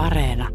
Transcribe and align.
Areena. 0.00 0.48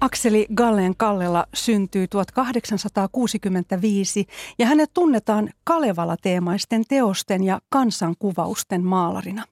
Akseli 0.00 0.46
Gallen 0.54 0.96
Kallela 0.96 1.46
syntyi 1.54 2.08
1865 2.08 4.26
ja 4.58 4.66
hänet 4.66 4.90
tunnetaan 4.94 5.50
Kalevala-teemaisten 5.64 6.84
teosten 6.88 7.44
ja 7.44 7.60
kansankuvausten 7.68 8.84
maalarina. 8.84 9.44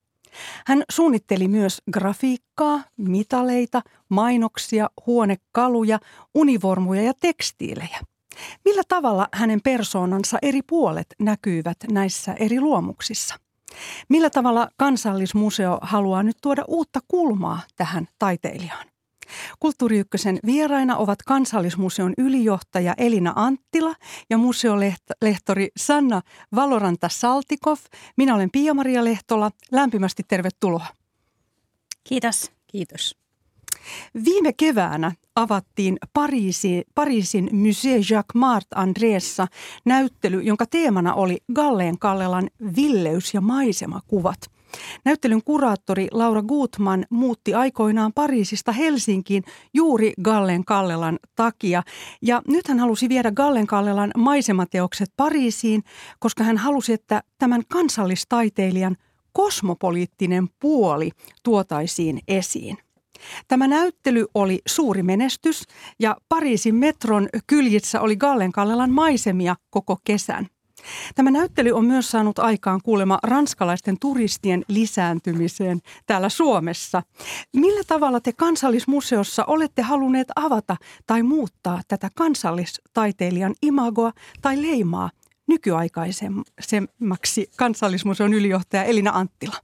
Hän 0.67 0.83
suunnitteli 0.91 1.49
myös 1.49 1.83
grafiikkaa, 1.93 2.83
mitaleita, 2.97 3.83
mainoksia, 4.09 4.91
huonekaluja, 5.07 5.99
univormuja 6.35 7.03
ja 7.03 7.13
tekstiilejä. 7.21 8.01
Millä 8.65 8.83
tavalla 8.89 9.29
hänen 9.33 9.61
persoonansa 9.65 10.39
eri 10.43 10.61
puolet 10.63 11.07
näkyvät 11.19 11.77
näissä 11.91 12.35
eri 12.35 12.61
luomuksissa? 12.61 13.35
Millä 14.09 14.31
tavalla 14.31 14.69
kansallismuseo 14.77 15.79
haluaa 15.83 16.23
nyt 16.23 16.37
tuoda 16.43 16.65
uutta 16.69 17.01
kulmaa 17.09 17.61
tähän 17.77 18.09
taiteilijaan? 18.19 18.92
Kulttuuriykkösen 19.61 20.39
vieraina 20.47 20.97
ovat 20.97 21.23
Kansallismuseon 21.23 22.15
ylijohtaja 22.19 22.95
Elina 22.97 23.33
Anttila 23.37 23.95
ja 24.31 24.39
museolehtori 24.39 25.69
Sanna 25.77 26.23
Valoranta 26.55 27.09
Saltikov. 27.09 27.79
Minä 28.17 28.35
olen 28.35 28.51
Pia-Maria 28.51 29.05
Lehtola. 29.05 29.51
Lämpimästi 29.73 30.23
tervetuloa. 30.29 30.87
Kiitos. 32.05 32.51
Kiitos. 32.67 33.17
Viime 34.25 34.53
keväänä 34.53 35.13
avattiin 35.37 35.99
Pariisi, 36.13 36.83
Pariisin 36.95 37.51
Musée 37.53 38.13
Jacques 38.13 38.35
Mart 38.35 38.67
Andreessa 38.75 39.47
näyttely, 39.85 40.41
jonka 40.41 40.67
teemana 40.67 41.15
oli 41.15 41.39
Galleen 41.55 41.99
Kallelan 41.99 42.51
villeys- 42.77 43.35
ja 43.35 43.41
maisemakuvat– 43.41 44.39
Näyttelyn 45.05 45.45
kuraattori 45.45 46.09
Laura 46.13 46.43
Gutman 46.43 47.07
muutti 47.11 47.55
aikoinaan 47.55 48.13
Pariisista 48.13 48.73
Helsinkiin 48.73 49.45
juuri 49.75 50.13
Gallen 50.23 50.65
Kallelan 50.65 51.19
takia. 51.37 51.83
Ja 52.23 52.43
nyt 52.49 52.69
hän 52.69 52.79
halusi 52.79 53.09
viedä 53.09 53.31
Gallen 53.31 53.67
Kallelan 53.67 54.11
maisemateokset 54.17 55.13
Pariisiin, 55.17 55.83
koska 56.19 56.45
hän 56.45 56.59
halusi, 56.59 56.93
että 56.93 57.23
tämän 57.39 57.63
kansallistaiteilijan 57.69 58.97
kosmopoliittinen 59.33 60.49
puoli 60.61 61.11
tuotaisiin 61.43 62.21
esiin. 62.29 62.79
Tämä 63.49 63.67
näyttely 63.67 64.27
oli 64.35 64.63
suuri 64.67 65.03
menestys 65.03 65.63
ja 65.99 66.17
Pariisin 66.29 66.75
metron 66.75 67.29
kyljissä 67.47 68.01
oli 68.01 68.17
Gallen 68.17 68.53
Kallelan 68.53 68.91
maisemia 68.91 69.57
koko 69.71 69.99
kesän. 70.05 70.47
Tämä 71.15 71.31
näyttely 71.31 71.71
on 71.71 71.85
myös 71.85 72.11
saanut 72.11 72.39
aikaan 72.39 72.81
kuulema 72.85 73.19
ranskalaisten 73.23 73.97
turistien 74.01 74.65
lisääntymiseen 74.69 75.81
täällä 76.07 76.29
Suomessa. 76.29 77.03
Millä 77.57 77.83
tavalla 77.87 78.21
te 78.21 78.33
kansallismuseossa 78.33 79.45
olette 79.45 79.83
halunneet 79.83 80.29
avata 80.37 80.77
tai 81.07 81.23
muuttaa 81.23 81.81
tätä 81.89 82.09
kansallistaiteilijan 82.15 83.55
imagoa 83.63 84.13
tai 84.43 84.63
leimaa 84.63 85.11
nykyaikaisemmaksi 85.49 87.51
kansallismuseon 87.57 88.35
ylijohtaja 88.35 88.85
Elina 88.85 89.11
Anttila? 89.15 89.57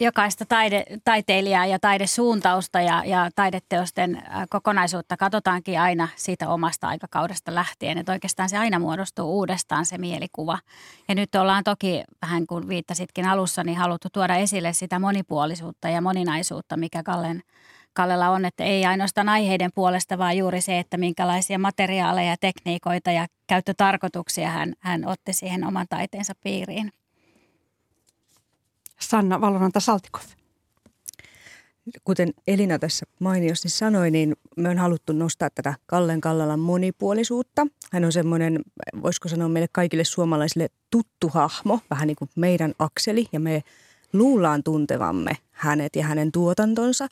Jokaista 0.00 0.44
taide, 0.46 0.84
taiteilijaa 1.04 1.66
ja 1.66 1.78
taidesuuntausta 1.78 2.80
ja, 2.80 3.02
ja 3.06 3.30
taideteosten 3.34 4.22
kokonaisuutta 4.50 5.16
katsotaankin 5.16 5.80
aina 5.80 6.08
siitä 6.16 6.48
omasta 6.48 6.88
aikakaudesta 6.88 7.54
lähtien. 7.54 7.98
Että 7.98 8.12
oikeastaan 8.12 8.48
se 8.48 8.58
aina 8.58 8.78
muodostuu 8.78 9.38
uudestaan 9.38 9.86
se 9.86 9.98
mielikuva. 9.98 10.58
Ja 11.08 11.14
nyt 11.14 11.34
ollaan 11.34 11.64
toki, 11.64 12.02
vähän 12.22 12.46
kuin 12.46 12.68
viittasitkin 12.68 13.26
alussa, 13.26 13.64
niin 13.64 13.78
haluttu 13.78 14.08
tuoda 14.12 14.36
esille 14.36 14.72
sitä 14.72 14.98
monipuolisuutta 14.98 15.88
ja 15.88 16.00
moninaisuutta, 16.00 16.76
mikä 16.76 17.02
Kallen, 17.02 17.42
Kallella 17.92 18.28
on. 18.28 18.44
Että 18.44 18.64
ei 18.64 18.86
ainoastaan 18.86 19.28
aiheiden 19.28 19.70
puolesta, 19.74 20.18
vaan 20.18 20.36
juuri 20.36 20.60
se, 20.60 20.78
että 20.78 20.96
minkälaisia 20.96 21.58
materiaaleja, 21.58 22.36
tekniikoita 22.40 23.10
ja 23.10 23.26
käyttötarkoituksia 23.46 24.48
hän, 24.48 24.74
hän 24.78 25.08
otti 25.08 25.32
siihen 25.32 25.66
oman 25.66 25.86
taiteensa 25.90 26.32
piiriin. 26.42 26.92
Sanna 29.02 29.40
Valoranta 29.40 29.80
Saltikov? 29.80 30.22
Kuten 32.04 32.34
Elina 32.46 32.78
tässä 32.78 33.06
mainiosti 33.20 33.68
sanoi, 33.68 34.10
niin 34.10 34.36
me 34.56 34.68
on 34.68 34.78
haluttu 34.78 35.12
nostaa 35.12 35.50
tätä 35.50 35.74
Kallen 35.86 36.20
Kallalan 36.20 36.60
monipuolisuutta. 36.60 37.66
Hän 37.92 38.04
on 38.04 38.12
semmoinen, 38.12 38.60
voisiko 39.02 39.28
sanoa 39.28 39.48
meille 39.48 39.68
kaikille 39.72 40.04
suomalaisille 40.04 40.68
tuttu 40.90 41.28
hahmo, 41.28 41.80
vähän 41.90 42.06
niin 42.06 42.16
kuin 42.16 42.30
meidän 42.36 42.74
akseli, 42.78 43.26
ja 43.32 43.40
me 43.40 43.62
luullaan 44.12 44.62
tuntevamme 44.62 45.32
hänet 45.50 45.96
ja 45.96 46.04
hänen 46.04 46.32
tuotantonsa. 46.32 47.08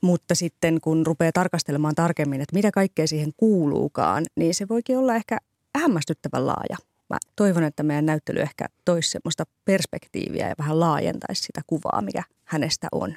Mutta 0.00 0.34
sitten 0.34 0.80
kun 0.80 1.06
rupeaa 1.06 1.32
tarkastelemaan 1.32 1.94
tarkemmin, 1.94 2.40
että 2.40 2.56
mitä 2.56 2.70
kaikkea 2.70 3.06
siihen 3.06 3.32
kuuluukaan, 3.36 4.24
niin 4.36 4.54
se 4.54 4.68
voikin 4.68 4.98
olla 4.98 5.14
ehkä 5.14 5.38
hämmästyttävän 5.76 6.46
laaja 6.46 6.76
mä 7.14 7.18
toivon, 7.36 7.64
että 7.64 7.82
meidän 7.82 8.06
näyttely 8.06 8.40
ehkä 8.40 8.66
toisi 8.84 9.10
semmoista 9.10 9.44
perspektiiviä 9.64 10.48
ja 10.48 10.54
vähän 10.58 10.80
laajentaisi 10.80 11.42
sitä 11.42 11.60
kuvaa, 11.66 12.02
mikä 12.02 12.22
hänestä 12.44 12.88
on. 12.92 13.14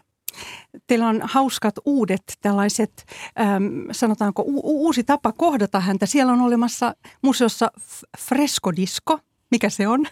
Teillä 0.88 1.08
on 1.08 1.22
hauskat 1.24 1.76
uudet 1.86 2.22
tällaiset, 2.42 3.06
ähm, 3.40 3.66
sanotaanko 3.92 4.42
u- 4.42 4.62
uusi 4.64 5.04
tapa 5.04 5.32
kohdata 5.32 5.80
häntä. 5.80 6.06
Siellä 6.06 6.34
on 6.34 6.42
olemassa 6.42 6.96
museossa 7.22 7.72
freskodisko. 8.18 9.20
Mikä 9.52 9.70
se 9.70 9.88
on? 9.88 10.06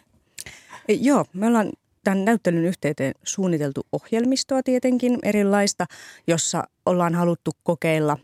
E, 0.88 0.94
joo, 0.94 1.26
me 1.34 1.48
ollaan 1.48 1.72
tämän 2.04 2.26
näyttelyn 2.26 2.66
yhteyteen 2.66 3.14
suunniteltu 3.24 3.82
ohjelmistoa 3.92 4.64
tietenkin 4.64 5.20
erilaista, 5.24 5.86
jossa 6.28 6.64
ollaan 6.86 7.16
haluttu 7.16 7.52
kokeilla 7.64 8.18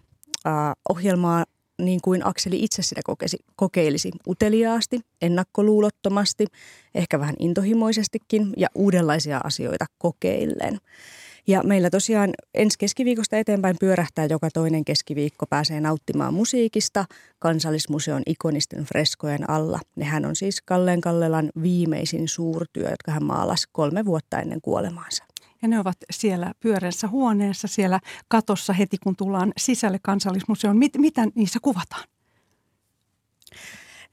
äh, 0.48 0.54
ohjelmaa 0.90 1.46
niin 1.86 2.00
kuin 2.04 2.28
Akseli 2.28 2.64
itse 2.64 2.82
sitä 2.82 3.02
kokesi, 3.04 3.38
kokeilisi 3.56 4.12
uteliaasti, 4.28 5.00
ennakkoluulottomasti, 5.22 6.46
ehkä 6.96 7.20
vähän 7.20 7.36
intohimoisestikin 7.40 8.54
ja 8.58 8.68
uudenlaisia 8.76 9.42
asioita 9.44 9.86
kokeillen. 9.98 10.78
Ja 11.48 11.64
meillä 11.64 11.90
tosiaan 11.90 12.30
ensi 12.54 12.78
keskiviikosta 12.80 13.38
eteenpäin 13.38 13.76
pyörähtää 13.80 14.26
joka 14.26 14.50
toinen 14.54 14.86
keskiviikko 14.86 15.46
pääsee 15.48 15.82
nauttimaan 15.82 16.34
musiikista 16.34 17.06
kansallismuseon 17.40 18.22
ikonisten 18.26 18.84
freskojen 18.84 19.50
alla. 19.50 19.80
Nehän 19.96 20.26
on 20.26 20.36
siis 20.36 20.62
Kalleen 20.62 21.02
Kallelan 21.02 21.50
viimeisin 21.62 22.28
suurtyö, 22.28 22.90
jotka 22.90 23.12
hän 23.12 23.24
maalasi 23.24 23.68
kolme 23.72 24.06
vuotta 24.06 24.40
ennen 24.40 24.62
kuolemaansa. 24.62 25.24
Ja 25.62 25.68
ne 25.68 25.80
ovat 25.80 25.98
siellä 26.12 26.54
pyöreässä 26.60 27.08
huoneessa, 27.08 27.68
siellä 27.68 28.00
katossa 28.28 28.74
heti 28.74 28.98
kun 28.98 29.16
tullaan 29.16 29.54
sisälle 29.58 30.00
kansallismuseoon. 30.02 30.78
Mit, 30.78 30.98
mitä 30.98 31.28
niissä 31.36 31.60
kuvataan? 31.62 32.04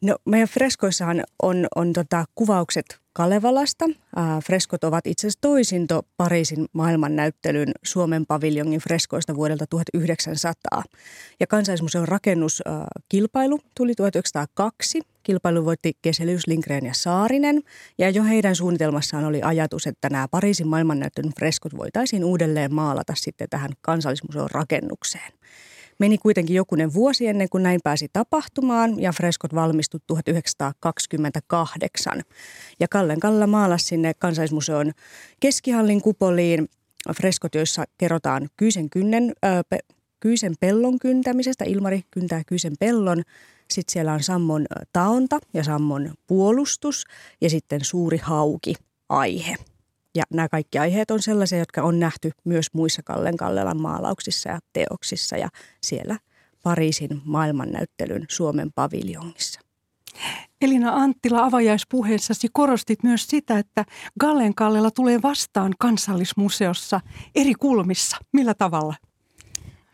No 0.02 0.16
meidän 0.24 0.48
freskoissahan 0.48 1.24
on, 1.42 1.66
on 1.76 1.92
tota, 1.92 2.24
kuvaukset 2.34 2.98
Kalevalasta. 3.12 3.84
Äh, 4.18 4.44
freskot 4.44 4.84
ovat 4.84 5.06
itse 5.06 5.26
asiassa 5.26 5.40
toisinto 5.40 6.02
Pariisin 6.16 6.66
maailmannäyttelyn 6.72 7.72
Suomen 7.82 8.26
paviljongin 8.26 8.80
freskoista 8.80 9.34
vuodelta 9.34 9.66
1900. 9.70 10.82
Ja 11.40 11.46
kansallismuseon 11.46 12.08
rakennuskilpailu 12.08 13.60
tuli 13.74 13.94
1902. 13.94 15.00
Kilpailu 15.22 15.64
voitti 15.64 15.92
Keselius, 16.02 16.46
Lindgren 16.46 16.86
ja 16.86 16.94
Saarinen. 16.94 17.62
Ja 17.98 18.10
jo 18.10 18.24
heidän 18.24 18.56
suunnitelmassaan 18.56 19.24
oli 19.24 19.42
ajatus, 19.42 19.86
että 19.86 20.08
nämä 20.10 20.28
Pariisin 20.30 20.68
maailmannäyttelyn 20.68 21.34
freskot 21.38 21.76
voitaisiin 21.76 22.24
uudelleen 22.24 22.74
maalata 22.74 23.12
sitten 23.16 23.48
tähän 23.50 23.70
kansallismuseon 23.80 24.50
rakennukseen. 24.50 25.32
Meni 25.98 26.18
kuitenkin 26.18 26.56
jokunen 26.56 26.94
vuosi 26.94 27.26
ennen 27.26 27.48
kuin 27.48 27.62
näin 27.62 27.80
pääsi 27.84 28.08
tapahtumaan 28.12 29.00
ja 29.00 29.12
freskot 29.12 29.54
valmistui 29.54 30.00
1928. 30.06 32.22
Ja 32.80 32.88
Kallen 32.88 33.20
Kalla 33.20 33.46
maalasi 33.46 33.86
sinne 33.86 34.14
kansallismuseon 34.14 34.92
keskihallin 35.40 36.02
kupoliin 36.02 36.68
freskot, 37.16 37.54
joissa 37.54 37.84
kerrotaan 37.98 38.48
Kyysen, 38.56 38.90
kynnen, 38.90 39.32
äh, 39.44 39.60
pe, 39.68 39.78
Kyysen 40.20 40.54
pellon 40.60 40.98
kyntämisestä. 40.98 41.64
Ilmari 41.64 42.02
kyntää 42.10 42.42
Kyysen 42.46 42.72
pellon. 42.80 43.22
Sitten 43.70 43.92
siellä 43.92 44.12
on 44.12 44.22
Sammon 44.22 44.66
taonta 44.92 45.38
ja 45.54 45.64
Sammon 45.64 46.14
puolustus 46.26 47.04
ja 47.40 47.50
sitten 47.50 47.84
suuri 47.84 48.18
hauki 48.22 48.74
aihe. 49.08 49.56
Ja 50.18 50.24
nämä 50.30 50.48
kaikki 50.48 50.78
aiheet 50.78 51.10
on 51.10 51.22
sellaisia, 51.22 51.58
jotka 51.58 51.82
on 51.82 52.00
nähty 52.00 52.30
myös 52.44 52.66
muissa 52.72 53.02
Kallen 53.02 53.36
Kallelan 53.36 53.80
maalauksissa 53.80 54.48
ja 54.48 54.58
teoksissa 54.72 55.36
ja 55.36 55.48
siellä 55.82 56.18
Pariisin 56.62 57.22
maailmannäyttelyn 57.24 58.24
Suomen 58.28 58.72
paviljongissa. 58.74 59.60
Elina 60.60 60.94
Anttila 60.94 61.44
avajaispuheessasi 61.44 62.48
korostit 62.52 63.02
myös 63.02 63.26
sitä, 63.26 63.58
että 63.58 63.84
Gallen 64.20 64.54
Kallella 64.54 64.90
tulee 64.90 65.22
vastaan 65.22 65.74
kansallismuseossa 65.78 67.00
eri 67.34 67.54
kulmissa. 67.54 68.16
Millä 68.32 68.54
tavalla? 68.54 68.94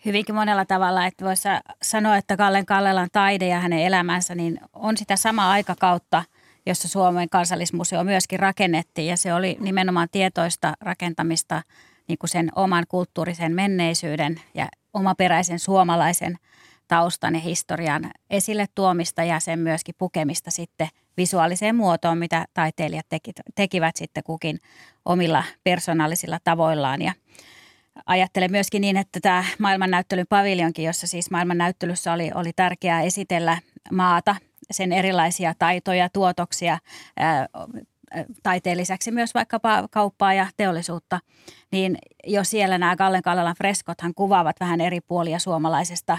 Hyvinkin 0.04 0.34
monella 0.34 0.64
tavalla, 0.64 1.06
että 1.06 1.24
voisi 1.24 1.48
sanoa, 1.82 2.16
että 2.16 2.36
Gallen 2.36 2.66
Kallelan 2.66 3.08
taide 3.12 3.48
ja 3.48 3.60
hänen 3.60 3.78
elämänsä 3.78 4.34
niin 4.34 4.60
on 4.72 4.96
sitä 4.96 5.16
samaa 5.16 5.50
aikakautta, 5.50 6.24
jossa 6.66 6.88
Suomen 6.88 7.28
kansallismuseo 7.28 8.04
myöskin 8.04 8.38
rakennettiin 8.38 9.08
ja 9.08 9.16
se 9.16 9.34
oli 9.34 9.56
nimenomaan 9.60 10.08
tietoista 10.12 10.74
rakentamista 10.80 11.62
niin 12.08 12.18
kuin 12.18 12.30
sen 12.30 12.50
oman 12.56 12.84
kulttuurisen 12.88 13.54
menneisyyden 13.54 14.40
ja 14.54 14.68
omaperäisen 14.92 15.58
suomalaisen– 15.58 16.38
taustan 16.88 17.34
ja 17.34 17.40
historian 17.40 18.10
esille 18.30 18.66
tuomista 18.74 19.24
ja 19.24 19.40
sen 19.40 19.58
myöskin 19.58 19.94
pukemista 19.98 20.50
sitten 20.50 20.88
visuaaliseen 21.16 21.76
muotoon, 21.76 22.18
mitä 22.18 22.44
taiteilijat 22.54 23.06
teki, 23.08 23.32
tekivät 23.54 23.96
sitten 23.96 24.22
kukin 24.22 24.58
omilla 25.04 25.44
persoonallisilla 25.64 26.38
tavoillaan. 26.44 27.02
Ja 27.02 27.12
ajattelen 28.06 28.50
myöskin 28.50 28.80
niin, 28.80 28.96
että 28.96 29.20
tämä 29.22 29.44
maailmannäyttelyn 29.58 30.26
paviljonkin, 30.28 30.84
jossa 30.84 31.06
siis 31.06 31.30
maailmannäyttelyssä 31.30 32.12
oli, 32.12 32.30
oli 32.34 32.52
tärkeää 32.56 33.02
esitellä 33.02 33.58
maata, 33.92 34.36
sen 34.70 34.92
erilaisia 34.92 35.54
taitoja, 35.58 36.08
tuotoksia, 36.08 36.78
taiteen 38.42 38.76
lisäksi 38.76 39.10
myös 39.10 39.34
vaikkapa 39.34 39.88
kauppaa 39.90 40.34
ja 40.34 40.46
teollisuutta, 40.56 41.20
niin 41.72 41.98
jo 42.26 42.44
siellä 42.44 42.78
nämä 42.78 42.96
Gallen 42.96 43.22
Kallelan 43.22 43.56
freskothan 43.58 44.14
kuvaavat 44.14 44.60
vähän 44.60 44.80
eri 44.80 45.00
puolia 45.00 45.38
suomalaisesta, 45.38 46.18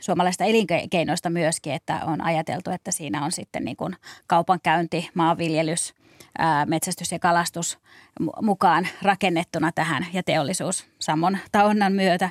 suomalaisesta 0.00 0.44
elinkeinoista 0.44 1.30
myöskin, 1.30 1.72
että 1.72 2.00
on 2.04 2.20
ajateltu, 2.20 2.70
että 2.70 2.90
siinä 2.90 3.24
on 3.24 3.32
sitten 3.32 3.64
niin 3.64 3.76
kuin 3.76 3.96
kaupankäynti, 4.26 5.10
maanviljelys, 5.14 5.94
metsästys 6.66 7.12
ja 7.12 7.18
kalastus 7.18 7.78
mukaan 8.42 8.88
rakennettuna 9.02 9.72
tähän 9.72 10.06
ja 10.12 10.22
teollisuus 10.22 10.86
sammon 10.98 11.38
taonnan 11.52 11.92
myötä. 11.92 12.30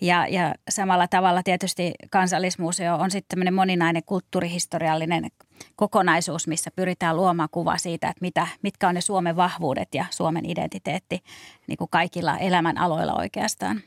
Ja, 0.00 0.26
ja 0.26 0.54
samalla 0.68 1.08
tavalla 1.08 1.42
tietysti 1.42 1.94
kansallismuseo 2.10 2.96
on 2.96 3.10
sitten 3.10 3.54
moninainen 3.54 4.02
kulttuurihistoriallinen 4.06 5.26
kokonaisuus, 5.76 6.46
missä 6.46 6.70
pyritään 6.70 7.16
luomaan 7.16 7.48
kuva 7.52 7.76
siitä, 7.78 8.08
että 8.08 8.20
mitä, 8.20 8.46
mitkä 8.62 8.88
on 8.88 8.94
ne 8.94 9.00
Suomen 9.00 9.36
vahvuudet 9.36 9.94
ja 9.94 10.04
Suomen 10.10 10.50
identiteetti 10.50 11.22
niin 11.66 11.78
kuin 11.78 11.90
kaikilla 11.90 12.38
elämän 12.38 12.78
aloilla 12.78 13.14
oikeastaan. 13.14 13.80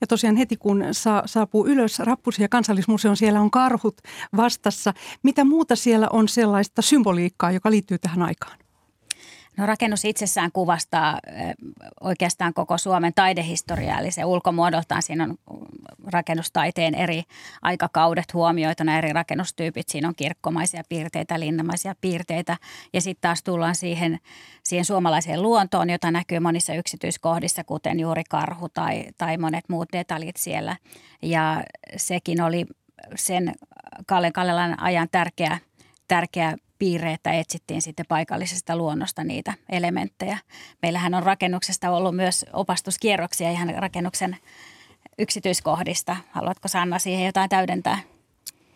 Ja 0.00 0.06
tosiaan 0.06 0.36
heti 0.36 0.56
kun 0.56 0.84
sa- 0.92 1.22
saapuu 1.26 1.66
ylös 1.66 1.98
Rappusia 1.98 2.48
kansallismuseon, 2.48 3.16
siellä 3.16 3.40
on 3.40 3.50
karhut 3.50 4.00
vastassa. 4.36 4.94
Mitä 5.22 5.44
muuta 5.44 5.76
siellä 5.76 6.08
on 6.12 6.28
sellaista 6.28 6.82
symboliikkaa, 6.82 7.52
joka 7.52 7.70
liittyy 7.70 7.98
tähän 7.98 8.22
aikaan? 8.22 8.58
No 9.56 9.66
rakennus 9.66 10.04
itsessään 10.04 10.52
kuvastaa 10.52 11.18
oikeastaan 12.00 12.54
koko 12.54 12.78
Suomen 12.78 13.14
taidehistoriaa, 13.14 14.00
eli 14.00 14.10
se 14.10 14.24
ulkomuodoltaan 14.24 15.02
siinä 15.02 15.24
on 15.24 15.38
rakennustaiteen 16.06 16.94
eri 16.94 17.22
aikakaudet 17.62 18.34
huomioituna, 18.34 18.98
eri 18.98 19.12
rakennustyypit. 19.12 19.88
Siinä 19.88 20.08
on 20.08 20.14
kirkkomaisia 20.14 20.82
piirteitä, 20.88 21.40
linnamaisia 21.40 21.94
piirteitä 22.00 22.56
ja 22.92 23.00
sitten 23.00 23.20
taas 23.20 23.42
tullaan 23.42 23.74
siihen, 23.74 24.18
siihen 24.64 24.84
suomalaiseen 24.84 25.42
luontoon, 25.42 25.90
jota 25.90 26.10
näkyy 26.10 26.40
monissa 26.40 26.74
yksityiskohdissa, 26.74 27.64
kuten 27.64 28.00
juuri 28.00 28.22
karhu 28.28 28.68
tai, 28.68 29.04
tai 29.18 29.36
monet 29.36 29.68
muut 29.68 29.88
detaljit 29.92 30.36
siellä. 30.36 30.76
Ja 31.22 31.62
sekin 31.96 32.42
oli 32.42 32.66
sen 33.14 33.52
Kallen 34.06 34.32
Kallelan 34.32 34.82
ajan 34.82 35.08
tärkeä, 35.12 35.58
tärkeä 36.08 36.56
piirre, 36.78 37.12
että 37.12 37.32
etsittiin 37.32 37.82
sitten 37.82 38.06
paikallisesta 38.08 38.76
luonnosta 38.76 39.24
niitä 39.24 39.54
elementtejä. 39.68 40.38
Meillähän 40.82 41.14
on 41.14 41.22
rakennuksesta 41.22 41.90
ollut 41.90 42.16
myös 42.16 42.46
opastuskierroksia 42.52 43.50
ihan 43.50 43.74
rakennuksen 43.76 44.36
yksityiskohdista. 45.18 46.16
Haluatko 46.30 46.68
Sanna 46.68 46.98
siihen 46.98 47.26
jotain 47.26 47.48
täydentää? 47.48 47.98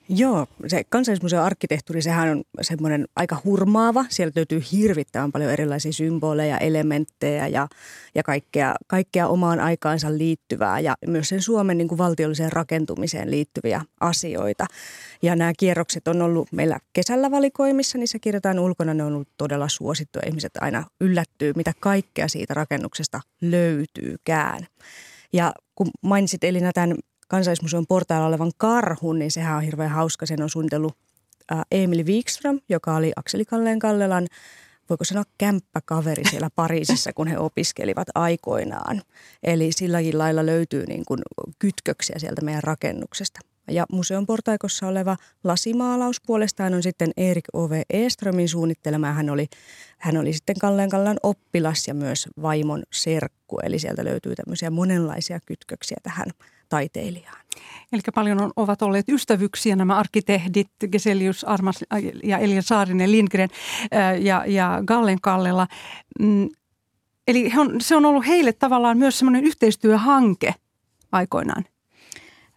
Joo, 0.08 0.46
se 0.66 0.84
kansallismuseon 0.88 1.44
arkkitehtuuri, 1.44 2.02
sehän 2.02 2.28
on 2.28 2.42
semmoinen 2.60 3.06
aika 3.16 3.36
hurmaava. 3.44 4.04
Sieltä 4.08 4.40
löytyy 4.40 4.62
hirvittävän 4.72 5.32
paljon 5.32 5.50
erilaisia 5.50 5.92
symboleja, 5.92 6.58
elementtejä 6.58 7.46
ja, 7.46 7.68
ja 8.14 8.22
kaikkea, 8.22 8.74
kaikkea 8.86 9.28
omaan 9.28 9.60
aikaansa 9.60 10.18
liittyvää 10.18 10.80
ja 10.80 10.94
myös 11.06 11.28
sen 11.28 11.42
Suomen 11.42 11.78
niin 11.78 11.88
kuin 11.88 11.98
valtiolliseen 11.98 12.52
rakentumiseen 12.52 13.30
liittyviä 13.30 13.82
asioita. 14.00 14.66
Ja 15.22 15.36
nämä 15.36 15.52
kierrokset 15.58 16.08
on 16.08 16.22
ollut 16.22 16.52
meillä 16.52 16.78
kesällä 16.92 17.30
valikoimissa, 17.30 17.98
niissä 17.98 18.18
kirjoitetaan 18.18 18.58
ulkona, 18.58 18.94
ne 18.94 19.04
on 19.04 19.12
ollut 19.12 19.28
todella 19.36 19.68
suosittuja. 19.68 20.26
Ihmiset 20.26 20.52
aina 20.60 20.84
yllättyy, 21.00 21.52
mitä 21.56 21.72
kaikkea 21.80 22.28
siitä 22.28 22.54
rakennuksesta 22.54 23.20
löytyykään. 23.40 24.66
Ja 25.32 25.52
kun 25.74 25.90
mainitsit 26.02 26.44
Elina 26.44 26.72
tämän 26.72 26.96
kansallismuseon 27.28 27.86
portailla 27.86 28.26
olevan 28.26 28.52
karhun, 28.56 29.18
niin 29.18 29.30
sehän 29.30 29.56
on 29.56 29.62
hirveän 29.62 29.90
hauska. 29.90 30.26
Sen 30.26 30.42
on 30.42 30.50
suunnitellut 30.50 30.96
Emil 31.70 32.06
Wikström, 32.06 32.60
joka 32.68 32.96
oli 32.96 33.12
Akseli 33.16 33.44
Kalleen 33.44 33.78
Kallelan, 33.78 34.26
voiko 34.90 35.04
sanoa 35.04 35.24
kämppäkaveri 35.38 36.24
siellä 36.30 36.50
Pariisissa, 36.54 37.12
kun 37.12 37.26
he 37.26 37.38
opiskelivat 37.38 38.08
aikoinaan. 38.14 39.02
Eli 39.42 39.72
silläkin 39.72 40.18
lailla 40.18 40.46
löytyy 40.46 40.86
niin 40.86 41.04
kuin 41.04 41.20
kytköksiä 41.58 42.18
sieltä 42.18 42.44
meidän 42.44 42.62
rakennuksesta. 42.62 43.40
Ja 43.70 43.86
museon 43.92 44.26
portaikossa 44.26 44.86
oleva 44.86 45.16
lasimaalaus 45.44 46.20
puolestaan 46.26 46.74
on 46.74 46.82
sitten 46.82 47.10
Erik 47.16 47.44
Ove 47.52 47.82
Eströmin 47.90 48.48
suunnittelema. 48.48 49.12
Hän 49.12 49.30
oli, 49.30 49.46
hän 49.98 50.16
oli 50.16 50.32
sitten 50.32 50.56
Kalleen 50.60 50.90
Kallan 50.90 51.16
oppilas 51.22 51.88
ja 51.88 51.94
myös 51.94 52.28
vaimon 52.42 52.82
serkku. 52.92 53.58
Eli 53.62 53.78
sieltä 53.78 54.04
löytyy 54.04 54.34
tämmöisiä 54.34 54.70
monenlaisia 54.70 55.40
kytköksiä 55.46 55.96
tähän 56.02 56.26
taiteilijaan. 56.68 57.46
Eli 57.92 58.02
paljon 58.14 58.42
on, 58.42 58.52
ovat 58.56 58.82
olleet 58.82 59.08
ystävyksiä 59.08 59.76
nämä 59.76 59.96
arkkitehdit 59.96 60.70
Geselius 60.90 61.44
Armas 61.44 61.84
ja 62.22 62.38
Elia 62.38 62.62
Saarinen 62.62 63.12
Lindgren 63.12 63.48
ja, 64.20 64.44
ja 64.46 64.82
Gallen 64.86 65.20
Kallela. 65.20 65.66
Mm, 66.20 66.48
eli 67.28 67.52
he 67.52 67.60
on, 67.60 67.80
se 67.80 67.96
on 67.96 68.04
ollut 68.04 68.26
heille 68.26 68.52
tavallaan 68.52 68.98
myös 68.98 69.18
semmoinen 69.18 69.44
yhteistyöhanke 69.44 70.54
aikoinaan. 71.12 71.64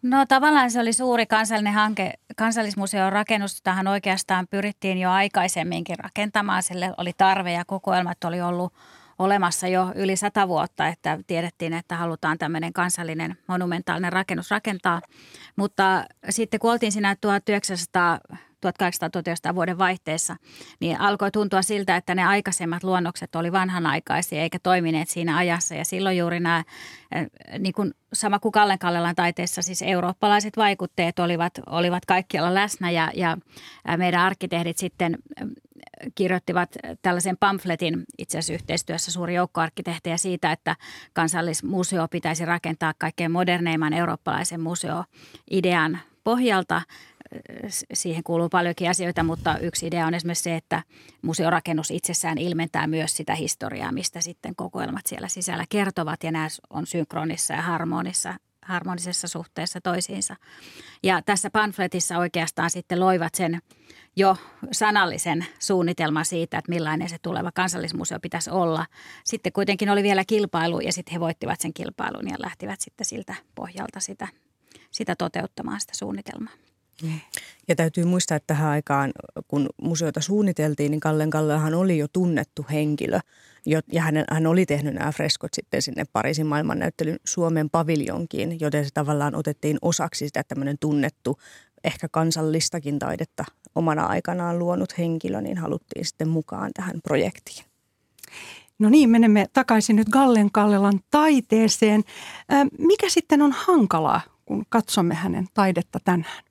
No 0.01 0.25
tavallaan 0.25 0.71
se 0.71 0.79
oli 0.79 0.93
suuri 0.93 1.25
kansallinen 1.25 1.73
hanke. 1.73 2.13
Kansallismuseon 2.35 3.11
rakennustahan 3.11 3.87
oikeastaan 3.87 4.47
pyrittiin 4.47 4.97
jo 4.97 5.11
aikaisemminkin 5.11 5.99
rakentamaan. 5.99 6.63
Sille 6.63 6.93
oli 6.97 7.11
tarve 7.17 7.51
ja 7.51 7.65
kokoelmat 7.65 8.23
oli 8.23 8.41
ollut 8.41 8.73
olemassa 9.19 9.67
jo 9.67 9.91
yli 9.95 10.15
sata 10.15 10.47
vuotta, 10.47 10.87
että 10.87 11.19
tiedettiin, 11.27 11.73
että 11.73 11.95
halutaan 11.95 12.37
tämmöinen 12.37 12.73
kansallinen 12.73 13.37
monumentaalinen 13.47 14.13
rakennus 14.13 14.51
rakentaa. 14.51 15.01
Mutta 15.55 16.05
sitten 16.29 16.59
kun 16.59 16.71
oltiin 16.71 16.91
siinä 16.91 17.15
1900 17.21 18.19
1800 18.61 19.55
vuoden 19.55 19.77
vaihteessa, 19.77 20.35
niin 20.79 20.99
alkoi 20.99 21.31
tuntua 21.31 21.61
siltä, 21.61 21.95
että 21.95 22.15
ne 22.15 22.23
aikaisemmat 22.23 22.83
luonnokset 22.83 23.35
oli 23.35 23.51
vanhanaikaisia 23.51 24.41
eikä 24.41 24.59
toimineet 24.59 25.09
siinä 25.09 25.37
ajassa. 25.37 25.75
Ja 25.75 25.85
silloin 25.85 26.17
juuri 26.17 26.39
nämä, 26.39 26.63
eh, 27.15 27.27
niin 27.59 27.73
kuin 27.73 27.93
sama 28.13 28.39
kuin 28.39 28.51
Kallen 28.51 28.79
Kallelan 28.79 29.15
taiteessa, 29.15 29.61
siis 29.61 29.81
eurooppalaiset 29.81 30.57
vaikutteet 30.57 31.19
olivat, 31.19 31.53
olivat 31.65 32.05
kaikkialla 32.05 32.53
läsnä 32.53 32.91
ja, 32.91 33.11
ja 33.15 33.37
meidän 33.97 34.21
arkkitehdit 34.21 34.77
sitten 34.77 35.17
kirjoittivat 36.15 36.69
tällaisen 37.01 37.37
pamfletin 37.39 38.03
itse 38.17 38.37
asiassa 38.37 38.53
yhteistyössä 38.53 39.11
suuri 39.11 39.35
joukko 39.35 39.61
arkkitehtejä 39.61 40.17
siitä, 40.17 40.51
että 40.51 40.75
kansallismuseo 41.13 42.07
pitäisi 42.07 42.45
rakentaa 42.45 42.93
kaikkein 42.97 43.31
moderneimman 43.31 43.93
eurooppalaisen 43.93 44.61
museoidean 44.61 45.99
pohjalta. 46.23 46.81
Siihen 47.93 48.23
kuuluu 48.23 48.49
paljonkin 48.49 48.89
asioita, 48.89 49.23
mutta 49.23 49.57
yksi 49.57 49.87
idea 49.87 50.07
on 50.07 50.13
esimerkiksi 50.13 50.43
se, 50.43 50.55
että 50.55 50.83
museorakennus 51.21 51.91
itsessään 51.91 52.37
ilmentää 52.37 52.87
myös 52.87 53.17
sitä 53.17 53.35
historiaa, 53.35 53.91
mistä 53.91 54.21
sitten 54.21 54.55
kokoelmat 54.55 55.07
siellä 55.07 55.27
sisällä 55.27 55.65
kertovat 55.69 56.23
ja 56.23 56.31
nämä 56.31 56.47
on 56.69 56.87
synkronissa 56.87 57.53
ja 57.53 57.61
harmonissa 57.61 58.33
harmonisessa 58.69 59.27
suhteessa 59.27 59.81
toisiinsa. 59.81 60.35
Ja 61.03 61.21
tässä 61.21 61.49
pamfletissa 61.49 62.17
oikeastaan 62.17 62.69
sitten 62.69 62.99
loivat 62.99 63.35
sen 63.35 63.59
jo 64.15 64.37
sanallisen 64.71 65.45
suunnitelman 65.59 66.25
siitä, 66.25 66.57
että 66.57 66.69
millainen 66.69 67.09
se 67.09 67.17
tuleva 67.21 67.51
kansallismuseo 67.51 68.19
pitäisi 68.19 68.49
olla. 68.49 68.85
Sitten 69.23 69.53
kuitenkin 69.53 69.89
oli 69.89 70.03
vielä 70.03 70.25
kilpailu 70.25 70.79
ja 70.79 70.93
sitten 70.93 71.11
he 71.11 71.19
voittivat 71.19 71.61
sen 71.61 71.73
kilpailun 71.73 72.29
ja 72.29 72.35
lähtivät 72.39 72.81
sitten 72.81 73.05
siltä 73.05 73.35
pohjalta 73.55 73.99
sitä, 73.99 74.27
sitä 74.91 75.15
toteuttamaan 75.15 75.81
sitä 75.81 75.93
suunnitelmaa. 75.95 76.53
Ja 77.67 77.75
täytyy 77.75 78.05
muistaa, 78.05 78.37
että 78.37 78.47
tähän 78.47 78.69
aikaan, 78.69 79.11
kun 79.47 79.69
museota 79.81 80.21
suunniteltiin, 80.21 80.91
niin 80.91 80.99
Kallen 80.99 81.29
Kallehan 81.29 81.73
oli 81.73 81.97
jo 81.97 82.07
tunnettu 82.13 82.65
henkilö. 82.71 83.19
Ja 83.65 84.01
hän, 84.01 84.15
hän 84.31 84.47
oli 84.47 84.65
tehnyt 84.65 84.93
nämä 84.93 85.11
freskot 85.11 85.53
sitten 85.53 85.81
sinne 85.81 86.03
Pariisin 86.13 86.47
maailmannäyttelyn 86.47 87.19
Suomen 87.25 87.69
paviljonkiin, 87.69 88.59
joten 88.59 88.85
se 88.85 88.91
tavallaan 88.93 89.35
otettiin 89.35 89.77
osaksi 89.81 90.27
sitä 90.27 90.43
tämmöinen 90.43 90.77
tunnettu 90.79 91.39
ehkä 91.83 92.07
kansallistakin 92.11 92.99
taidetta 92.99 93.45
omana 93.75 94.05
aikanaan 94.05 94.59
luonut 94.59 94.97
henkilö, 94.97 95.41
niin 95.41 95.57
haluttiin 95.57 96.05
sitten 96.05 96.27
mukaan 96.29 96.71
tähän 96.73 97.01
projektiin. 97.03 97.65
No 98.79 98.89
niin, 98.89 99.09
menemme 99.09 99.45
takaisin 99.53 99.95
nyt 99.95 100.09
Gallen 100.09 100.51
Kallelan 100.51 100.99
taiteeseen. 101.11 102.03
Mikä 102.77 103.09
sitten 103.09 103.41
on 103.41 103.51
hankalaa, 103.51 104.21
kun 104.45 104.65
katsomme 104.69 105.15
hänen 105.15 105.47
taidetta 105.53 105.99
tänään? 106.05 106.43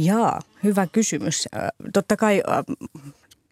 Jaa, 0.00 0.40
hyvä 0.64 0.86
kysymys. 0.86 1.48
Totta 1.92 2.16
kai 2.16 2.42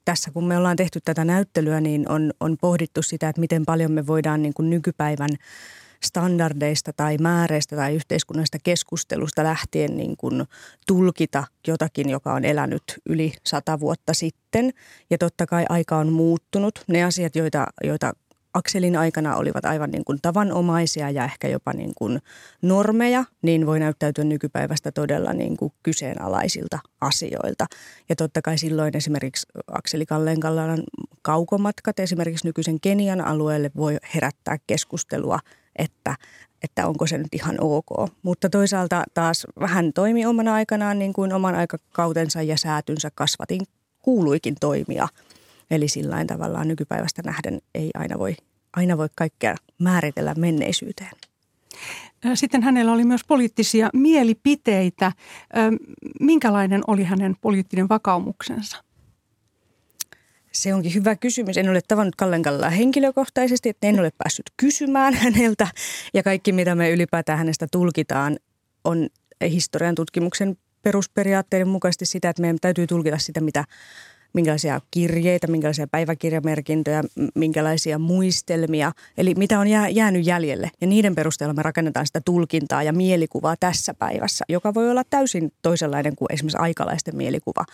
tässä 0.05 0.31
kun 0.31 0.47
me 0.47 0.59
ollaan 0.59 0.77
tehty 0.77 1.01
tätä 1.05 1.25
näyttelyä, 1.25 1.81
niin 1.81 2.09
on, 2.09 2.33
on 2.41 2.57
pohdittu 2.61 3.03
sitä, 3.03 3.29
että 3.29 3.41
miten 3.41 3.65
paljon 3.65 3.93
me 3.93 4.07
voidaan 4.07 4.43
niin 4.43 4.55
kuin 4.55 4.71
nykypäivän 4.71 5.31
standardeista 6.03 6.93
tai 6.93 7.19
määreistä 7.19 7.77
tai 7.77 7.95
yhteiskunnallisesta 7.95 8.59
keskustelusta 8.65 9.45
lähtien 9.45 9.97
niin 9.97 10.17
kuin 10.17 10.45
tulkita 10.87 11.45
jotakin, 11.67 12.11
joka 12.11 12.33
on 12.33 12.45
elänyt 12.45 12.83
yli 13.07 13.33
sata 13.47 13.81
vuotta 13.81 14.15
sitten. 14.15 14.73
Ja 15.11 15.19
totta 15.19 15.47
kai 15.47 15.65
aika 15.69 15.97
on 15.97 16.13
muuttunut. 16.13 16.85
Ne 16.89 17.05
asiat, 17.05 17.37
joita, 17.37 17.67
joita 17.85 18.13
Akselin 18.57 18.97
aikana 18.97 19.37
olivat 19.37 19.65
aivan 19.65 19.91
niin 19.91 20.05
kuin 20.05 20.19
tavanomaisia 20.23 21.11
ja 21.11 21.25
ehkä 21.25 21.49
jopa 21.49 21.73
niin 21.73 21.93
kuin 21.95 22.19
normeja, 22.63 23.25
niin 23.43 23.67
voi 23.67 23.81
näyttäytyä 23.81 24.25
nykypäivästä 24.25 24.93
todella 24.93 25.33
niin 25.33 25.57
kuin 25.57 25.73
kyseenalaisilta 25.83 26.79
asioilta. 27.01 27.67
Ja 28.09 28.17
totta 28.17 28.43
kai 28.43 28.59
silloin 28.59 28.97
esimerkiksi 28.97 29.47
Akseli 29.73 30.07
Kallenkallanan 30.07 30.83
kaukomatkat 31.23 32.01
esimerkiksi 32.01 32.47
nykyisen 32.47 32.81
Kenian 32.81 33.21
alueelle 33.21 33.71
voi 33.77 33.97
herättää 34.15 34.57
keskustelua, 34.67 35.39
että, 35.77 36.15
että 36.63 36.87
onko 36.87 37.07
se 37.07 37.19
nyt 37.19 37.35
ihan 37.35 37.57
ok. 37.61 38.11
Mutta 38.23 38.51
toisaalta 38.51 39.05
taas 39.15 39.47
vähän 39.61 39.93
toimi 39.93 40.27
omana 40.27 40.55
aikanaan 40.55 40.99
niin 40.99 41.13
kuin 41.13 41.33
oman 41.33 41.55
aikakautensa 41.55 42.43
ja 42.43 42.57
säätynsä 42.57 43.11
kasvatin 43.15 43.61
kuuluikin 44.03 44.55
toimia– 44.61 45.09
Eli 45.71 45.89
sillä 45.89 46.25
tavallaan 46.25 46.69
nykypäivästä 46.69 47.23
nähden 47.25 47.61
ei 47.75 47.91
aina 47.95 48.19
voi, 48.19 48.37
aina 48.73 48.99
voi 48.99 49.09
kaikkea 49.17 49.55
määritellä 49.79 50.35
menneisyyteen. 50.35 51.11
Sitten 52.35 52.63
hänellä 52.63 52.93
oli 52.93 53.05
myös 53.05 53.25
poliittisia 53.29 53.91
mielipiteitä. 53.93 55.13
Minkälainen 56.21 56.83
oli 56.87 57.05
hänen 57.05 57.37
poliittinen 57.41 57.89
vakaumuksensa? 57.89 58.85
Se 60.53 60.75
onkin 60.75 60.95
hyvä 60.95 61.17
kysymys. 61.17 61.57
En 61.57 61.69
ole 61.69 61.81
tavannut 61.89 62.17
Kallen 62.17 62.43
Kallaa 62.43 62.71
henkilökohtaisesti, 62.71 63.69
että 63.69 63.87
en 63.87 64.01
ole 64.01 64.11
päässyt 64.19 64.51
kysymään 64.57 65.15
häneltä. 65.23 65.69
Ja 66.15 66.23
kaikki, 66.23 66.53
mitä 66.53 66.75
me 66.75 66.91
ylipäätään 66.91 67.39
hänestä 67.39 67.67
tulkitaan, 67.73 68.37
on 68.85 69.09
historian 69.51 69.95
tutkimuksen 69.95 70.57
perusperiaatteiden 70.83 71.69
mukaisesti 71.69 72.07
sitä, 72.07 72.29
että 72.29 72.43
meidän 72.43 72.59
täytyy 72.61 72.87
tulkita 72.87 73.19
sitä, 73.19 73.41
mitä 73.41 73.65
minkälaisia 74.37 74.81
kirjeitä, 74.91 75.47
minkälaisia 75.47 75.87
päiväkirjamerkintöjä, 75.87 77.05
minkälaisia 77.35 77.99
muistelmia, 77.99 78.93
eli 79.19 79.35
mitä 79.35 79.59
on 79.59 79.69
jää, 79.69 79.89
jäänyt 79.89 80.27
jäljelle. 80.27 80.71
Ja 80.81 80.87
niiden 80.87 81.15
perusteella 81.15 81.55
me 81.55 81.63
rakennetaan 81.63 82.07
sitä 82.07 82.21
tulkintaa 82.25 82.83
ja 82.83 82.93
mielikuvaa 82.93 83.57
tässä 83.61 83.95
päivässä, 83.95 84.45
joka 84.49 84.75
voi 84.75 84.91
olla 84.91 85.03
täysin 85.11 85.53
toisenlainen 85.63 86.17
kuin 86.17 86.33
esimerkiksi 86.33 86.59
aikalaisten 86.59 87.17
mielikuva 87.17 87.65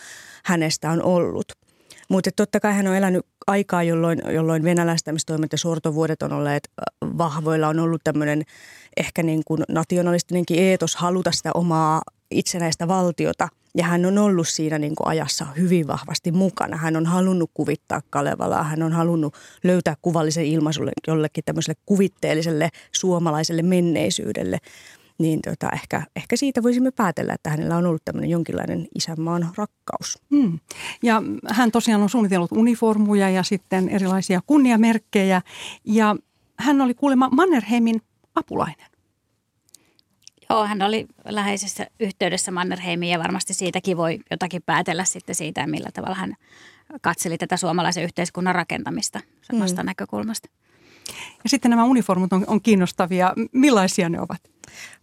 hänestä 0.44 0.90
on 0.90 1.02
ollut. 1.02 1.52
Mutta 2.08 2.30
totta 2.36 2.60
kai 2.60 2.74
hän 2.74 2.86
on 2.86 2.96
elänyt 2.96 3.26
aikaa, 3.46 3.82
jolloin, 3.82 4.22
jolloin 4.30 4.62
venäläistämistoimet 4.62 5.52
ja 5.52 5.58
sortovuodet 5.58 6.22
on 6.22 6.32
olleet 6.32 6.70
vahvoilla. 7.18 7.68
On 7.68 7.78
ollut 7.78 8.04
tämmöinen 8.04 8.42
ehkä 8.96 9.22
niin 9.22 9.42
kuin 9.46 9.62
nationalistinenkin 9.68 10.58
eetos 10.58 10.96
haluta 10.96 11.32
sitä 11.32 11.50
omaa 11.54 12.02
itsenäistä 12.32 12.88
valtiota– 12.88 13.48
ja 13.74 13.84
hän 13.84 14.06
on 14.06 14.18
ollut 14.18 14.48
siinä 14.48 14.78
niin 14.78 14.94
kuin 14.94 15.06
ajassa 15.06 15.46
hyvin 15.58 15.86
vahvasti 15.86 16.32
mukana. 16.32 16.76
Hän 16.76 16.96
on 16.96 17.06
halunnut 17.06 17.50
kuvittaa 17.54 18.02
Kalevalaa, 18.10 18.62
hän 18.62 18.82
on 18.82 18.92
halunnut 18.92 19.34
löytää 19.64 19.96
kuvallisen 20.02 20.44
ilmaisulle 20.44 20.92
jollekin 21.06 21.44
tämmöiselle 21.44 21.80
kuvitteelliselle 21.86 22.68
suomalaiselle 22.92 23.62
menneisyydelle. 23.62 24.58
Niin 25.18 25.40
tota, 25.42 25.70
ehkä, 25.70 26.02
ehkä 26.16 26.36
siitä 26.36 26.62
voisimme 26.62 26.90
päätellä, 26.90 27.32
että 27.34 27.50
hänellä 27.50 27.76
on 27.76 27.86
ollut 27.86 28.04
tämmöinen 28.04 28.30
jonkinlainen 28.30 28.88
isänmaan 28.94 29.48
rakkaus. 29.56 30.18
Hmm. 30.30 30.58
Ja 31.02 31.22
hän 31.48 31.70
tosiaan 31.70 32.02
on 32.02 32.08
suunnitellut 32.08 32.52
uniformuja 32.52 33.30
ja 33.30 33.42
sitten 33.42 33.88
erilaisia 33.88 34.40
kunniamerkkejä. 34.46 35.42
Ja 35.84 36.16
hän 36.58 36.80
oli 36.80 36.94
kuulemma 36.94 37.28
Mannerheimin 37.32 38.00
apulainen. 38.34 38.91
Joo, 40.52 40.66
hän 40.66 40.82
oli 40.82 41.06
läheisessä 41.24 41.86
yhteydessä 42.00 42.50
Mannerheimiin 42.50 43.12
ja 43.12 43.18
varmasti 43.18 43.54
siitäkin 43.54 43.96
voi 43.96 44.18
jotakin 44.30 44.62
päätellä 44.66 45.04
sitten 45.04 45.34
siitä, 45.34 45.66
millä 45.66 45.90
tavalla 45.94 46.14
hän 46.14 46.34
katseli 47.00 47.38
tätä 47.38 47.56
suomalaisen 47.56 48.04
yhteiskunnan 48.04 48.54
rakentamista 48.54 49.20
samasta 49.42 49.82
mm. 49.82 49.86
näkökulmasta. 49.86 50.48
Ja 51.44 51.50
sitten 51.50 51.70
nämä 51.70 51.84
uniformut 51.84 52.32
on, 52.32 52.44
on 52.46 52.60
kiinnostavia. 52.60 53.34
Millaisia 53.52 54.08
ne 54.08 54.20
ovat? 54.20 54.40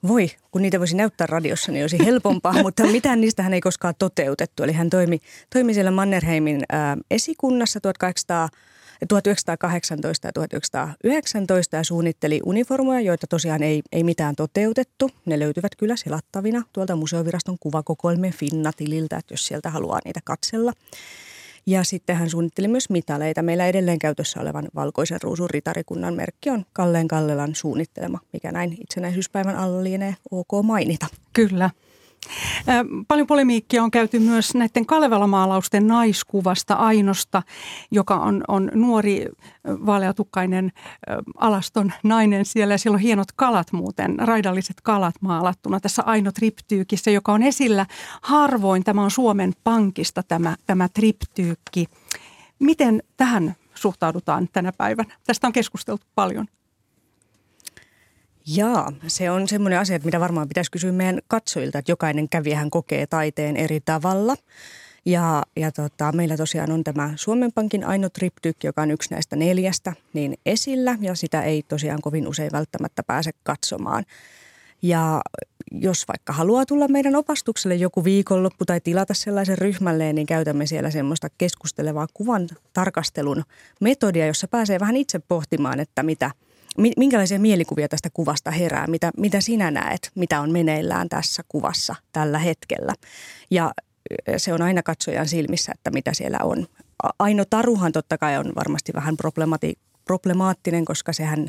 Voi, 0.07 0.31
kun 0.51 0.61
niitä 0.61 0.79
voisi 0.79 0.95
näyttää 0.95 1.27
radiossa, 1.27 1.71
niin 1.71 1.83
olisi 1.83 2.05
helpompaa, 2.05 2.53
mutta 2.63 2.83
mitään 2.83 3.21
niistä 3.21 3.43
hän 3.43 3.53
ei 3.53 3.61
koskaan 3.61 3.93
toteutettu. 3.99 4.63
Eli 4.63 4.73
hän 4.73 4.89
toimi, 4.89 5.19
toimi 5.53 5.73
siellä 5.73 5.91
Mannerheimin 5.91 6.63
ää, 6.71 6.97
esikunnassa 7.11 7.79
1800 7.81 8.49
1918 9.07 10.27
ja 10.27 10.33
1919 10.33 11.75
ja 11.75 11.83
suunnitteli 11.83 12.39
uniformoja, 12.45 13.01
joita 13.01 13.27
tosiaan 13.27 13.63
ei, 13.63 13.81
ei 13.91 14.03
mitään 14.03 14.35
toteutettu. 14.35 15.11
Ne 15.25 15.39
löytyvät 15.39 15.75
kyllä 15.75 15.95
selattavina 15.95 16.63
tuolta 16.73 16.95
museoviraston 16.95 17.57
kuvakokoelmien 17.59 18.33
Finna-tililtä, 18.33 19.17
että 19.17 19.33
jos 19.33 19.47
sieltä 19.47 19.69
haluaa 19.69 19.99
niitä 20.05 20.19
katsella. 20.23 20.73
Ja 21.65 21.83
sitten 21.83 22.15
hän 22.15 22.29
suunnitteli 22.29 22.67
myös 22.67 22.89
mitaleita. 22.89 23.41
Meillä 23.41 23.67
edelleen 23.67 23.99
käytössä 23.99 24.39
olevan 24.39 24.67
valkoisen 24.75 25.21
ruusun 25.21 25.49
ritarikunnan 25.49 26.13
merkki 26.13 26.49
on 26.49 26.65
Kalleen 26.73 27.07
Kallelan 27.07 27.55
suunnittelema, 27.55 28.19
mikä 28.33 28.51
näin 28.51 28.77
itsenäisyyspäivän 28.81 29.55
alla 29.55 29.83
lienee 29.83 30.15
ok 30.31 30.49
mainita. 30.63 31.07
Kyllä. 31.33 31.69
Paljon 33.07 33.27
polemiikkia 33.27 33.83
on 33.83 33.91
käyty 33.91 34.19
myös 34.19 34.53
näiden 34.55 34.85
Kalevala-maalausten 34.85 35.87
naiskuvasta 35.87 36.73
Ainosta, 36.73 37.43
joka 37.91 38.15
on, 38.15 38.43
on 38.47 38.71
nuori 38.73 39.25
vaaleatukkainen 39.65 40.71
alaston 41.37 41.93
nainen 42.03 42.45
siellä. 42.45 42.77
Siellä 42.77 42.95
on 42.95 43.01
hienot 43.01 43.31
kalat 43.35 43.71
muuten, 43.71 44.15
raidalliset 44.19 44.81
kalat 44.81 45.15
maalattuna 45.21 45.79
tässä 45.79 46.03
Aino 46.03 46.31
triptyykissä, 46.31 47.11
joka 47.11 47.31
on 47.31 47.43
esillä 47.43 47.85
harvoin. 48.21 48.83
Tämä 48.83 49.03
on 49.03 49.11
Suomen 49.11 49.53
Pankista 49.63 50.23
tämä, 50.23 50.55
tämä 50.65 50.89
triptyykki. 50.89 51.85
Miten 52.59 53.03
tähän 53.17 53.55
suhtaudutaan 53.75 54.47
tänä 54.53 54.71
päivänä? 54.77 55.15
Tästä 55.27 55.47
on 55.47 55.53
keskusteltu 55.53 56.05
paljon. 56.15 56.47
Jaa, 58.47 58.91
se 59.07 59.31
on 59.31 59.47
semmoinen 59.47 59.79
asia, 59.79 59.99
mitä 60.03 60.19
varmaan 60.19 60.47
pitäisi 60.47 60.71
kysyä 60.71 60.91
meidän 60.91 61.19
katsojilta, 61.27 61.79
että 61.79 61.91
jokainen 61.91 62.29
kävijähän 62.29 62.69
kokee 62.69 63.07
taiteen 63.07 63.57
eri 63.57 63.79
tavalla. 63.85 64.35
Ja, 65.05 65.43
ja 65.55 65.71
tota, 65.71 66.11
meillä 66.11 66.37
tosiaan 66.37 66.71
on 66.71 66.83
tämä 66.83 67.13
Suomen 67.15 67.51
Pankin 67.51 67.83
Aino 67.83 68.09
Triptykki, 68.09 68.67
joka 68.67 68.81
on 68.81 68.91
yksi 68.91 69.11
näistä 69.11 69.35
neljästä, 69.35 69.93
niin 70.13 70.37
esillä 70.45 70.97
ja 71.01 71.15
sitä 71.15 71.41
ei 71.41 71.63
tosiaan 71.67 72.01
kovin 72.01 72.27
usein 72.27 72.51
välttämättä 72.51 73.03
pääse 73.03 73.31
katsomaan. 73.43 74.05
Ja 74.81 75.21
jos 75.71 76.07
vaikka 76.07 76.33
haluaa 76.33 76.65
tulla 76.65 76.87
meidän 76.87 77.15
opastukselle 77.15 77.75
joku 77.75 78.03
viikonloppu 78.03 78.65
tai 78.65 78.81
tilata 78.81 79.13
sellaisen 79.13 79.57
ryhmälleen, 79.57 80.15
niin 80.15 80.27
käytämme 80.27 80.65
siellä 80.65 80.91
semmoista 80.91 81.27
keskustelevaa 81.37 82.07
kuvan 82.13 82.47
tarkastelun 82.73 83.43
metodia, 83.81 84.27
jossa 84.27 84.47
pääsee 84.47 84.79
vähän 84.79 84.95
itse 84.95 85.19
pohtimaan, 85.19 85.79
että 85.79 86.03
mitä– 86.03 86.31
minkälaisia 86.97 87.39
mielikuvia 87.39 87.87
tästä 87.87 88.09
kuvasta 88.13 88.51
herää, 88.51 88.87
mitä, 88.87 89.11
mitä 89.17 89.41
sinä 89.41 89.71
näet, 89.71 90.11
mitä 90.15 90.41
on 90.41 90.51
meneillään 90.51 91.09
tässä 91.09 91.43
kuvassa 91.47 91.95
tällä 92.11 92.39
hetkellä. 92.39 92.93
Ja 93.51 93.71
se 94.37 94.53
on 94.53 94.61
aina 94.61 94.83
katsojan 94.83 95.27
silmissä, 95.27 95.71
että 95.71 95.91
mitä 95.91 96.13
siellä 96.13 96.37
on. 96.43 96.67
Aino 97.19 97.45
Taruhan 97.49 97.91
totta 97.91 98.17
kai 98.17 98.37
on 98.37 98.51
varmasti 98.55 98.91
vähän 98.93 99.17
problemati- 99.17 99.79
problemaattinen, 100.05 100.85
koska 100.85 101.13
sehän 101.13 101.47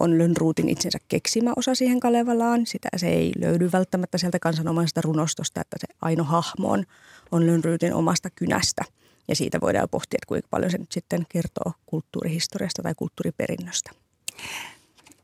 on 0.00 0.18
Lönnruutin 0.18 0.68
itsensä 0.68 0.98
keksimä 1.08 1.52
osa 1.56 1.74
siihen 1.74 2.00
Kalevalaan. 2.00 2.66
Sitä 2.66 2.88
se 2.96 3.08
ei 3.08 3.32
löydy 3.38 3.72
välttämättä 3.72 4.18
sieltä 4.18 4.38
kansanomaisesta 4.38 5.00
runostosta, 5.00 5.60
että 5.60 5.76
se 5.80 5.86
Aino 6.02 6.24
hahmo 6.24 6.70
on, 6.70 6.84
on 7.32 7.46
Lönnruutin 7.46 7.94
omasta 7.94 8.30
kynästä. 8.30 8.84
Ja 9.28 9.36
siitä 9.36 9.60
voidaan 9.60 9.88
pohtia, 9.90 10.16
että 10.16 10.28
kuinka 10.28 10.48
paljon 10.50 10.70
se 10.70 10.78
nyt 10.78 10.92
sitten 10.92 11.26
kertoo 11.28 11.72
kulttuurihistoriasta 11.86 12.82
tai 12.82 12.92
kulttuuriperinnöstä. 12.96 13.90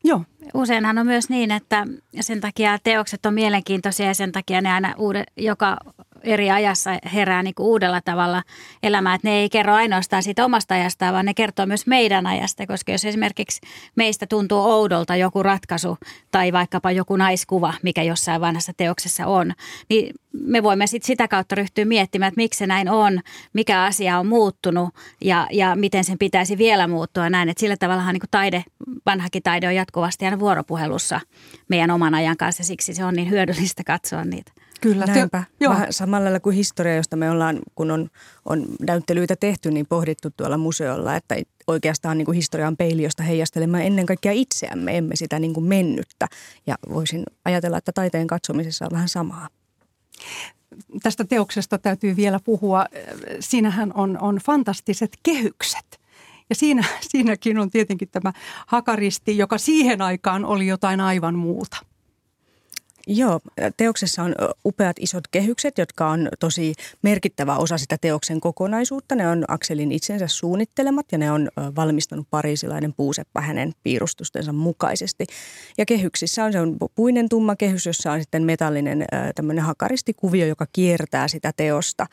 Joo. 0.05 0.25
Useinhan 0.55 0.99
on 0.99 1.07
myös 1.07 1.29
niin, 1.29 1.51
että 1.51 1.87
sen 2.21 2.41
takia 2.41 2.79
teokset 2.79 3.27
on 3.27 3.35
mielenkiintoisia 3.35 4.07
ja 4.07 4.15
sen 4.15 4.33
takia 4.33 4.61
ne 4.61 4.73
aina 4.73 4.95
uude, 4.99 5.25
joka 5.37 5.77
eri 6.25 6.51
ajassa 6.51 6.91
herää 7.15 7.43
niin 7.43 7.55
kuin 7.55 7.67
uudella 7.67 8.01
tavalla 8.01 8.43
elämään. 8.83 9.15
Että 9.15 9.29
ne 9.29 9.35
ei 9.35 9.49
kerro 9.49 9.75
ainoastaan 9.75 10.23
siitä 10.23 10.45
omasta 10.45 10.75
ajasta, 10.75 11.13
vaan 11.13 11.27
ne 11.27 11.35
kertoo 11.35 11.67
myös 11.67 11.87
meidän 11.87 12.27
ajasta, 12.27 12.67
koska 12.67 12.93
jos 12.93 13.05
esimerkiksi 13.05 13.61
meistä 13.97 14.27
tuntuu 14.27 14.61
oudolta 14.61 15.17
joku 15.17 15.43
ratkaisu 15.43 15.99
tai 16.31 16.53
vaikkapa 16.53 16.91
joku 16.91 17.17
naiskuva, 17.17 17.75
mikä 17.83 18.03
jossain 18.03 18.41
vanhassa 18.41 18.73
teoksessa 18.77 19.27
on, 19.27 19.53
niin 19.89 20.15
me 20.33 20.63
voimme 20.63 20.87
sit 20.87 21.03
sitä 21.03 21.29
kautta 21.29 21.55
ryhtyä 21.55 21.85
miettimään, 21.85 22.29
että 22.29 22.41
miksi 22.41 22.59
se 22.59 22.67
näin 22.67 22.89
on, 22.89 23.21
mikä 23.53 23.83
asia 23.83 24.19
on 24.19 24.27
muuttunut 24.27 24.95
ja, 25.21 25.47
ja 25.51 25.77
miten 25.77 26.05
sen 26.05 26.19
pitäisi 26.19 26.59
vielä 26.59 26.89
muuttua 26.89 27.31
näin. 27.31 27.49
Että 27.49 27.61
sillä 27.61 27.77
tavallahan 27.77 28.13
niin 28.13 28.21
kuin 28.21 28.31
taide, 28.31 28.65
vanhakin 29.07 29.43
taide 29.43 29.69
on 29.69 29.75
jatkuvasti 29.75 30.25
aina 30.25 30.39
vuoropuhelussa 30.39 31.21
meidän 31.69 31.91
oman 31.91 32.15
ajan 32.15 32.37
kanssa 32.37 32.61
ja 32.61 32.65
siksi 32.65 32.95
se 32.95 33.05
on 33.05 33.15
niin 33.15 33.31
hyödyllistä 33.31 33.83
katsoa 33.87 34.25
niitä. 34.25 34.53
Kyllä. 34.81 35.07
Näinpä. 35.07 35.45
Te, 35.59 35.69
Vähän 35.69 35.93
samalla 35.93 36.25
lailla 36.25 36.41
kuin 36.41 36.57
historia, 36.57 36.97
josta 36.97 37.17
me 37.17 37.31
ollaan, 37.31 37.59
kun 37.75 37.91
on, 37.91 38.09
on 38.45 38.67
näyttelyitä 38.87 39.37
tehty, 39.37 39.71
niin 39.71 39.87
pohdittu 39.87 40.29
tuolla 40.37 40.59
museolla, 40.59 41.17
että 41.17 41.37
oikeastaan 41.67 42.19
niin 42.19 42.27
kuin 42.27 42.37
historian 42.37 42.77
peili, 42.77 43.03
josta 43.03 43.23
heijastelemme 43.23 43.87
ennen 43.87 44.07
kaikkea 44.07 44.33
itseämme, 44.33 44.99
emme 44.99 45.17
sitä 45.17 45.39
niin 45.39 45.55
kuin 45.55 45.65
mennyttä. 45.65 46.27
Ja 46.67 46.77
voisin 46.89 47.23
ajatella, 47.45 47.79
että 47.79 47.93
taiteen 47.93 48.27
katsomisessa 48.27 48.85
on 48.85 48.91
vähän 48.93 49.09
samaa. 49.09 49.49
Tästä 51.03 51.25
teoksesta 51.25 51.79
täytyy 51.79 52.17
vielä 52.17 52.41
puhua. 52.45 52.87
Siinähän 53.41 53.93
on, 53.95 54.19
on 54.21 54.37
fantastiset 54.47 55.11
kehykset. 55.23 56.01
Ja 56.51 56.55
siinä, 56.55 56.85
siinäkin 57.11 57.59
on 57.59 57.71
tietenkin 57.71 58.09
tämä 58.09 58.33
hakaristi, 58.67 59.39
joka 59.39 59.59
siihen 59.59 60.03
aikaan 60.03 60.45
oli 60.45 60.67
jotain 60.67 61.01
aivan 61.01 61.35
muuta. 61.35 61.77
Joo, 63.07 63.41
teoksessa 63.77 64.23
on 64.23 64.35
upeat 64.65 64.97
isot 65.01 65.29
kehykset, 65.31 65.79
jotka 65.79 66.09
on 66.09 66.29
tosi 66.41 66.75
merkittävä 67.03 67.57
osa 67.57 67.79
sitä 67.79 67.97
teoksen 68.01 68.41
kokonaisuutta. 68.41 69.15
Ne 69.15 69.29
on 69.29 69.45
Akselin 69.49 69.93
itsensä 69.93 70.29
suunnittelemat 70.29 71.07
ja 71.13 71.19
ne 71.19 71.31
on 71.31 71.49
valmistanut 71.77 72.27
pariisilainen 72.31 72.95
puuseppa 72.95 73.41
hänen 73.41 73.73
piirustustensa 73.83 74.53
mukaisesti. 74.53 75.27
Ja 75.79 75.87
kehyksissä 75.87 76.45
on 76.45 76.53
se 76.53 76.61
on 76.61 76.77
puinen 76.95 77.29
tumma 77.29 77.57
kehys, 77.57 77.87
jossa 77.87 78.13
on 78.13 78.21
sitten 78.21 78.43
metallinen 78.43 79.05
tämmöinen 79.35 79.65
hakaristikuvio, 79.65 80.47
joka 80.47 80.67
kiertää 80.73 81.29
sitä 81.29 81.53
teosta. 81.57 82.07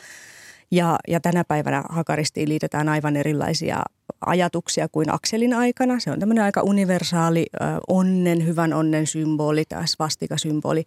Ja, 0.71 0.97
ja 1.07 1.19
tänä 1.19 1.43
päivänä 1.43 1.83
hakaristiin 1.89 2.49
liitetään 2.49 2.89
aivan 2.89 3.15
erilaisia 3.15 3.83
ajatuksia 4.25 4.87
kuin 4.87 5.13
Akselin 5.13 5.53
aikana. 5.53 5.99
Se 5.99 6.11
on 6.11 6.19
tämmöinen 6.19 6.43
aika 6.43 6.61
universaali 6.61 7.45
onnen, 7.87 8.45
hyvän 8.45 8.73
onnen 8.73 9.07
symboli 9.07 9.63
tai 9.69 9.87
svastikasymboli, 9.87 10.83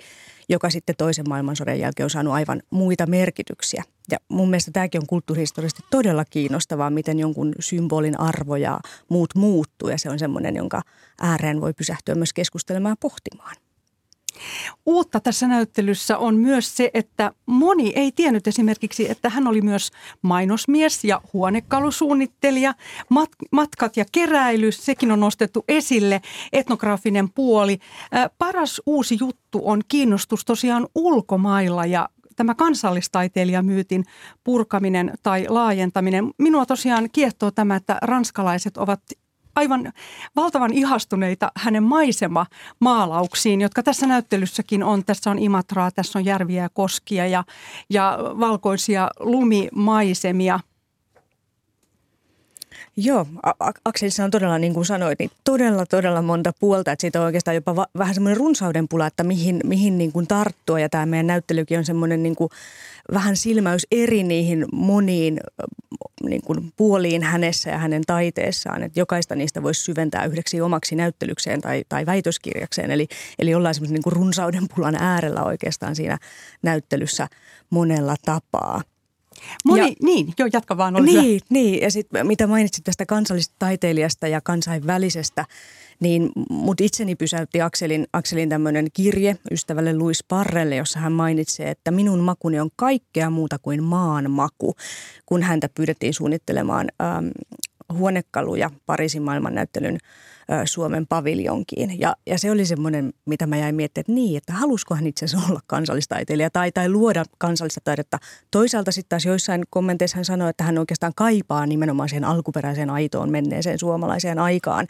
joka 0.48 0.70
sitten 0.70 0.94
toisen 0.98 1.28
maailmansodan 1.28 1.78
jälkeen 1.78 2.04
on 2.04 2.10
saanut 2.10 2.34
aivan 2.34 2.62
muita 2.70 3.06
merkityksiä. 3.06 3.84
Ja 4.10 4.18
mun 4.28 4.50
mielestä 4.50 4.70
tämäkin 4.70 5.00
on 5.00 5.06
kulttuurihistoriallisesti 5.06 5.82
todella 5.90 6.24
kiinnostavaa, 6.24 6.90
miten 6.90 7.18
jonkun 7.18 7.52
symbolin 7.60 8.20
arvo 8.20 8.56
ja 8.56 8.80
muut 9.08 9.34
muuttuu. 9.34 9.88
Ja 9.88 9.98
se 9.98 10.10
on 10.10 10.18
semmoinen, 10.18 10.56
jonka 10.56 10.82
ääreen 11.20 11.60
voi 11.60 11.72
pysähtyä 11.72 12.14
myös 12.14 12.32
keskustelemaan 12.32 12.96
pohtimaan. 13.00 13.56
Uutta 14.86 15.20
tässä 15.20 15.46
näyttelyssä 15.46 16.18
on 16.18 16.36
myös 16.36 16.76
se, 16.76 16.90
että 16.94 17.32
moni 17.46 17.92
ei 17.96 18.12
tiennyt 18.12 18.46
esimerkiksi, 18.46 19.10
että 19.10 19.28
hän 19.28 19.46
oli 19.46 19.60
myös 19.60 19.90
mainosmies 20.22 21.04
ja 21.04 21.20
huonekalusuunnittelija. 21.32 22.74
Mat- 23.14 23.46
matkat 23.52 23.96
ja 23.96 24.04
keräily, 24.12 24.72
sekin 24.72 25.12
on 25.12 25.20
nostettu 25.20 25.64
esille, 25.68 26.20
etnograafinen 26.52 27.30
puoli. 27.30 27.78
Paras 28.38 28.82
uusi 28.86 29.16
juttu 29.20 29.60
on 29.64 29.82
kiinnostus 29.88 30.44
tosiaan 30.44 30.88
ulkomailla 30.94 31.86
ja 31.86 32.08
tämä 32.36 32.54
kansallistaiteilijamyytin 32.54 34.04
purkaminen 34.44 35.12
tai 35.22 35.46
laajentaminen. 35.48 36.30
Minua 36.38 36.66
tosiaan 36.66 37.08
kiehtoo 37.12 37.50
tämä, 37.50 37.76
että 37.76 37.98
ranskalaiset 38.02 38.76
ovat 38.76 39.00
aivan 39.56 39.92
valtavan 40.36 40.72
ihastuneita 40.72 41.52
hänen 41.56 41.82
maisema 41.82 42.46
maalauksiin, 42.80 43.60
jotka 43.60 43.82
tässä 43.82 44.06
näyttelyssäkin 44.06 44.82
on. 44.82 45.04
Tässä 45.04 45.30
on 45.30 45.38
Imatraa, 45.38 45.90
tässä 45.90 46.18
on 46.18 46.24
järviä 46.24 46.62
ja 46.62 46.68
koskia 46.68 47.26
ja, 47.26 47.44
ja 47.90 48.18
valkoisia 48.22 49.10
lumimaisemia. 49.20 50.60
Joo, 52.96 53.26
Akselissa 53.84 54.24
on 54.24 54.30
todella, 54.30 54.58
niin 54.58 54.74
kuin 54.74 54.86
sanoit, 54.86 55.18
niin 55.18 55.30
todella, 55.44 55.86
todella 55.86 56.22
monta 56.22 56.52
puolta. 56.60 56.92
Että 56.92 57.00
siitä 57.00 57.20
on 57.20 57.26
oikeastaan 57.26 57.54
jopa 57.54 57.76
va- 57.76 57.86
vähän 57.98 58.14
semmoinen 58.14 58.36
runsauden 58.36 58.88
pula, 58.88 59.06
että 59.06 59.24
mihin, 59.24 59.60
mihin 59.64 59.98
niin 59.98 60.12
kuin 60.12 60.26
tarttua. 60.26 60.80
Ja 60.80 60.88
tämä 60.88 61.06
meidän 61.06 61.26
näyttelykin 61.26 61.78
on 61.78 61.84
semmoinen 61.84 62.22
niin 62.22 62.36
kuin 62.36 62.50
vähän 63.14 63.36
silmäys 63.36 63.86
eri 63.90 64.22
niihin 64.22 64.66
moniin 64.72 65.40
niin 66.24 66.42
kuin 66.42 66.72
puoliin 66.76 67.22
hänessä 67.22 67.70
ja 67.70 67.78
hänen 67.78 68.02
taiteessaan. 68.06 68.82
Että 68.82 69.00
jokaista 69.00 69.34
niistä 69.34 69.62
voisi 69.62 69.82
syventää 69.82 70.24
yhdeksi 70.24 70.60
omaksi 70.60 70.96
näyttelykseen 70.96 71.60
tai, 71.60 71.84
tai 71.88 72.06
väitöskirjakseen. 72.06 72.90
Eli, 72.90 73.08
eli 73.38 73.54
ollaan 73.54 73.74
semmoisen 73.74 73.94
niin 73.94 74.02
kuin 74.02 74.12
runsauden 74.12 74.66
pulan 74.74 74.94
äärellä 74.94 75.44
oikeastaan 75.44 75.96
siinä 75.96 76.18
näyttelyssä 76.62 77.28
monella 77.70 78.14
tapaa. 78.24 78.82
Moni, 79.64 79.80
ja, 79.80 79.94
niin, 80.02 80.34
joo, 80.38 80.48
jatka 80.52 80.76
vaan. 80.76 80.94
Niin, 80.94 81.22
hyvä. 81.22 81.38
niin, 81.50 81.82
ja 81.82 81.90
sitten 81.90 82.26
mitä 82.26 82.46
mainitsit 82.46 82.84
tästä 82.84 83.06
kansallisesta 83.06 83.56
taiteilijasta 83.58 84.28
ja 84.28 84.40
kansainvälisestä, 84.40 85.44
niin 86.00 86.30
mut 86.50 86.80
itseni 86.80 87.14
pysäytti 87.14 87.60
Akselin, 87.60 88.06
Akselin 88.12 88.48
tämmöinen 88.48 88.86
kirje 88.92 89.36
ystävälle 89.50 89.96
Luis 89.96 90.24
Parrelle, 90.28 90.76
jossa 90.76 91.00
hän 91.00 91.12
mainitsee, 91.12 91.70
että 91.70 91.90
minun 91.90 92.18
makuni 92.18 92.60
on 92.60 92.70
kaikkea 92.76 93.30
muuta 93.30 93.58
kuin 93.58 93.82
maan 93.82 94.30
maku, 94.30 94.74
kun 95.26 95.42
häntä 95.42 95.68
pyydettiin 95.74 96.14
suunnittelemaan 96.14 96.88
ähm, 97.02 97.26
huonekaluja 97.92 98.70
Pariisin 98.86 99.22
maailmannäyttelyn 99.22 99.98
Suomen 100.64 101.06
paviljonkiin. 101.06 102.00
Ja, 102.00 102.16
ja 102.26 102.38
se 102.38 102.50
oli 102.50 102.66
semmoinen, 102.66 103.12
mitä 103.26 103.46
mä 103.46 103.56
jäin 103.56 103.74
miettimään, 103.74 104.02
että 104.02 104.12
niin, 104.12 104.36
että 104.36 104.52
halusko 104.52 104.94
hän 104.94 105.06
itse 105.06 105.24
asiassa 105.24 105.50
olla 105.50 105.60
kansallistaiteilija 105.66 106.50
tai, 106.50 106.72
tai 106.72 106.88
luoda 106.88 107.24
kansallista 107.38 107.80
taidetta. 107.84 108.18
Toisaalta 108.50 108.92
sitten 108.92 109.08
taas 109.08 109.24
joissain 109.24 109.62
kommenteissa 109.70 110.16
hän 110.16 110.24
sanoi, 110.24 110.50
että 110.50 110.64
hän 110.64 110.78
oikeastaan 110.78 111.12
kaipaa 111.16 111.66
nimenomaan 111.66 112.08
siihen 112.08 112.24
alkuperäiseen 112.24 112.90
aitoon 112.90 113.30
menneeseen 113.30 113.78
suomalaiseen 113.78 114.38
aikaan 114.38 114.86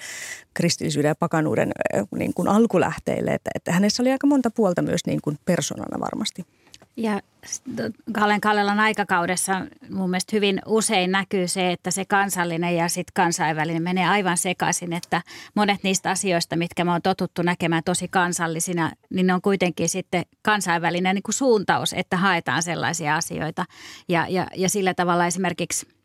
kristillisyyden 0.55 1.09
ja 1.09 1.15
pakanuuden 1.15 1.73
niin 2.17 2.35
kuin 2.35 2.49
alkulähteille. 2.49 3.31
Että, 3.31 3.51
että 3.55 3.73
hänessä 3.73 4.03
oli 4.03 4.11
aika 4.11 4.27
monta 4.27 4.51
puolta 4.51 4.83
myös 4.83 5.01
niin 5.07 5.21
kuin 5.25 5.39
persoonana 5.45 6.01
varmasti. 6.01 6.45
Ja 6.97 7.21
Kallen 8.13 8.41
Kallelan 8.41 8.81
aikakaudessa 8.81 9.67
mun 9.91 10.11
mielestä 10.11 10.37
hyvin 10.37 10.63
usein 10.67 11.11
näkyy 11.11 11.49
se, 11.49 11.73
että 11.73 11.91
se 11.91 12.05
kansallinen 12.05 12.77
ja 12.77 12.89
sitten 12.89 13.13
kansainvälinen 13.15 13.83
menee 13.83 14.09
aivan 14.09 14.37
sekaisin, 14.37 14.93
että 14.93 15.23
monet 15.55 15.83
niistä 15.83 16.11
asioista, 16.11 16.57
mitkä 16.57 16.85
me 16.85 16.91
on 16.91 17.03
totuttu 17.03 17.43
näkemään 17.43 17.83
tosi 17.85 18.09
kansallisina, 18.09 18.91
niin 19.11 19.27
ne 19.27 19.35
on 19.35 19.43
kuitenkin 19.43 19.89
sitten 19.89 20.25
kansainvälinen 20.43 21.15
niin 21.15 21.23
kuin 21.23 21.35
suuntaus, 21.35 21.93
että 21.93 22.17
haetaan 22.17 22.63
sellaisia 22.63 23.17
asioita. 23.17 23.65
Ja, 24.09 24.27
ja, 24.29 24.47
ja 24.57 24.69
sillä 24.69 24.95
tavalla 24.95 25.27
esimerkiksi– 25.27 25.87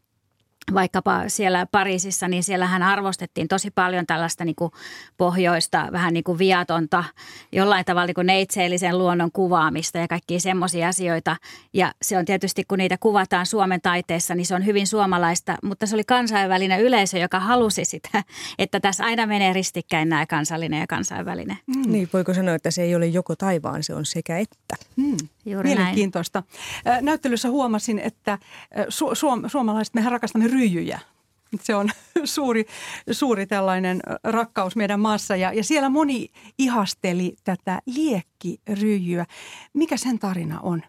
vaikkapa 0.73 1.23
siellä 1.27 1.65
Pariisissa, 1.71 2.27
niin 2.27 2.43
siellähän 2.43 2.83
arvostettiin 2.83 3.47
tosi 3.47 3.71
paljon 3.71 4.05
tällaista 4.05 4.45
niin 4.45 4.55
kuin 4.55 4.71
pohjoista, 5.17 5.87
vähän 5.91 6.13
niin 6.13 6.23
kuin 6.23 6.37
viatonta, 6.37 7.03
jollain 7.51 7.85
tavalla 7.85 8.07
niin 8.07 8.15
kuin 8.15 8.27
neitseellisen 8.27 8.97
luonnon 8.97 9.31
kuvaamista 9.31 9.97
ja 9.97 10.07
kaikkia 10.07 10.39
semmoisia 10.39 10.87
asioita. 10.87 11.37
Ja 11.73 11.91
se 12.01 12.17
on 12.17 12.25
tietysti, 12.25 12.63
kun 12.67 12.77
niitä 12.77 12.97
kuvataan 12.99 13.45
Suomen 13.45 13.81
taiteessa, 13.81 14.35
niin 14.35 14.45
se 14.45 14.55
on 14.55 14.65
hyvin 14.65 14.87
suomalaista, 14.87 15.57
mutta 15.63 15.85
se 15.85 15.95
oli 15.95 16.03
kansainvälinen 16.03 16.81
yleisö, 16.81 17.17
joka 17.17 17.39
halusi 17.39 17.85
sitä, 17.85 18.23
että 18.59 18.79
tässä 18.79 19.05
aina 19.05 19.25
menee 19.25 19.53
ristikkäin 19.53 20.09
nämä 20.09 20.25
kansallinen 20.25 20.79
ja 20.79 20.87
kansainvälinen. 20.87 21.57
Mm. 21.67 21.91
Niin, 21.91 22.09
voiko 22.13 22.33
sanoa, 22.33 22.55
että 22.55 22.71
se 22.71 22.81
ei 22.81 22.95
ole 22.95 23.05
joko 23.05 23.35
taivaan, 23.35 23.83
se 23.83 23.93
on 23.93 24.05
sekä 24.05 24.37
että. 24.37 24.75
Mm. 24.95 25.17
Juuri 25.45 25.69
Mielenkiintoista. 25.69 26.43
Näin. 26.85 27.05
Näyttelyssä 27.05 27.49
huomasin, 27.49 27.99
että 27.99 28.37
su- 28.75 29.13
su- 29.13 29.49
suomalaiset, 29.49 29.93
mehän 29.93 30.11
rakastamme 30.11 30.47
ryijyjä. 30.47 30.99
Se 31.61 31.75
on 31.75 31.89
suuri, 32.23 32.65
suuri 33.11 33.45
tällainen 33.45 33.99
rakkaus 34.23 34.75
meidän 34.75 34.99
maassa 34.99 35.35
ja, 35.35 35.53
ja 35.53 35.63
siellä 35.63 35.89
moni 35.89 36.29
ihasteli 36.59 37.35
tätä 37.43 37.81
liekkiryijyä. 37.85 39.25
Mikä 39.73 39.97
sen 39.97 40.19
tarina 40.19 40.59
on? 40.59 40.81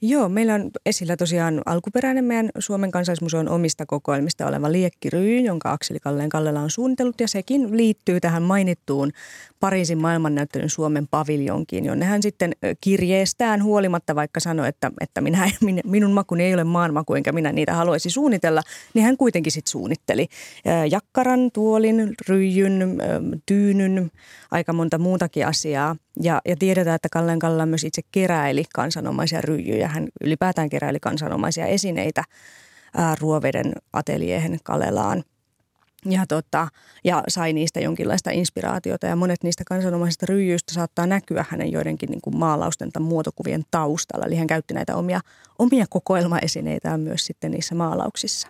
Joo, 0.00 0.28
meillä 0.28 0.54
on 0.54 0.70
esillä 0.86 1.16
tosiaan 1.16 1.62
alkuperäinen 1.66 2.24
meidän 2.24 2.50
Suomen 2.58 2.90
kansallismuseon 2.90 3.48
omista 3.48 3.86
kokoelmista 3.86 4.46
oleva 4.46 4.72
liekkiryy, 4.72 5.40
jonka 5.40 5.72
Akseli 5.72 6.00
Kalleen 6.00 6.28
Kallela 6.28 6.60
on 6.60 6.70
suunnitellut 6.70 7.20
ja 7.20 7.28
sekin 7.28 7.76
liittyy 7.76 8.20
tähän 8.20 8.42
mainittuun 8.42 9.12
Pariisin 9.60 9.98
maailmannäyttelyn 9.98 10.70
Suomen 10.70 11.08
paviljonkiin, 11.10 11.84
jonne 11.84 12.04
hän 12.04 12.22
sitten 12.22 12.52
kirjeestään 12.80 13.62
huolimatta, 13.62 14.14
vaikka 14.14 14.40
sanoi, 14.40 14.68
että, 14.68 14.90
että 15.00 15.20
minä, 15.26 15.50
minun 15.84 16.12
makuni 16.12 16.44
ei 16.44 16.54
ole 16.54 16.64
maanmaku 16.64 17.14
enkä 17.14 17.32
minä 17.32 17.52
niitä 17.52 17.74
haluaisi 17.74 18.10
suunnitella, 18.10 18.62
niin 18.94 19.04
hän 19.04 19.16
kuitenkin 19.16 19.52
sitten 19.52 19.70
suunnitteli 19.70 20.28
jakkaran, 20.90 21.50
tuolin, 21.52 22.14
ryijyn, 22.28 22.98
tyynyn, 23.46 24.10
aika 24.50 24.72
monta 24.72 24.98
muutakin 24.98 25.46
asiaa. 25.46 25.96
Ja, 26.22 26.40
ja 26.44 26.56
tiedetään, 26.56 26.96
että 26.96 27.08
Kallen 27.12 27.38
Kalla 27.38 27.66
myös 27.66 27.84
itse 27.84 28.02
keräili 28.12 28.64
kansanomaisia 28.74 29.40
ryijyjä. 29.40 29.88
Hän 29.88 30.08
ylipäätään 30.20 30.70
keräili 30.70 31.00
kansanomaisia 31.00 31.66
esineitä 31.66 32.24
ää, 32.96 33.14
Ruoveden 33.20 33.72
ateliehen 33.92 34.58
Kalelaan– 34.64 35.22
ja, 36.04 36.26
tota, 36.28 36.68
ja 37.04 37.24
sai 37.28 37.52
niistä 37.52 37.80
jonkinlaista 37.80 38.30
inspiraatiota 38.30 39.06
ja 39.06 39.16
monet 39.16 39.44
niistä 39.44 39.64
kansanomaisista 39.66 40.26
ryijyistä 40.28 40.74
saattaa 40.74 41.06
näkyä 41.06 41.44
hänen 41.48 41.72
joidenkin 41.72 42.10
niin 42.10 42.20
kuin 42.20 42.36
maalausten 42.36 42.92
tai 42.92 43.02
muotokuvien 43.02 43.62
taustalla. 43.70 44.26
Eli 44.26 44.36
hän 44.36 44.46
käytti 44.46 44.74
näitä 44.74 44.96
omia, 44.96 45.20
omia 45.58 45.86
kokoelmaesineitään 45.90 47.00
myös 47.00 47.26
sitten 47.26 47.50
niissä 47.50 47.74
maalauksissa. 47.74 48.48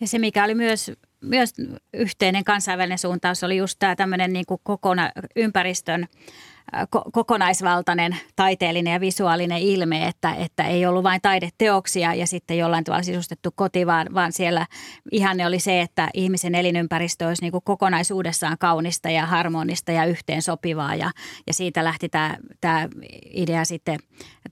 Ja 0.00 0.06
se, 0.06 0.18
mikä 0.18 0.44
oli 0.44 0.54
myös, 0.54 0.92
myös 1.24 1.54
yhteinen 1.92 2.44
kansainvälinen 2.44 2.98
suuntaus, 2.98 3.44
oli 3.44 3.56
just 3.56 3.76
tämä 3.78 3.96
tämmöinen 3.96 4.32
niin 4.32 4.46
kuin 4.46 4.60
kokona, 4.64 5.10
ympäristön 5.36 6.06
kokonaisvaltainen 7.12 8.16
taiteellinen 8.36 8.92
ja 8.92 9.00
visuaalinen 9.00 9.58
ilme, 9.58 10.06
että, 10.06 10.34
että 10.34 10.66
ei 10.66 10.86
ollut 10.86 11.02
vain 11.02 11.20
taideteoksia 11.22 12.14
ja 12.14 12.26
sitten 12.26 12.58
jollain 12.58 12.84
tavalla 12.84 13.02
sisustettu 13.02 13.50
koti, 13.54 13.86
vaan, 13.86 14.06
vaan 14.14 14.32
siellä 14.32 14.66
ihanne 15.12 15.46
oli 15.46 15.60
se, 15.60 15.80
että 15.80 16.08
ihmisen 16.14 16.54
elinympäristö 16.54 17.28
olisi 17.28 17.42
niin 17.42 17.52
kuin 17.52 17.64
kokonaisuudessaan 17.64 18.56
kaunista 18.60 19.10
ja 19.10 19.26
harmonista 19.26 19.92
ja 19.92 20.04
yhteensopivaa 20.04 20.94
ja, 20.94 21.10
ja 21.46 21.54
siitä 21.54 21.84
lähti 21.84 22.08
tämä, 22.08 22.36
tämä 22.60 22.88
idea 23.34 23.64
sitten 23.64 23.98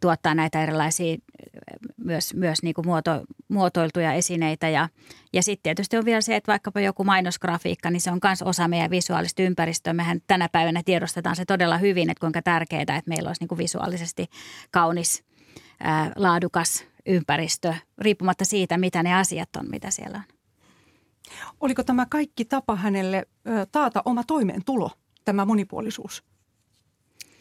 tuottaa 0.02 0.34
näitä 0.34 0.62
erilaisia 0.62 1.16
myös, 1.96 2.34
myös 2.34 2.62
niin 2.62 2.74
kuin 2.74 2.86
muoto, 2.86 3.24
muotoiltuja 3.48 4.12
esineitä. 4.12 4.68
Ja, 4.68 4.88
ja 5.32 5.42
sitten 5.42 5.62
tietysti 5.62 5.96
on 5.96 6.04
vielä 6.04 6.20
se, 6.20 6.36
että 6.36 6.52
vaikkapa 6.52 6.80
joku 6.80 7.04
mainosgrafiikka, 7.04 7.90
niin 7.90 8.00
se 8.00 8.10
on 8.10 8.18
myös 8.24 8.42
osa 8.42 8.68
meidän 8.68 8.90
visuaalista 8.90 9.42
ympäristöä. 9.42 9.92
Mehän 9.92 10.20
tänä 10.26 10.48
päivänä 10.48 10.82
tiedostetaan 10.84 11.36
se 11.36 11.44
todella 11.44 11.78
hyvin, 11.78 12.10
että 12.10 12.20
kuinka 12.20 12.42
tärkeää, 12.42 12.82
että 12.82 13.02
meillä 13.08 13.28
olisi 13.28 13.42
niin 13.42 13.48
kuin 13.48 13.58
visuaalisesti 13.58 14.26
kaunis, 14.70 15.24
ää, 15.80 16.12
laadukas 16.16 16.84
ympäristö, 17.06 17.74
riippumatta 17.98 18.44
siitä, 18.44 18.78
mitä 18.78 19.02
ne 19.02 19.14
asiat 19.14 19.56
on, 19.56 19.70
mitä 19.70 19.90
siellä 19.90 20.18
on. 20.18 20.36
Oliko 21.60 21.84
tämä 21.84 22.06
kaikki 22.10 22.44
tapa 22.44 22.76
hänelle 22.76 23.26
taata 23.72 24.02
oma 24.04 24.24
toimeentulo, 24.24 24.90
tämä 25.24 25.44
monipuolisuus? 25.44 26.24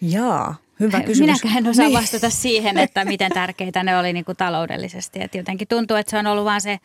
Jaa, 0.01 0.55
hyvä 0.81 1.01
kysymys. 1.01 1.43
Minäkään 1.43 1.65
en 1.65 1.71
osaa 1.71 1.85
niin. 1.85 1.97
vastata 1.97 2.29
siihen, 2.29 2.77
että 2.77 3.05
miten 3.05 3.31
tärkeitä 3.31 3.83
ne 3.83 3.97
oli 3.97 4.13
niin 4.13 4.25
kuin 4.25 4.37
taloudellisesti. 4.37 5.21
Että 5.21 5.37
jotenkin 5.37 5.67
tuntuu, 5.67 5.97
että 5.97 6.11
se 6.11 6.17
on 6.17 6.27
ollut 6.27 6.45
vain 6.45 6.61
se, 6.61 6.79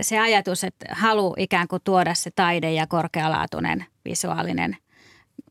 se 0.00 0.18
ajatus, 0.18 0.64
että 0.64 0.86
halu 0.90 1.34
ikään 1.38 1.68
kuin 1.68 1.82
tuoda 1.84 2.14
se 2.14 2.30
taide 2.30 2.72
ja 2.72 2.86
korkealaatuinen 2.86 3.84
visuaalinen 4.04 4.76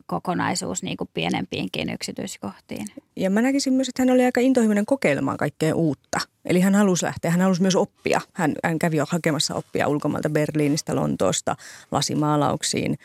kokonaisuus 0.08 0.84
niin 0.84 0.98
kuin 0.98 1.10
pienempiinkin 1.14 1.90
yksityiskohtiin. 1.90 2.88
Ja 3.16 3.30
mä 3.30 3.42
näkisin 3.42 3.74
myös, 3.74 3.90
että 3.90 4.02
hän 4.02 4.10
oli 4.10 4.26
aika 4.26 4.42
intohimoinen 4.42 4.86
kokeilemaan 4.86 5.38
kaikkea 5.38 5.76
uutta. 5.76 6.20
Eli 6.46 6.60
hän 6.60 6.76
halusi 6.76 7.06
lähteä, 7.06 7.32
hän 7.32 7.42
halusi 7.42 7.62
myös 7.62 7.76
oppia. 7.76 8.22
Hän, 8.34 8.56
hän 8.64 8.80
kävi 8.80 8.98
jo 8.98 9.06
hakemassa 9.10 9.56
oppia 9.56 9.88
ulkomailta 9.88 10.30
Berliinistä, 10.30 10.96
Lontoosta, 10.96 11.56
lasimaalauksiin, 11.92 12.98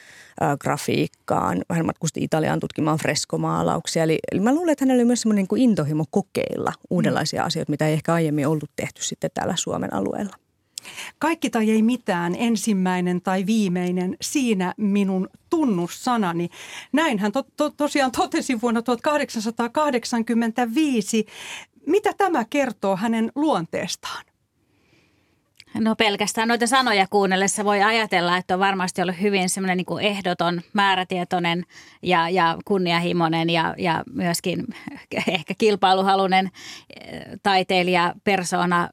äh, 0.42 0.58
grafiikkaan. 0.58 1.62
Hän 1.72 1.86
matkusti 1.86 2.24
Italiaan 2.24 2.60
tutkimaan 2.60 2.98
freskomaalauksia. 2.98 4.02
Eli, 4.02 4.18
eli 4.32 4.40
mä 4.40 4.54
luulen, 4.54 4.72
että 4.72 4.84
hänellä 4.84 5.00
oli 5.00 5.06
myös 5.06 5.20
semmoinen 5.20 5.46
niin 5.50 5.62
intohimo 5.62 6.04
kokeilla 6.10 6.72
uudenlaisia 6.90 7.42
mm. 7.42 7.46
asioita, 7.46 7.70
mitä 7.70 7.86
ei 7.86 7.92
ehkä 7.92 8.14
aiemmin 8.14 8.46
ollut 8.46 8.70
tehty 8.76 9.04
sitten 9.04 9.30
täällä 9.34 9.54
Suomen 9.56 9.94
alueella. 9.94 10.36
Kaikki 11.18 11.50
tai 11.50 11.70
ei 11.70 11.82
mitään, 11.82 12.34
ensimmäinen 12.38 13.20
tai 13.20 13.46
viimeinen, 13.46 14.16
siinä 14.20 14.74
minun 14.76 15.28
tunnussanani. 15.50 16.48
Näin 16.92 17.18
hän 17.18 17.32
to, 17.32 17.44
to, 17.56 17.70
tosiaan 17.70 18.12
totesi 18.12 18.60
vuonna 18.60 18.82
1885. 18.82 21.26
Mitä 21.86 22.12
tämä 22.16 22.44
kertoo 22.44 22.96
hänen 22.96 23.32
luonteestaan? 23.34 24.24
No 25.74 25.96
pelkästään 25.96 26.48
noita 26.48 26.66
sanoja 26.66 27.06
kuunnellessa 27.10 27.64
voi 27.64 27.82
ajatella, 27.82 28.36
että 28.36 28.54
on 28.54 28.60
varmasti 28.60 29.02
ollut 29.02 29.20
hyvin 29.20 29.48
semmoinen 29.48 29.76
niin 29.76 29.86
kuin 29.86 30.04
ehdoton, 30.04 30.60
määrätietoinen 30.72 31.64
ja, 32.02 32.28
ja 32.28 32.58
kunnianhimoinen 32.64 33.50
ja, 33.50 33.74
ja 33.78 34.02
myöskin 34.12 34.66
ehkä 35.28 35.54
kilpailuhalunen 35.58 36.50
eh, 37.00 37.20
taiteilija, 37.42 38.14
persona 38.24 38.88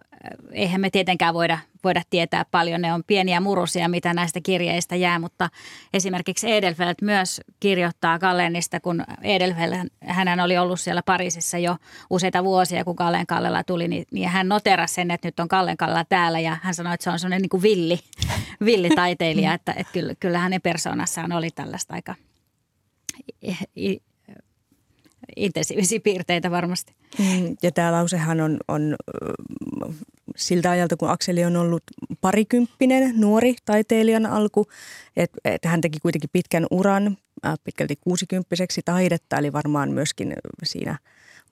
eihän 0.51 0.81
me 0.81 0.89
tietenkään 0.89 1.33
voida, 1.33 1.59
voida 1.83 2.01
tietää 2.09 2.45
paljon. 2.51 2.81
Ne 2.81 2.93
on 2.93 3.03
pieniä 3.07 3.39
murusia, 3.39 3.89
mitä 3.89 4.13
näistä 4.13 4.39
kirjeistä 4.43 4.95
jää, 4.95 5.19
mutta 5.19 5.49
esimerkiksi 5.93 6.51
Edelfeld 6.51 6.95
myös 7.01 7.41
kirjoittaa 7.59 8.19
Gallennista, 8.19 8.79
kun 8.79 9.03
Edelfeld, 9.21 9.89
hän 10.01 10.39
oli 10.39 10.57
ollut 10.57 10.79
siellä 10.79 11.01
Pariisissa 11.03 11.57
jo 11.57 11.75
useita 12.09 12.43
vuosia, 12.43 12.83
kun 12.83 12.95
Gallen 12.97 13.27
Kallela 13.27 13.63
tuli, 13.63 13.87
niin, 13.87 14.05
niin 14.11 14.29
hän 14.29 14.49
noterasi 14.49 14.93
sen, 14.93 15.11
että 15.11 15.27
nyt 15.27 15.39
on 15.39 15.47
Gallen 15.49 15.77
Kallela 15.77 16.05
täällä 16.05 16.39
ja 16.39 16.57
hän 16.61 16.75
sanoi, 16.75 16.93
että 16.93 17.03
se 17.03 17.09
on 17.09 17.19
sellainen 17.19 17.41
niin 17.41 17.49
kuin 17.49 17.63
villi, 17.63 17.99
villitaiteilija, 18.65 19.53
että, 19.53 19.73
että 19.77 19.93
kyllä, 19.93 20.13
kyllä 20.19 20.39
hänen 20.39 20.61
persoonassaan 20.61 21.31
oli 21.31 21.49
tällaista 21.51 21.93
aika 21.93 22.15
intensiivisiä 25.37 25.99
piirteitä 25.99 26.51
varmasti. 26.51 26.93
Mm, 27.19 27.55
ja 27.63 27.71
tämä 27.71 27.91
lausehan 27.91 28.41
on, 28.41 28.57
on 28.67 28.95
siltä 30.35 30.71
ajalta, 30.71 30.97
kun 30.97 31.09
Akseli 31.09 31.45
on 31.45 31.55
ollut 31.55 31.83
parikymppinen 32.21 33.13
nuori 33.17 33.55
taiteilijan 33.65 34.25
alku, 34.25 34.67
että 35.17 35.37
et 35.45 35.65
hän 35.65 35.81
teki 35.81 35.99
kuitenkin 35.99 36.29
pitkän 36.33 36.65
uran, 36.71 37.17
pitkälti 37.63 37.95
kuusikymppiseksi 37.95 38.81
taidetta, 38.85 39.37
eli 39.37 39.53
varmaan 39.53 39.91
myöskin 39.91 40.33
siinä 40.63 40.97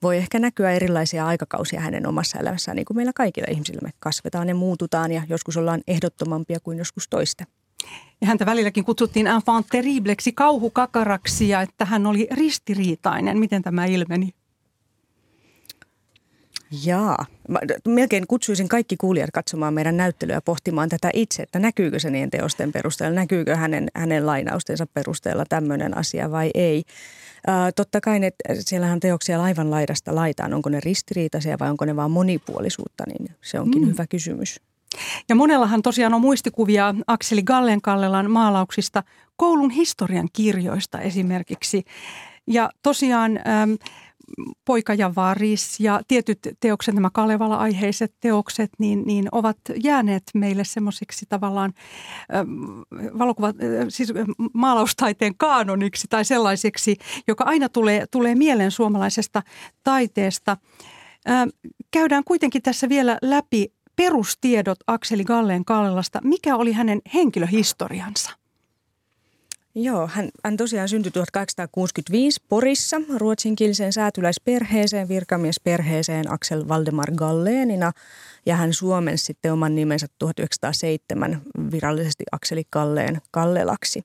voi 0.02 0.16
ehkä 0.16 0.38
näkyä 0.38 0.70
erilaisia 0.70 1.26
aikakausia 1.26 1.80
hänen 1.80 2.06
omassa 2.06 2.38
elämässään, 2.38 2.76
niin 2.76 2.84
kuin 2.84 2.96
meillä 2.96 3.12
kaikilla 3.14 3.48
ihmisillä. 3.50 3.80
Me 3.82 3.90
kasvetaan 3.98 4.48
ja 4.48 4.54
muututaan 4.54 5.12
ja 5.12 5.22
joskus 5.28 5.56
ollaan 5.56 5.82
ehdottomampia 5.86 6.60
kuin 6.60 6.78
joskus 6.78 7.08
toista. 7.08 7.44
Ja 8.20 8.26
häntä 8.26 8.46
välilläkin 8.46 8.84
kutsuttiin 8.84 9.26
enfant 9.26 9.66
terribleksi, 9.70 10.32
kauhukakaraksi 10.32 11.48
ja 11.48 11.62
että 11.62 11.84
hän 11.84 12.06
oli 12.06 12.28
ristiriitainen. 12.30 13.38
Miten 13.38 13.62
tämä 13.62 13.84
ilmeni? 13.84 14.34
Jaa. 16.84 17.26
Mä 17.48 17.58
melkein 17.88 18.26
kutsuisin 18.26 18.68
kaikki 18.68 18.96
kuulijat 18.96 19.30
katsomaan 19.30 19.74
meidän 19.74 19.96
näyttelyä 19.96 20.40
pohtimaan 20.40 20.88
tätä 20.88 21.10
itse, 21.12 21.42
että 21.42 21.58
näkyykö 21.58 21.98
se 21.98 22.10
niiden 22.10 22.30
teosten 22.30 22.72
perusteella, 22.72 23.14
näkyykö 23.14 23.56
hänen, 23.56 23.88
hänen 23.94 24.26
lainaustensa 24.26 24.86
perusteella 24.86 25.44
tämmöinen 25.48 25.96
asia 25.96 26.30
vai 26.30 26.50
ei. 26.54 26.82
Ää, 27.46 27.72
totta 27.72 28.00
kai 28.00 28.18
ne, 28.20 28.30
siellähän 28.58 29.00
teoksia 29.00 29.38
laivan 29.38 29.70
laidasta 29.70 30.14
laitaan, 30.14 30.54
onko 30.54 30.68
ne 30.68 30.80
ristiriitaisia 30.80 31.58
vai 31.58 31.70
onko 31.70 31.84
ne 31.84 31.96
vaan 31.96 32.10
monipuolisuutta, 32.10 33.04
niin 33.06 33.30
se 33.42 33.60
onkin 33.60 33.82
mm. 33.82 33.88
hyvä 33.88 34.06
kysymys. 34.06 34.60
Ja 35.28 35.34
monellahan 35.34 35.82
tosiaan 35.82 36.14
on 36.14 36.20
muistikuvia 36.20 36.94
Akseli 37.06 37.42
Gallenkallelan 37.42 38.30
maalauksista 38.30 39.02
koulun 39.36 39.70
historian 39.70 40.28
kirjoista 40.32 41.00
esimerkiksi. 41.00 41.84
Ja 42.46 42.70
tosiaan... 42.82 43.40
Ähm, 43.48 43.72
Poika 44.64 44.94
ja 44.94 45.14
varis 45.14 45.80
ja 45.80 46.00
tietyt 46.08 46.38
teokset, 46.60 46.94
nämä 46.94 47.10
Kalevala-aiheiset 47.12 48.14
teokset, 48.20 48.70
niin, 48.78 49.02
niin 49.06 49.28
ovat 49.32 49.56
jääneet 49.82 50.22
meille 50.34 50.64
semmoisiksi 50.64 51.26
tavallaan 51.28 51.72
äh, 52.34 52.46
valokuva, 53.18 53.48
äh, 53.48 53.54
siis 53.88 54.12
maalaustaiteen 54.54 55.36
kaanoniksi 55.36 56.06
tai 56.10 56.24
sellaiseksi, 56.24 56.96
joka 57.28 57.44
aina 57.44 57.68
tulee, 57.68 58.06
tulee 58.10 58.34
mieleen 58.34 58.70
suomalaisesta 58.70 59.42
taiteesta. 59.84 60.56
Äh, 61.28 61.46
käydään 61.90 62.24
kuitenkin 62.24 62.62
tässä 62.62 62.88
vielä 62.88 63.18
läpi 63.22 63.72
perustiedot 63.96 64.78
Akseli 64.86 65.24
Galleen 65.24 65.64
Kallelasta. 65.64 66.20
Mikä 66.24 66.56
oli 66.56 66.72
hänen 66.72 67.00
henkilöhistoriansa? 67.14 68.30
Joo, 69.78 70.08
hän, 70.12 70.28
hän 70.44 70.56
tosiaan 70.56 70.88
syntyi 70.88 71.12
1865 71.12 72.42
Porissa 72.48 72.96
ruotsinkieliseen 73.16 73.92
säätyläisperheeseen, 73.92 75.08
virkamiesperheeseen 75.08 76.32
Aksel 76.32 76.68
Valdemar 76.68 77.10
Galleenina 77.16 77.92
ja 78.46 78.56
hän 78.56 78.72
suomen 78.72 79.18
sitten 79.18 79.52
oman 79.52 79.74
nimensä 79.74 80.06
1907 80.18 81.42
virallisesti 81.70 82.24
Akseli 82.32 82.62
Kalleen 82.70 83.20
Kallelaksi. 83.30 84.02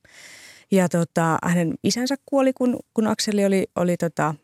Ja 0.72 0.90
tota, 0.90 1.38
hänen 1.44 1.74
isänsä 1.84 2.16
kuoli, 2.26 2.54
kun, 2.54 2.80
kun 2.94 3.08
Akseli 3.08 3.46
oli, 3.46 3.68
oli 3.76 3.98
tota, 3.98 4.36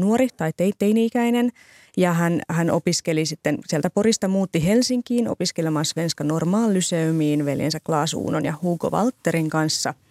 nuori 0.00 0.28
tai 0.36 0.52
teini-ikäinen. 0.78 1.52
Ja 1.96 2.12
hän, 2.12 2.40
hän 2.48 2.70
opiskeli 2.70 3.26
sitten, 3.26 3.58
sieltä 3.66 3.90
Porista 3.90 4.28
muutti 4.28 4.66
Helsinkiin 4.66 5.28
opiskelemaan 5.28 5.84
Svenska 5.84 6.24
Normaallyseumiin 6.24 7.44
veljensä 7.44 7.80
Klaas 7.80 8.14
Uunon 8.14 8.44
ja 8.44 8.54
Hugo 8.62 8.90
Walterin 8.90 9.50
kanssa– 9.50 9.94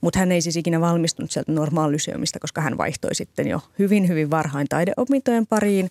mutta 0.00 0.18
hän 0.18 0.32
ei 0.32 0.42
siis 0.42 0.56
ikinä 0.56 0.80
valmistunut 0.80 1.30
sieltä 1.30 1.52
normaallyseumista, 1.52 2.38
koska 2.38 2.60
hän 2.60 2.78
vaihtoi 2.78 3.14
sitten 3.14 3.48
jo 3.48 3.60
hyvin, 3.78 4.08
hyvin 4.08 4.30
varhain 4.30 4.66
taideopintojen 4.68 5.46
pariin 5.46 5.90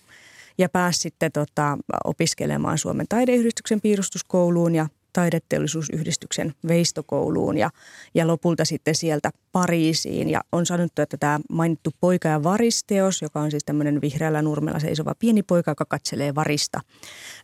ja 0.58 0.68
pääsi 0.68 1.00
sitten 1.00 1.32
tota, 1.32 1.78
opiskelemaan 2.04 2.78
Suomen 2.78 3.06
taideyhdistyksen 3.08 3.80
piirustuskouluun 3.80 4.74
ja 4.74 4.88
taideteollisuusyhdistyksen 5.12 6.54
veistokouluun 6.68 7.58
ja, 7.58 7.70
ja 8.14 8.26
lopulta 8.26 8.64
sitten 8.64 8.94
sieltä 8.94 9.30
Pariisiin. 9.52 10.30
Ja 10.30 10.40
on 10.52 10.66
sanottu, 10.66 11.02
että 11.02 11.16
tämä 11.16 11.40
mainittu 11.50 11.90
poika 12.00 12.28
ja 12.28 12.42
varisteos, 12.42 13.22
joka 13.22 13.40
on 13.40 13.50
siis 13.50 13.64
tämmöinen 13.64 14.00
vihreällä 14.00 14.42
nurmella 14.42 14.78
seisova 14.78 15.14
pieni 15.18 15.42
poika, 15.42 15.70
joka 15.70 15.84
katselee 15.84 16.34
varista, 16.34 16.80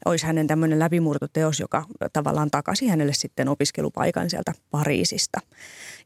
olisi 0.05 0.27
hänen 0.27 0.47
tämmöinen 0.47 0.79
läpimurtoteos, 0.79 1.61
joka 1.61 1.85
tavallaan 2.13 2.51
takasi 2.51 2.87
hänelle 2.89 3.13
sitten 3.13 3.49
opiskelupaikan 3.49 4.31
sieltä 4.31 4.53
Pariisista. 4.71 5.41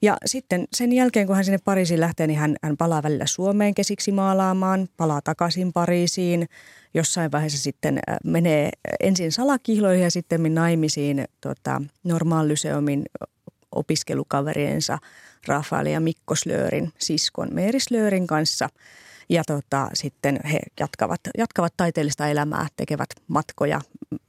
Ja 0.03 0.17
sitten 0.27 0.69
sen 0.73 0.93
jälkeen, 0.93 1.27
kun 1.27 1.37
hän 1.37 1.45
sinne 1.45 1.59
Pariisiin 1.65 2.01
lähtee, 2.01 2.27
niin 2.27 2.39
hän, 2.39 2.57
hän 2.63 2.77
palaa 2.77 3.03
välillä 3.03 3.27
Suomeen 3.27 3.75
kesiksi 3.75 4.13
maalaamaan, 4.13 4.89
palaa 4.97 5.21
takaisin 5.23 5.73
Pariisiin. 5.73 6.49
Jossain 6.95 7.33
vaiheessa 7.33 7.59
sitten 7.59 7.99
äh, 8.09 8.17
menee 8.25 8.71
ensin 9.01 9.33
salakihloihin 9.33 10.03
ja 10.05 10.11
sitten 10.11 10.55
naimisiin 10.55 11.25
tota, 11.41 11.83
Normaallyseomin 12.05 13.05
opiskelukaveriensa 13.73 14.99
Rafael 15.47 15.87
ja 15.87 16.01
Mikko 16.01 16.35
Slöörin 16.35 16.93
siskon 16.99 17.49
Meeri 17.53 17.81
Slöörin 17.81 18.27
kanssa. 18.27 18.69
Ja 19.31 19.43
tota, 19.47 19.89
sitten 19.95 20.41
he 20.53 20.59
jatkavat, 20.81 21.21
jatkavat 21.39 21.75
taiteellista 21.77 22.29
elämää, 22.29 22.67
tekevät 22.77 23.09
matkoja. 23.29 23.81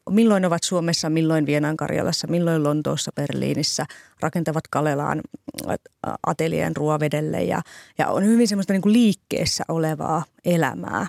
Milloin 0.09 0.45
ovat 0.45 0.63
Suomessa, 0.63 1.09
milloin 1.09 1.45
Vienan 1.45 1.77
Karjalassa, 1.77 2.27
milloin 2.27 2.63
Lontoossa, 2.63 3.11
Berliinissä. 3.15 3.85
Rakentavat 4.19 4.67
Kalelaan 4.69 5.21
äh, 5.69 5.77
atelien 6.27 6.75
Ruovedelle 6.75 7.43
ja, 7.43 7.61
ja 7.97 8.07
on 8.07 8.25
hyvin 8.25 8.47
semmoista 8.47 8.73
niin 8.73 8.81
kuin 8.81 8.93
liikkeessä 8.93 9.63
olevaa 9.67 10.23
elämää. 10.45 11.07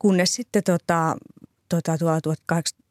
Kunnes 0.00 0.34
sitten 0.34 0.62
tota, 0.64 1.16
tota, 1.68 1.92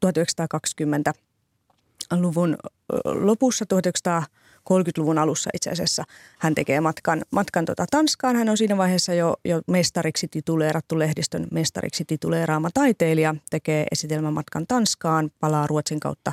1920-luvun 0.06 2.56
lopussa 3.04 3.66
1900 3.66 4.22
30-luvun 4.60 5.18
alussa 5.18 5.50
itse 5.54 5.70
asiassa 5.70 6.04
hän 6.38 6.54
tekee 6.54 6.80
matkan, 6.80 7.22
matkan 7.30 7.64
tota 7.64 7.86
Tanskaan. 7.90 8.36
Hän 8.36 8.48
on 8.48 8.56
siinä 8.56 8.76
vaiheessa 8.76 9.14
jo, 9.14 9.36
jo 9.44 9.60
mestariksi 9.66 10.28
tituleerattu 10.28 10.98
lehdistön 10.98 11.46
mestariksi 11.50 12.04
tituleeraama 12.04 12.70
taiteilija. 12.74 13.34
Tekee 13.50 13.86
esitelmän 13.92 14.32
matkan 14.32 14.64
Tanskaan, 14.68 15.30
palaa 15.40 15.66
Ruotsin 15.66 16.00
kautta 16.00 16.32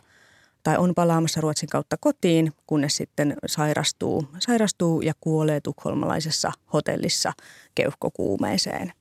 tai 0.64 0.78
on 0.78 0.96
palaamassa 0.96 1.42
Ruotsin 1.42 1.70
kautta 1.70 1.96
kotiin, 2.00 2.52
kunnes 2.66 2.98
sitten 2.98 3.38
sairastuu, 3.46 4.28
sairastuu 4.40 5.02
ja 5.02 5.14
kuolee 5.22 5.62
tukholmalaisessa 5.62 6.52
hotellissa 6.74 7.34
keuhkokuumeeseen. 7.76 8.94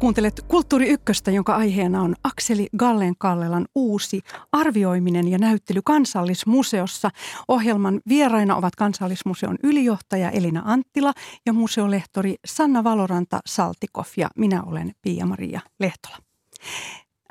Kuuntelet 0.00 0.40
Kulttuuri 0.48 0.88
Ykköstä, 0.88 1.30
jonka 1.30 1.56
aiheena 1.56 2.02
on 2.02 2.14
Akseli 2.24 2.66
Gallen 2.76 3.14
Kallelan 3.18 3.66
uusi 3.74 4.20
arvioiminen 4.52 5.28
ja 5.28 5.38
näyttely 5.38 5.80
Kansallismuseossa. 5.84 7.10
Ohjelman 7.48 8.00
vieraina 8.08 8.56
ovat 8.56 8.76
Kansallismuseon 8.76 9.56
ylijohtaja 9.62 10.30
Elina 10.30 10.62
Anttila 10.64 11.12
ja 11.46 11.52
museolehtori 11.52 12.34
Sanna 12.46 12.84
Valoranta 12.84 13.40
Saltikov 13.46 14.04
ja 14.16 14.28
minä 14.36 14.62
olen 14.62 14.92
Pia-Maria 15.02 15.60
Lehtola. 15.80 16.16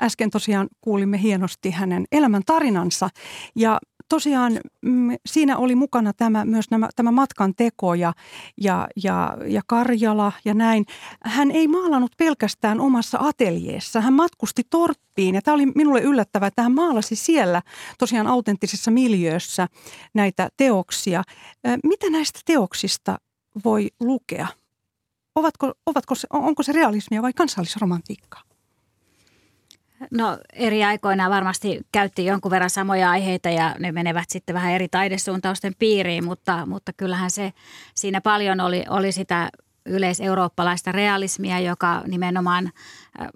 Äsken 0.02 0.30
tosiaan 0.30 0.68
kuulimme 0.80 1.22
hienosti 1.22 1.70
hänen 1.70 2.04
elämän 2.12 2.42
tarinansa 2.46 3.08
ja 3.56 3.78
tosiaan 4.10 4.60
mm, 4.82 5.16
siinä 5.26 5.56
oli 5.56 5.74
mukana 5.74 6.12
tämä, 6.12 6.44
myös 6.44 6.70
nämä, 6.70 6.88
tämä 6.96 7.10
matkan 7.10 7.54
teko 7.54 7.94
ja, 7.94 8.12
ja, 8.60 8.88
ja, 9.02 9.36
ja 9.46 9.62
Karjala 9.66 10.32
ja 10.44 10.54
näin. 10.54 10.86
Hän 11.24 11.50
ei 11.50 11.68
maalannut 11.68 12.12
pelkästään 12.16 12.80
omassa 12.80 13.18
ateljeessa, 13.20 14.00
hän 14.00 14.12
matkusti 14.12 14.62
Torppiin 14.70 15.34
ja 15.34 15.42
tämä 15.42 15.54
oli 15.54 15.66
minulle 15.66 16.00
yllättävää, 16.00 16.46
että 16.46 16.62
hän 16.62 16.72
maalasi 16.72 17.16
siellä 17.16 17.62
tosiaan 17.98 18.26
autenttisessa 18.26 18.90
miljöössä 18.90 19.68
näitä 20.14 20.48
teoksia. 20.56 21.22
Mitä 21.84 22.10
näistä 22.10 22.40
teoksista 22.44 23.18
voi 23.64 23.88
lukea? 24.00 24.46
Ovatko, 25.34 25.72
ovatko 25.86 26.14
se, 26.14 26.26
onko 26.32 26.62
se 26.62 26.72
realismia 26.72 27.22
vai 27.22 27.32
kansallisromantiikkaa? 27.32 28.49
No 30.10 30.38
eri 30.52 30.84
aikoina 30.84 31.30
varmasti 31.30 31.80
käytti 31.92 32.24
jonkun 32.24 32.50
verran 32.50 32.70
samoja 32.70 33.10
aiheita 33.10 33.48
ja 33.48 33.74
ne 33.78 33.92
menevät 33.92 34.30
sitten 34.30 34.54
vähän 34.54 34.72
eri 34.72 34.88
taidesuuntausten 34.88 35.74
piiriin, 35.78 36.24
mutta, 36.24 36.66
mutta 36.66 36.92
kyllähän 36.92 37.30
se 37.30 37.52
siinä 37.94 38.20
paljon 38.20 38.60
oli, 38.60 38.84
oli 38.88 39.12
sitä 39.12 39.50
yleiseurooppalaista 39.86 40.92
realismia, 40.92 41.60
joka 41.60 42.02
nimenomaan 42.06 42.66
äh, 42.66 43.26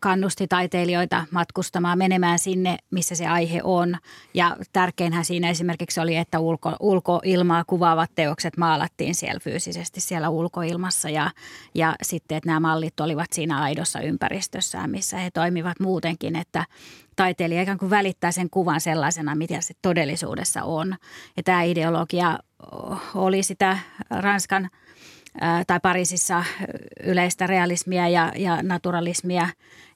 kannusti 0.00 0.48
taiteilijoita 0.48 1.24
matkustamaan, 1.30 1.98
menemään 1.98 2.38
sinne, 2.38 2.76
missä 2.90 3.14
se 3.14 3.26
aihe 3.26 3.60
on. 3.64 3.96
Ja 4.34 4.56
tärkeinhän 4.72 5.24
siinä 5.24 5.50
esimerkiksi 5.50 6.00
oli, 6.00 6.16
että 6.16 6.38
ulko, 6.38 6.76
ulkoilmaa 6.80 7.64
kuvaavat 7.66 8.10
teokset 8.14 8.56
maalattiin 8.56 9.14
siellä 9.14 9.40
fyysisesti 9.40 10.00
siellä 10.00 10.28
ulkoilmassa 10.28 11.10
ja, 11.10 11.30
ja 11.74 11.94
sitten, 12.02 12.36
että 12.36 12.48
nämä 12.48 12.60
mallit 12.60 13.00
olivat 13.00 13.32
siinä 13.32 13.62
aidossa 13.62 14.00
ympäristössään, 14.00 14.90
missä 14.90 15.16
he 15.16 15.30
toimivat 15.30 15.80
muutenkin, 15.80 16.36
että 16.36 16.66
taiteilija 17.16 17.62
ikään 17.62 17.78
kuin 17.78 17.90
välittää 17.90 18.32
sen 18.32 18.50
kuvan 18.50 18.80
sellaisena, 18.80 19.34
mitä 19.34 19.60
se 19.60 19.74
todellisuudessa 19.82 20.64
on. 20.64 20.96
Ja 21.36 21.42
tämä 21.42 21.62
ideologia 21.62 22.38
oli 23.14 23.42
sitä 23.42 23.78
Ranskan– 24.10 24.70
tai 25.66 25.80
Pariisissa 25.82 26.44
yleistä 27.04 27.46
realismia 27.46 28.08
ja, 28.08 28.32
ja 28.36 28.62
naturalismia 28.62 29.48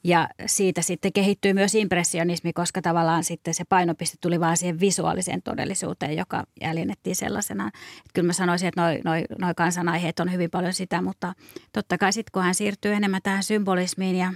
ja 0.05 0.29
siitä 0.47 0.83
sitten 0.83 1.13
kehittyy 1.13 1.53
myös 1.53 1.75
impressionismi, 1.75 2.53
koska 2.53 2.83
tavallaan 2.83 3.25
sitten 3.25 3.55
se 3.55 3.65
painopiste 3.69 4.17
tuli 4.21 4.41
vaan 4.41 4.57
siihen 4.57 4.81
visuaaliseen 4.81 5.43
todellisuuteen, 5.43 6.17
joka 6.17 6.45
jäljennettiin 6.61 7.17
sellaisena. 7.17 7.67
Että 7.69 8.11
kyllä 8.15 8.27
mä 8.27 8.33
sanoisin, 8.33 8.69
että 8.69 8.81
noi, 8.81 9.01
noi, 9.05 9.25
noi 9.39 9.55
kansanaiheet 9.57 10.21
on 10.21 10.33
hyvin 10.33 10.51
paljon 10.51 10.73
sitä, 10.73 11.03
mutta 11.03 11.35
totta 11.73 11.99
kai 11.99 12.13
sitten 12.13 12.31
kun 12.33 12.43
hän 12.43 12.55
siirtyy 12.55 12.93
enemmän 12.93 13.23
tähän 13.23 13.43
symbolismiin 13.43 14.17
ja 14.17 14.33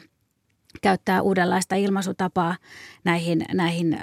käyttää 0.83 1.23
uudenlaista 1.23 1.75
ilmaisutapaa 1.75 2.57
näihin, 3.05 3.45
näihin 3.53 3.99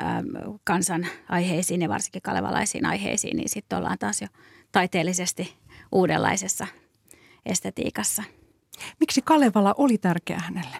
kansan 0.63 1.07
aiheisiin 1.29 1.81
ja 1.81 1.89
varsinkin 1.89 2.21
kalevalaisiin 2.21 2.85
aiheisiin, 2.85 3.37
niin 3.37 3.49
sitten 3.49 3.77
ollaan 3.77 3.97
taas 3.99 4.21
jo 4.21 4.27
taiteellisesti 4.71 5.55
uudenlaisessa 5.91 6.67
estetiikassa. 7.45 8.23
Miksi 8.99 9.21
Kalevala 9.21 9.75
oli 9.77 9.97
tärkeä 9.97 10.39
hänelle? 10.39 10.77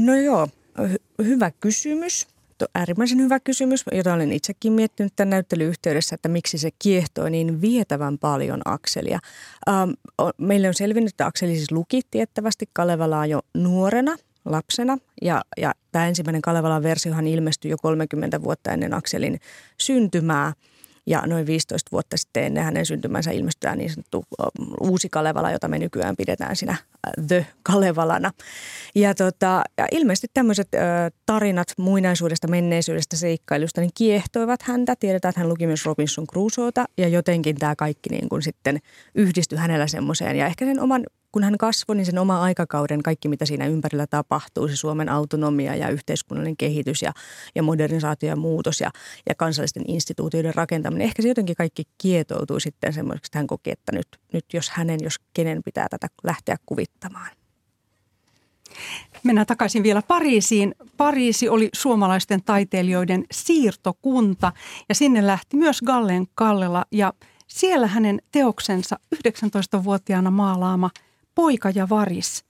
No 0.00 0.14
joo, 0.14 0.48
hy- 0.80 1.24
hyvä 1.24 1.50
kysymys. 1.60 2.26
Äärimmäisen 2.74 3.18
hyvä 3.18 3.40
kysymys, 3.40 3.84
jota 3.92 4.14
olen 4.14 4.32
itsekin 4.32 4.72
miettinyt 4.72 5.12
tämän 5.16 5.30
näyttelyn 5.30 5.66
yhteydessä, 5.66 6.14
että 6.14 6.28
miksi 6.28 6.58
se 6.58 6.70
kiehtoi 6.78 7.30
niin 7.30 7.60
vietävän 7.60 8.18
paljon 8.18 8.60
Akselia. 8.64 9.18
Ähm, 9.68 9.90
meille 10.38 10.68
on 10.68 10.74
selvinnyt, 10.74 11.12
että 11.12 11.26
Akseli 11.26 11.56
siis 11.56 11.72
luki 11.72 12.00
tiettävästi 12.10 12.68
Kalevalaa 12.72 13.26
jo 13.26 13.40
nuorena, 13.54 14.16
lapsena. 14.44 14.98
Ja, 15.22 15.42
ja 15.56 15.72
tämä 15.92 16.06
ensimmäinen 16.06 16.42
Kalevalan 16.42 16.82
versiohan 16.82 17.26
ilmestyi 17.26 17.70
jo 17.70 17.76
30 17.82 18.42
vuotta 18.42 18.72
ennen 18.72 18.94
Akselin 18.94 19.40
syntymää– 19.78 20.52
ja 21.08 21.22
noin 21.26 21.46
15 21.46 21.88
vuotta 21.92 22.16
sitten 22.16 22.44
ennen 22.44 22.64
hänen 22.64 22.86
syntymänsä 22.86 23.30
ilmestyi 23.30 23.76
niin 23.76 23.90
sanottu 23.90 24.24
uusi 24.80 25.08
Kalevala, 25.08 25.50
jota 25.50 25.68
me 25.68 25.78
nykyään 25.78 26.16
pidetään 26.16 26.56
siinä 26.56 26.76
The 27.28 27.46
Kalevalana. 27.62 28.30
Ja, 28.94 29.14
tota, 29.14 29.62
ja 29.78 29.86
ilmeisesti 29.92 30.26
tämmöiset 30.34 30.68
ö, 30.74 30.78
tarinat 31.26 31.68
muinaisuudesta, 31.78 32.48
menneisyydestä, 32.48 33.16
seikkailusta, 33.16 33.80
niin 33.80 33.90
kiehtoivat 33.94 34.62
häntä. 34.62 34.96
Tiedetään, 34.96 35.30
että 35.30 35.40
hän 35.40 35.48
luki 35.48 35.66
myös 35.66 35.86
Robinson 35.86 36.26
Crusoota 36.26 36.84
ja 36.98 37.08
jotenkin 37.08 37.56
tämä 37.56 37.76
kaikki 37.76 38.10
niin 38.10 38.28
kuin 38.28 38.42
sitten 38.42 38.78
yhdistyi 39.14 39.58
hänellä 39.58 39.86
semmoiseen. 39.86 40.36
Ja 40.36 40.46
ehkä 40.46 40.64
sen 40.64 40.80
oman 40.80 41.04
kun 41.32 41.44
hän 41.44 41.58
kasvoi, 41.58 41.96
niin 41.96 42.06
sen 42.06 42.18
oma 42.18 42.42
aikakauden, 42.42 43.02
kaikki 43.02 43.28
mitä 43.28 43.46
siinä 43.46 43.66
ympärillä 43.66 44.06
tapahtuu, 44.06 44.68
se 44.68 44.76
Suomen 44.76 45.08
autonomia 45.08 45.74
ja 45.74 45.88
yhteiskunnallinen 45.88 46.56
kehitys 46.56 47.02
ja, 47.02 47.12
ja 47.54 47.62
modernisaatio 47.62 48.28
ja 48.28 48.36
muutos 48.36 48.80
ja, 48.80 48.90
ja 49.28 49.34
kansallisten 49.34 49.84
instituutioiden 49.88 50.54
rakentaminen, 50.54 51.04
ehkä 51.04 51.22
se 51.22 51.28
jotenkin 51.28 51.56
kaikki 51.56 51.82
kietoutuu 51.98 52.60
sitten 52.60 52.92
semmoiseksi, 52.92 53.28
että 53.28 53.38
hän 53.38 53.46
koki, 53.46 53.70
että 53.70 53.92
nyt, 53.92 54.06
nyt 54.32 54.44
jos 54.52 54.70
hänen, 54.70 54.98
jos 55.02 55.16
kenen 55.34 55.62
pitää 55.64 55.86
tätä 55.90 56.06
lähteä 56.24 56.56
kuvittamaan. 56.66 57.30
Mennään 59.22 59.46
takaisin 59.46 59.82
vielä 59.82 60.02
Pariisiin. 60.02 60.74
Pariisi 60.96 61.48
oli 61.48 61.68
suomalaisten 61.74 62.42
taiteilijoiden 62.44 63.24
siirtokunta 63.32 64.52
ja 64.88 64.94
sinne 64.94 65.26
lähti 65.26 65.56
myös 65.56 65.80
Gallen 65.82 66.26
Kallela 66.34 66.84
ja 66.92 67.12
siellä 67.46 67.86
hänen 67.86 68.22
teoksensa 68.32 68.96
19-vuotiaana 69.14 70.30
maalaama– 70.30 70.90
Poika 71.38 71.70
ja 71.74 71.88
varis. 71.88 72.44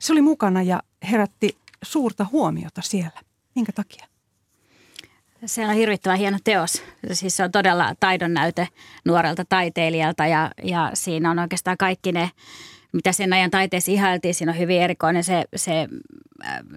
Se 0.00 0.12
oli 0.12 0.22
mukana 0.22 0.62
ja 0.62 0.82
herätti 1.10 1.58
suurta 1.82 2.26
huomiota 2.32 2.82
siellä. 2.82 3.20
Minkä 3.54 3.72
takia? 3.72 4.06
Se 5.46 5.66
on 5.66 5.74
hirvittävän 5.74 6.18
hieno 6.18 6.38
teos. 6.44 6.82
Siis 7.12 7.36
se 7.36 7.44
on 7.44 7.50
todella 7.50 7.94
taidon 8.00 8.34
näyte 8.34 8.68
nuorelta 9.04 9.44
taiteilijalta 9.48 10.26
ja, 10.26 10.50
ja 10.62 10.90
siinä 10.94 11.30
on 11.30 11.38
oikeastaan 11.38 11.76
kaikki 11.76 12.12
ne 12.12 12.30
mitä 12.92 13.12
sen 13.12 13.32
ajan 13.32 13.50
taiteessa 13.50 13.92
ihailtiin. 13.92 14.34
Siinä 14.34 14.52
on 14.52 14.58
hyvin 14.58 14.80
erikoinen 14.80 15.24
se, 15.24 15.44
se 15.56 15.88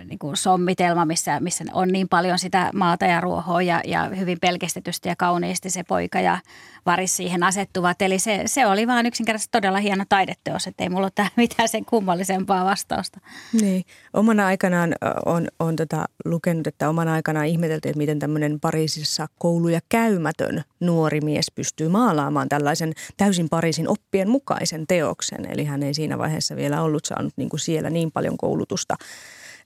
niin 0.06 0.20
kuin 0.20 0.38
sommitelma, 0.38 1.06
missä, 1.06 1.40
missä 1.40 1.64
on 1.74 1.88
niin 1.88 2.10
paljon 2.10 2.40
sitä 2.40 2.70
maata 2.74 3.06
ja 3.06 3.22
ruohoa 3.22 3.62
ja, 3.62 3.82
ja 3.86 4.04
hyvin 4.04 4.38
pelkistetysti 4.42 5.10
ja 5.10 5.16
kauniisti 5.16 5.70
se 5.70 5.84
poika 5.84 6.20
ja 6.20 6.40
varis 6.86 7.18
siihen 7.18 7.44
asettuvat. 7.44 8.02
Eli 8.02 8.20
se, 8.20 8.42
se 8.46 8.66
oli 8.66 8.88
vaan 8.88 9.06
yksinkertaisesti 9.06 9.52
todella 9.52 9.78
hieno 9.80 10.04
taideteos, 10.10 10.68
että 10.68 10.84
ei 10.84 10.90
mulla 10.90 11.10
ole 11.20 11.30
mitään 11.38 11.70
sen 11.70 11.86
kummallisempaa 11.86 12.66
vastausta. 12.66 13.20
Niin, 13.62 13.84
omana 14.14 14.46
aikanaan 14.46 14.96
on, 15.26 15.48
on 15.60 15.76
tota 15.76 16.06
lukenut, 16.26 16.68
että 16.68 16.90
omana 16.90 17.14
aikanaan 17.14 17.46
ihmeteltiin, 17.46 17.90
että 17.90 17.98
miten 17.98 18.20
tämmöinen 18.20 18.60
Pariisissa 18.60 19.28
kouluja 19.40 19.80
käymätön 19.90 20.64
nuori 20.80 21.22
mies 21.22 21.52
pystyy 21.56 21.90
maalaamaan 21.90 22.50
tällaisen 22.50 22.94
täysin 23.18 23.50
Pariisin 23.50 23.88
oppien 23.88 24.30
mukaisen 24.30 24.88
teoksen. 24.88 25.52
Eli 25.52 25.66
hän 25.66 25.84
ei 25.84 25.94
siinä 25.94 26.18
vaiheessa 26.18 26.56
vielä 26.56 26.82
ollut 26.82 27.06
saanut 27.06 27.34
niin 27.36 27.50
kuin 27.50 27.60
siellä 27.60 27.90
niin 27.90 28.12
paljon 28.12 28.38
koulutusta, 28.38 28.96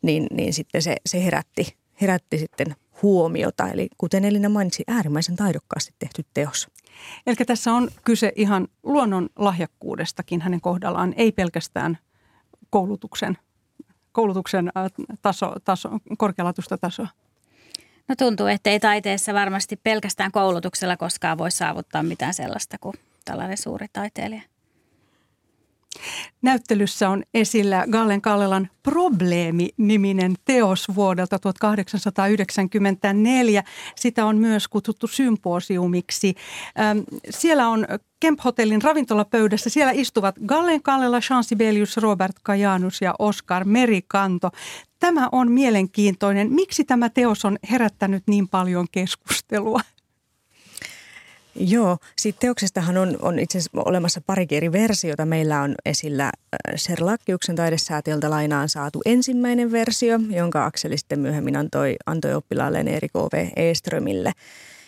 niin, 0.06 0.28
niin 0.32 0.54
sitten 0.54 0.82
se, 0.82 0.96
se 1.06 1.26
herätti, 1.26 1.78
herätti 2.02 2.38
sitten 2.38 2.76
huomiota. 3.02 3.68
Eli 3.68 3.88
kuten 3.98 4.26
Elina 4.26 4.50
mainitsi, 4.50 4.84
äärimmäisen 4.88 5.36
taidokkaasti 5.36 5.94
tehty 6.00 6.26
teos. 6.34 6.68
Eli 7.28 7.36
tässä 7.36 7.74
on 7.74 7.90
kyse 8.04 8.32
ihan 8.36 8.68
luonnon 8.84 9.30
lahjakkuudestakin 9.36 10.42
hänen 10.42 10.62
kohdallaan, 10.62 11.14
ei 11.18 11.32
pelkästään 11.32 11.98
koulutuksen, 12.70 13.38
koulutuksen 14.12 14.72
äh, 14.78 14.92
taso, 15.22 15.54
taso, 15.64 15.90
korkealaatuista 16.18 16.78
tasoa. 16.78 17.08
No 18.08 18.16
tuntuu, 18.16 18.48
että 18.48 18.70
ei 18.70 18.80
taiteessa 18.80 19.34
varmasti 19.34 19.76
pelkästään 19.76 20.32
koulutuksella 20.32 20.98
koskaan 20.98 21.38
voi 21.38 21.52
saavuttaa 21.52 22.04
mitään 22.04 22.34
sellaista 22.34 22.78
kuin 22.82 22.96
tällainen 23.26 23.58
suuri 23.58 23.88
taiteilija. 23.94 24.42
Näyttelyssä 26.42 27.10
on 27.10 27.24
esillä 27.34 27.86
Gallen 27.92 28.22
Kallelan 28.22 28.70
Probleemi-niminen 28.84 30.36
teos 30.46 30.86
vuodelta 30.96 31.40
1894. 31.40 33.64
Sitä 33.96 34.26
on 34.26 34.38
myös 34.38 34.68
kutsuttu 34.68 35.08
symposiumiksi. 35.08 36.36
Siellä 37.30 37.68
on 37.68 37.88
Kemp-hotellin 38.20 38.82
ravintolapöydässä. 38.82 39.70
Siellä 39.70 39.92
istuvat 39.92 40.36
Gallen 40.46 40.84
Kallela, 40.84 41.20
Jean 41.30 41.44
Sibelius, 41.44 41.98
Robert 41.98 42.36
Kajanus 42.44 43.02
ja 43.02 43.14
Oscar 43.20 43.66
Merikanto. 43.66 44.50
Tämä 45.00 45.30
on 45.32 45.52
mielenkiintoinen. 45.52 46.52
Miksi 46.52 46.84
tämä 46.84 47.10
teos 47.10 47.46
on 47.46 47.58
herättänyt 47.72 48.24
niin 48.28 48.48
paljon 48.48 48.88
keskustelua? 48.92 49.80
Joo, 51.56 51.98
siitä 52.18 52.40
teoksestahan 52.40 52.98
on, 52.98 53.18
on 53.22 53.40
itse 53.40 53.58
asiassa 53.58 53.82
olemassa 53.86 54.22
pari 54.22 54.48
eri 54.52 54.72
versiota. 54.72 55.26
Meillä 55.26 55.62
on 55.62 55.76
esillä 55.86 56.24
äh, 56.26 56.32
Serlakiuksen 56.76 57.56
taidesäätiöltä 57.56 58.30
lainaan 58.30 58.70
saatu 58.70 59.02
ensimmäinen 59.06 59.72
versio, 59.72 60.20
jonka 60.30 60.66
Akseli 60.66 60.98
sitten 60.98 61.20
myöhemmin 61.20 61.56
antoi, 61.56 61.96
antoi 62.06 62.34
oppilaalleen 62.34 62.88
Erik 62.88 63.16
O.V. 63.16 63.48
Eströmille. 63.56 64.32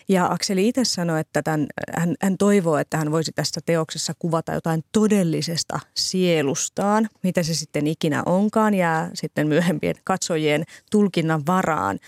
Ja 0.10 0.28
Akseli 0.28 0.68
itse 0.68 0.86
sanoi, 0.86 1.20
että 1.20 1.44
tämän, 1.44 1.68
hän, 1.94 2.16
hän 2.22 2.38
toivoo, 2.38 2.78
että 2.78 2.98
hän 2.98 3.12
voisi 3.12 3.32
tässä 3.32 3.62
teoksessa 3.66 4.14
kuvata 4.20 4.54
jotain 4.54 4.84
todellisesta 4.92 5.80
sielustaan, 5.96 7.10
mitä 7.24 7.44
se 7.44 7.54
sitten 7.54 7.88
ikinä 7.88 8.24
onkaan, 8.26 8.74
ja 8.74 9.10
sitten 9.14 9.48
myöhempien 9.48 9.96
katsojien 10.04 10.64
tulkinnan 10.92 11.46
varaan. 11.46 12.00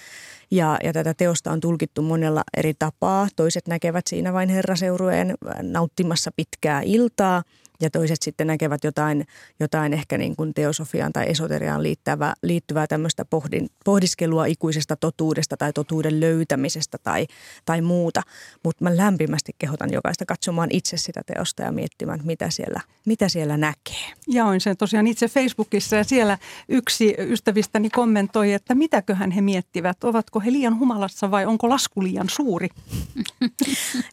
Ja, 0.51 0.77
ja 0.83 0.93
tätä 0.93 1.13
teosta 1.13 1.51
on 1.51 1.59
tulkittu 1.59 2.01
monella 2.01 2.43
eri 2.57 2.73
tapaa. 2.79 3.27
Toiset 3.35 3.67
näkevät 3.67 4.07
siinä 4.07 4.33
vain 4.33 4.49
herraseurueen 4.49 5.35
nauttimassa 5.61 6.31
pitkää 6.35 6.81
iltaa– 6.81 7.43
ja 7.81 7.89
toiset 7.89 8.21
sitten 8.21 8.47
näkevät 8.47 8.83
jotain, 8.83 9.27
jotain 9.59 9.93
ehkä 9.93 10.17
niin 10.17 10.35
kuin 10.35 10.53
teosofiaan 10.53 11.13
tai 11.13 11.29
esoteriaan 11.29 11.83
liittyvää, 11.83 12.33
liittyvää 12.43 12.87
tämmöistä 12.87 13.25
pohdin, 13.25 13.69
pohdiskelua 13.85 14.45
ikuisesta 14.45 14.95
totuudesta 14.95 15.57
tai 15.57 15.73
totuuden 15.73 16.19
löytämisestä 16.19 16.97
tai, 17.03 17.27
tai 17.65 17.81
muuta. 17.81 18.21
Mutta 18.63 18.83
mä 18.83 18.97
lämpimästi 18.97 19.55
kehotan 19.57 19.93
jokaista 19.93 20.25
katsomaan 20.25 20.69
itse 20.71 20.97
sitä 20.97 21.21
teosta 21.25 21.63
ja 21.63 21.71
miettimään, 21.71 22.19
mitä 22.23 22.49
siellä, 22.49 22.81
mitä 23.05 23.29
siellä 23.29 23.57
näkee. 23.57 24.13
Jaoin 24.27 24.61
sen 24.61 24.77
tosiaan 24.77 25.07
itse 25.07 25.27
Facebookissa 25.27 25.95
ja 25.95 26.03
siellä 26.03 26.37
yksi 26.69 27.15
ystävistäni 27.17 27.89
kommentoi, 27.89 28.53
että 28.53 28.75
mitäköhän 28.75 29.31
he 29.31 29.41
miettivät. 29.41 30.03
Ovatko 30.03 30.39
he 30.39 30.51
liian 30.51 30.79
humalassa 30.79 31.31
vai 31.31 31.45
onko 31.45 31.69
lasku 31.69 32.03
liian 32.03 32.29
suuri? 32.29 32.69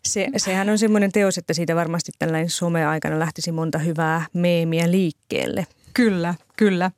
Se, 0.07 0.29
sehän 0.37 0.68
on 0.68 0.79
semmoinen 0.79 1.12
teos, 1.12 1.38
että 1.38 1.55
siitä 1.55 1.76
varmasti 1.76 2.12
tällainen 2.18 2.50
some-aikana 2.50 3.18
lähtisi 3.18 3.52
monta 3.56 3.78
hyvää 3.78 4.26
meemiä 4.32 4.90
liikkeelle. 4.90 5.66
Kyllä, 5.94 6.34
kyllä. 6.56 6.90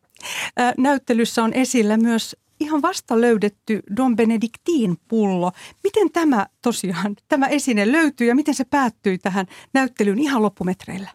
Näyttelyssä 0.79 1.43
on 1.43 1.53
esillä 1.53 1.97
myös 1.97 2.37
ihan 2.61 2.83
vasta 2.83 3.21
löydetty 3.21 3.83
Don 3.97 4.17
Benedictin 4.17 4.97
pullo. 5.09 5.53
Miten 5.85 6.11
tämä 6.13 6.47
tosiaan, 6.63 7.17
tämä 7.29 7.47
esine 7.47 7.93
löytyy 7.93 8.27
ja 8.27 8.35
miten 8.35 8.55
se 8.55 8.65
päättyi 8.65 9.19
tähän 9.19 9.47
näyttelyyn 9.75 10.19
ihan 10.19 10.43
loppumetreillä? 10.43 11.11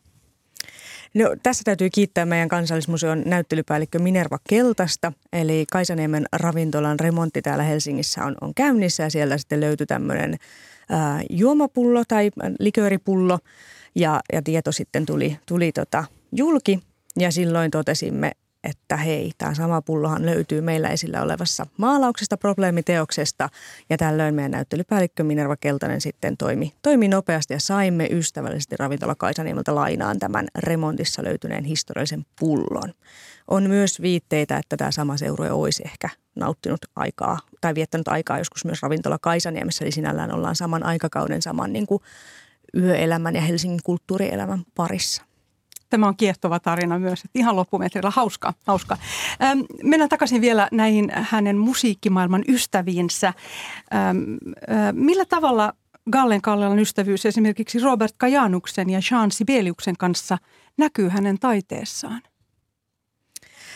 No, 1.13 1.35
tässä 1.43 1.61
täytyy 1.65 1.89
kiittää 1.89 2.25
meidän 2.25 2.49
kansallismuseon 2.49 3.23
näyttelypäällikkö 3.25 3.99
Minerva 3.99 4.37
Keltasta, 4.49 5.13
eli 5.33 5.65
Kaisaniemen 5.71 6.25
ravintolan 6.31 6.99
remontti 6.99 7.41
täällä 7.41 7.63
Helsingissä 7.63 8.25
on, 8.25 8.35
on 8.41 8.53
käynnissä 8.53 9.03
ja 9.03 9.09
siellä 9.09 9.37
sitten 9.37 9.61
löytyi 9.61 9.87
tämmöinen 9.87 10.37
ää, 10.89 11.21
juomapullo 11.29 12.03
tai 12.07 12.31
likööripullo– 12.59 13.39
ja, 13.95 14.19
ja 14.33 14.41
tieto 14.41 14.71
sitten 14.71 15.05
tuli, 15.05 15.37
tuli 15.45 15.71
tota 15.71 16.03
julki 16.31 16.79
ja 17.19 17.31
silloin 17.31 17.71
totesimme, 17.71 18.31
että 18.63 18.97
hei, 18.97 19.31
tämä 19.37 19.53
sama 19.53 19.81
pullohan 19.81 20.25
löytyy 20.25 20.61
meillä 20.61 20.89
esillä 20.89 21.21
olevassa 21.21 21.67
maalauksesta, 21.77 22.37
probleemiteoksesta. 22.37 23.49
Ja 23.89 23.97
tällöin 23.97 24.35
meidän 24.35 24.51
näyttelypäällikkö 24.51 25.23
Minerva 25.23 25.57
Keltanen 25.57 26.01
sitten 26.01 26.37
toimi, 26.37 26.73
toimi 26.81 27.07
nopeasti 27.07 27.53
ja 27.53 27.59
saimme 27.59 28.07
ystävällisesti 28.11 28.75
ravintola 28.77 29.15
Kaisaniemeltä 29.15 29.75
lainaan 29.75 30.19
tämän 30.19 30.47
remontissa 30.59 31.23
löytyneen 31.23 31.63
historiallisen 31.63 32.25
pullon. 32.39 32.93
On 33.47 33.63
myös 33.63 34.01
viitteitä, 34.01 34.57
että 34.57 34.77
tämä 34.77 34.91
sama 34.91 35.17
seurue 35.17 35.51
olisi 35.51 35.83
ehkä 35.85 36.09
nauttinut 36.35 36.85
aikaa 36.95 37.39
tai 37.61 37.75
viettänyt 37.75 38.07
aikaa 38.07 38.37
joskus 38.37 38.65
myös 38.65 38.81
ravintola 38.81 39.19
Kaisaniemessä, 39.19 39.85
eli 39.85 39.91
sinällään 39.91 40.35
ollaan 40.35 40.55
saman 40.55 40.83
aikakauden, 40.83 41.41
saman 41.41 41.73
niin 41.73 41.87
kuin 41.87 42.01
yöelämän 42.77 43.35
ja 43.35 43.41
Helsingin 43.41 43.79
kulttuurielämän 43.83 44.63
parissa. 44.75 45.23
Tämä 45.89 46.07
on 46.07 46.17
kiehtova 46.17 46.59
tarina 46.59 46.99
myös, 46.99 47.19
että 47.19 47.39
ihan 47.39 47.55
loppumetrillä 47.55 48.09
hauska. 48.09 48.53
hauska. 48.65 48.97
Ähm, 49.43 49.59
mennään 49.83 50.09
takaisin 50.09 50.41
vielä 50.41 50.67
näihin 50.71 51.11
hänen 51.15 51.57
musiikkimaailman 51.57 52.43
ystäviinsä. 52.47 53.27
Ähm, 53.27 54.17
äh, 54.71 54.93
millä 54.93 55.25
tavalla 55.25 55.73
Gallen 56.11 56.41
Kallelan 56.41 56.79
ystävyys 56.79 57.25
esimerkiksi 57.25 57.79
Robert 57.79 58.13
Kajanuksen 58.17 58.89
ja 58.89 58.99
Jean 59.11 59.31
Sibeliuksen 59.31 59.95
kanssa 59.99 60.37
näkyy 60.77 61.09
hänen 61.09 61.39
taiteessaan? 61.39 62.21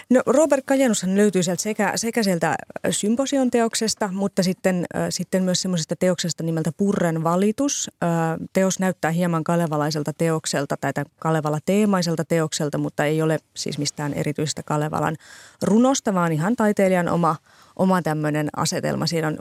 No 0.09 0.21
Robert 0.25 0.65
Kajanushan 0.65 1.17
löytyy 1.17 1.43
sieltä 1.43 1.61
sekä, 1.61 1.93
sekä 1.95 2.23
sieltä 2.23 2.55
symposion 2.89 3.51
teoksesta, 3.51 4.09
mutta 4.11 4.43
sitten, 4.43 4.85
äh, 4.95 5.05
sitten 5.09 5.43
myös 5.43 5.61
semmoisesta 5.61 5.95
teoksesta 5.95 6.43
nimeltä 6.43 6.71
Purren 6.77 7.23
valitus. 7.23 7.91
Äh, 8.03 8.09
teos 8.53 8.79
näyttää 8.79 9.11
hieman 9.11 9.43
kalevalaiselta 9.43 10.13
teokselta 10.17 10.75
tai 10.81 10.91
Kalevala-teemaiselta 11.19 12.25
teokselta, 12.25 12.77
mutta 12.77 13.05
ei 13.05 13.21
ole 13.21 13.39
siis 13.53 13.77
mistään 13.77 14.13
erityisestä 14.13 14.63
Kalevalan 14.63 15.15
runosta, 15.61 16.13
vaan 16.13 16.31
ihan 16.31 16.55
taiteilijan 16.55 17.09
oma– 17.09 17.35
oma 17.77 18.01
tämmöinen 18.01 18.49
asetelma. 18.55 19.07
Siinä 19.07 19.27
on 19.27 19.37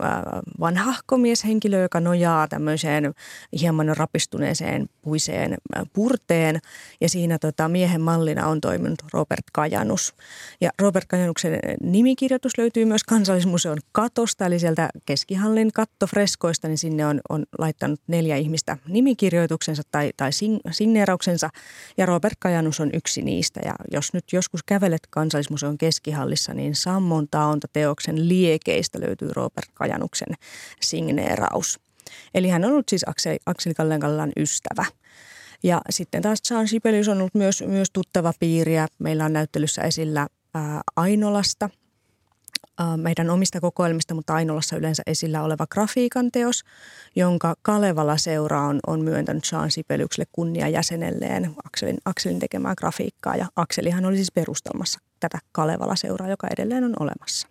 vanhahko 0.61 1.19
mieshenkilö, 1.19 1.83
joka 1.83 2.01
nojaa 2.01 2.49
tämmöiseen 2.49 3.15
hieman 3.61 3.97
rapistuneeseen 3.97 4.87
puiseen 5.03 5.57
purteen. 5.93 6.59
Ja 7.01 7.09
siinä 7.09 7.39
tota, 7.39 7.69
miehen 7.69 8.01
mallina 8.01 8.47
on 8.47 8.61
toiminut 8.61 9.03
Robert 9.13 9.45
Kajanus. 9.53 10.15
Ja 10.61 10.71
Robert 10.83 11.05
Kajanuksen 11.09 11.59
nimikirjoitus 11.83 12.59
löytyy 12.59 12.85
myös 12.85 13.05
Kansallismuseon 13.05 13.79
katosta, 13.93 14.47
eli 14.47 14.59
sieltä 14.59 14.89
keskihallin 15.07 15.73
kattofreskoista, 15.73 16.69
niin 16.69 16.79
sinne 16.79 17.07
on, 17.07 17.21
on 17.29 17.45
laittanut 17.59 18.01
neljä 18.07 18.37
ihmistä 18.37 18.77
nimikirjoituksensa 18.89 19.83
tai, 19.91 20.13
tai 20.17 20.31
signeerauksensa. 20.71 21.51
Ja 21.97 22.07
Robert 22.07 22.37
Kajanus 22.39 22.81
on 22.81 22.91
yksi 22.93 23.23
niistä. 23.23 23.61
Ja 23.65 23.75
jos 23.93 24.13
nyt 24.13 24.25
joskus 24.33 24.63
kävelet 24.63 25.07
Kansallismuseon 25.11 25.79
keskihallissa, 25.79 26.55
niin 26.55 26.75
sammon 26.75 27.29
taonta 27.31 27.69
teoksen 27.73 28.26
liekeistä 28.29 29.01
löytyy 29.01 29.29
Robert 29.33 29.71
Kajanuksen 29.75 30.35
signeeraus. 30.81 31.81
Eli 32.35 32.49
hän 32.49 32.65
on 32.65 32.71
ollut 32.71 32.89
siis 32.89 33.05
Akseli, 33.47 33.75
Kallenkallan 33.77 34.33
ystävä. 34.37 34.85
Ja 35.63 35.81
sitten 35.91 36.23
taas 36.23 36.39
Jean 36.51 36.69
Sibelius 36.69 37.09
on 37.09 37.19
ollut 37.19 37.35
myös, 37.35 37.65
myös 37.67 37.89
tuttava 37.93 38.33
piiriä. 38.41 38.87
Meillä 38.99 39.25
on 39.25 39.33
näyttelyssä 39.33 39.83
esillä 39.83 40.27
ää, 40.55 40.81
Ainolasta 40.97 41.71
meidän 42.97 43.31
omista 43.31 43.61
kokoelmista, 43.61 44.15
mutta 44.15 44.35
Ainolassa 44.35 44.77
yleensä 44.77 45.03
esillä 45.07 45.43
oleva 45.43 45.67
grafiikan 45.67 46.33
teos, 46.33 46.65
jonka 47.17 47.55
Kalevala-seura 47.63 48.61
on, 48.61 48.81
on 48.87 49.01
myöntänyt 49.01 49.53
Jean 49.53 49.71
Sibeliukselle 49.71 50.27
kunnia 50.33 50.69
jäsenelleen 50.69 51.55
Akselin, 51.67 51.97
Akselin 52.05 52.39
tekemää 52.39 52.75
grafiikkaa. 52.75 53.37
Ja 53.37 53.47
Akselihan 53.57 54.05
oli 54.05 54.17
siis 54.17 54.33
perustelmassa 54.33 55.01
tätä 55.21 55.39
Kalevala-seuraa, 55.53 56.29
joka 56.29 56.49
edelleen 56.51 56.85
on 56.85 56.95
olemassa. 57.01 57.49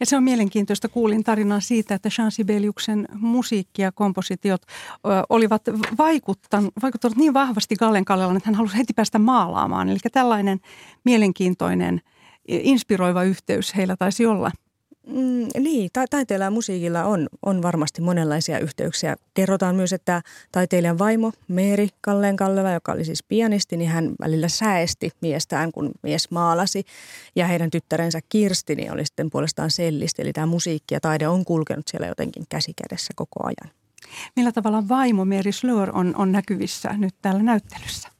Ja 0.00 0.06
se 0.06 0.16
on 0.16 0.22
mielenkiintoista. 0.22 0.88
Kuulin 0.88 1.24
tarinaa 1.24 1.60
siitä, 1.60 1.94
että 1.94 2.08
Jean 2.18 2.32
Sibeliuksen 2.32 3.08
musiikki 3.14 3.82
ja 3.82 3.92
kompositiot 3.92 4.62
olivat 5.28 5.62
vaikuttanut, 5.98 6.72
vaikuttanut 6.82 7.16
niin 7.16 7.34
vahvasti 7.34 7.76
Gallen 7.76 8.04
Kallelan, 8.04 8.36
että 8.36 8.48
hän 8.48 8.54
halusi 8.54 8.76
heti 8.76 8.92
päästä 8.92 9.18
maalaamaan. 9.18 9.88
Eli 9.88 9.98
tällainen 10.12 10.60
mielenkiintoinen, 11.04 12.00
inspiroiva 12.48 13.22
yhteys 13.22 13.76
heillä 13.76 13.96
taisi 13.96 14.26
olla. 14.26 14.50
Mm, 15.06 15.62
niin, 15.62 15.90
ta- 15.92 16.06
taiteella 16.10 16.44
ja 16.44 16.50
musiikilla 16.50 17.04
on, 17.04 17.28
on 17.42 17.62
varmasti 17.62 18.00
monenlaisia 18.00 18.58
yhteyksiä. 18.58 19.16
Kerrotaan 19.34 19.76
myös, 19.76 19.92
että 19.92 20.22
taiteilijan 20.52 20.98
vaimo 20.98 21.32
Meeri 21.48 21.88
Kalleen 22.00 22.36
Kallela, 22.36 22.70
joka 22.70 22.92
oli 22.92 23.04
siis 23.04 23.22
pianisti, 23.22 23.76
niin 23.76 23.90
hän 23.90 24.12
välillä 24.20 24.48
säesti 24.48 25.10
miestään, 25.20 25.72
kun 25.72 25.90
mies 26.02 26.30
maalasi. 26.30 26.84
Ja 27.36 27.46
heidän 27.46 27.70
tyttärensä 27.70 28.20
Kirsti 28.28 28.74
niin 28.74 28.92
oli 28.92 29.06
sitten 29.06 29.30
puolestaan 29.30 29.70
sellisti. 29.70 30.22
Eli 30.22 30.32
tämä 30.32 30.46
musiikki 30.46 30.94
ja 30.94 31.00
taide 31.00 31.28
on 31.28 31.44
kulkenut 31.44 31.88
siellä 31.88 32.06
jotenkin 32.06 32.44
käsikädessä 32.48 33.12
koko 33.16 33.46
ajan. 33.46 33.74
Millä 34.36 34.52
tavalla 34.52 34.88
vaimo 34.88 35.24
Meeri 35.24 35.52
Slör 35.52 35.90
on, 35.92 36.16
on 36.16 36.32
näkyvissä 36.32 36.94
nyt 36.96 37.14
täällä 37.22 37.42
näyttelyssä? 37.42 38.11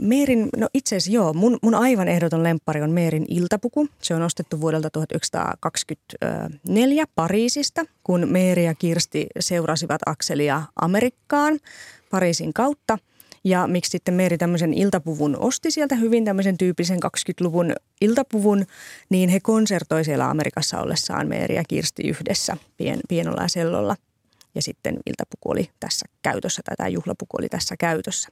Meerin, 0.00 0.48
no 0.56 0.68
itse 0.74 0.96
asiassa 0.96 1.12
joo, 1.12 1.32
mun, 1.32 1.58
mun 1.62 1.74
aivan 1.74 2.08
ehdoton 2.08 2.42
lemppari 2.42 2.82
on 2.82 2.90
Meerin 2.90 3.26
iltapuku. 3.28 3.88
Se 4.02 4.14
on 4.14 4.22
ostettu 4.22 4.60
vuodelta 4.60 4.90
1924 4.90 7.04
Pariisista, 7.14 7.84
kun 8.04 8.28
Meeri 8.30 8.64
ja 8.64 8.74
Kirsti 8.74 9.26
seurasivat 9.40 10.00
Akselia 10.06 10.62
Amerikkaan 10.80 11.58
Pariisin 12.10 12.52
kautta. 12.52 12.98
Ja 13.44 13.66
miksi 13.66 13.90
sitten 13.90 14.14
Meeri 14.14 14.38
tämmöisen 14.38 14.74
iltapuvun 14.74 15.36
osti 15.38 15.70
sieltä 15.70 15.94
hyvin 15.94 16.24
tämmöisen 16.24 16.58
tyyppisen 16.58 16.98
20-luvun 17.04 17.72
iltapuvun, 18.00 18.66
niin 19.08 19.28
he 19.28 19.40
konsertoi 19.40 20.04
siellä 20.04 20.30
Amerikassa 20.30 20.80
ollessaan 20.80 21.28
Meeri 21.28 21.54
ja 21.54 21.64
Kirsti 21.68 22.08
yhdessä 22.08 22.56
pien, 22.76 23.00
pienolla 23.08 23.48
sellolla– 23.48 23.96
ja 24.58 24.62
sitten 24.62 24.96
iltapuku 25.06 25.50
oli 25.50 25.70
tässä 25.80 26.06
käytössä 26.22 26.62
tai 26.64 26.76
tämä 26.76 26.88
juhlapuku 26.88 27.36
oli 27.38 27.48
tässä 27.48 27.76
käytössä. 27.76 28.28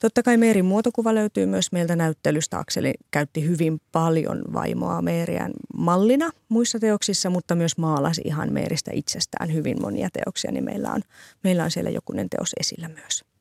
Totta 0.00 0.22
kai 0.22 0.36
Meerin 0.36 0.64
muotokuva 0.64 1.14
löytyy 1.14 1.46
myös 1.46 1.72
meiltä 1.72 1.96
näyttelystä. 1.96 2.58
Akseli 2.58 2.94
käytti 3.10 3.48
hyvin 3.48 3.80
paljon 3.92 4.42
vaimoa 4.52 5.02
Meeriän 5.02 5.52
mallina 5.76 6.30
muissa 6.48 6.78
teoksissa, 6.78 7.30
mutta 7.30 7.54
myös 7.54 7.78
maalasi 7.78 8.22
ihan 8.24 8.52
Meeristä 8.52 8.90
itsestään 8.94 9.52
hyvin 9.52 9.82
monia 9.82 10.08
teoksia, 10.12 10.52
niin 10.52 10.64
meillä 10.64 10.92
on, 10.92 11.02
meillä 11.44 11.64
on 11.64 11.70
siellä 11.70 11.90
jokunen 11.90 12.30
teos 12.30 12.52
esillä 12.60 12.88
myös. 12.88 13.33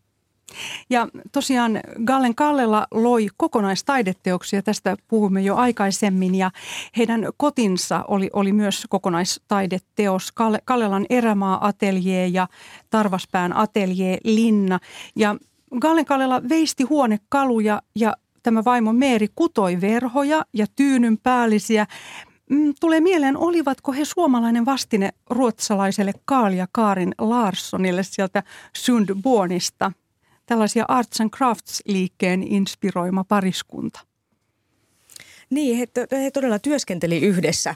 Ja 0.90 1.08
tosiaan 1.32 1.80
Gallen 2.06 2.36
Kallela 2.36 2.88
loi 2.92 3.28
kokonaistaideteoksia, 3.38 4.62
tästä 4.62 4.96
puhumme 5.08 5.42
jo 5.42 5.56
aikaisemmin 5.56 6.36
ja 6.36 6.52
heidän 6.98 7.28
kotinsa 7.38 8.06
oli, 8.08 8.30
oli 8.34 8.54
myös 8.54 8.88
kokonaistaideteos, 8.90 10.32
Kalle, 10.32 10.60
Kallelan 10.66 11.06
erämaa-ateljee 11.10 12.28
ja 12.28 12.48
Tarvaspään 12.90 13.58
ateljee 13.58 14.18
Linna. 14.24 14.80
Ja 15.16 15.36
Gallen 15.80 16.06
Kallela 16.06 16.42
veisti 16.50 16.84
huonekaluja 16.84 17.82
ja 17.96 18.14
tämä 18.44 18.64
vaimo 18.66 18.94
Meeri 18.94 19.28
kutoi 19.36 19.82
verhoja 19.82 20.46
ja 20.54 20.66
tyynyn 20.76 21.18
päällisiä. 21.18 21.88
Mm, 22.50 22.74
tulee 22.80 23.02
mieleen, 23.02 23.38
olivatko 23.38 23.92
he 23.92 24.06
suomalainen 24.06 24.66
vastine 24.66 25.10
ruotsalaiselle 25.30 26.14
Kaalia 26.26 26.68
Kaarin 26.72 27.14
Larssonille 27.18 28.04
sieltä 28.04 28.44
Sundbornista– 28.78 29.92
tällaisia 30.46 30.86
arts 30.88 31.22
and 31.22 31.30
crafts 31.30 31.82
liikkeen 31.86 32.44
inspiroima 32.44 33.24
pariskunta. 33.24 34.00
Niin, 35.50 35.78
he, 35.78 35.88
he 36.12 36.32
todella 36.32 36.60
työskenteli 36.60 37.20
yhdessä 37.20 37.76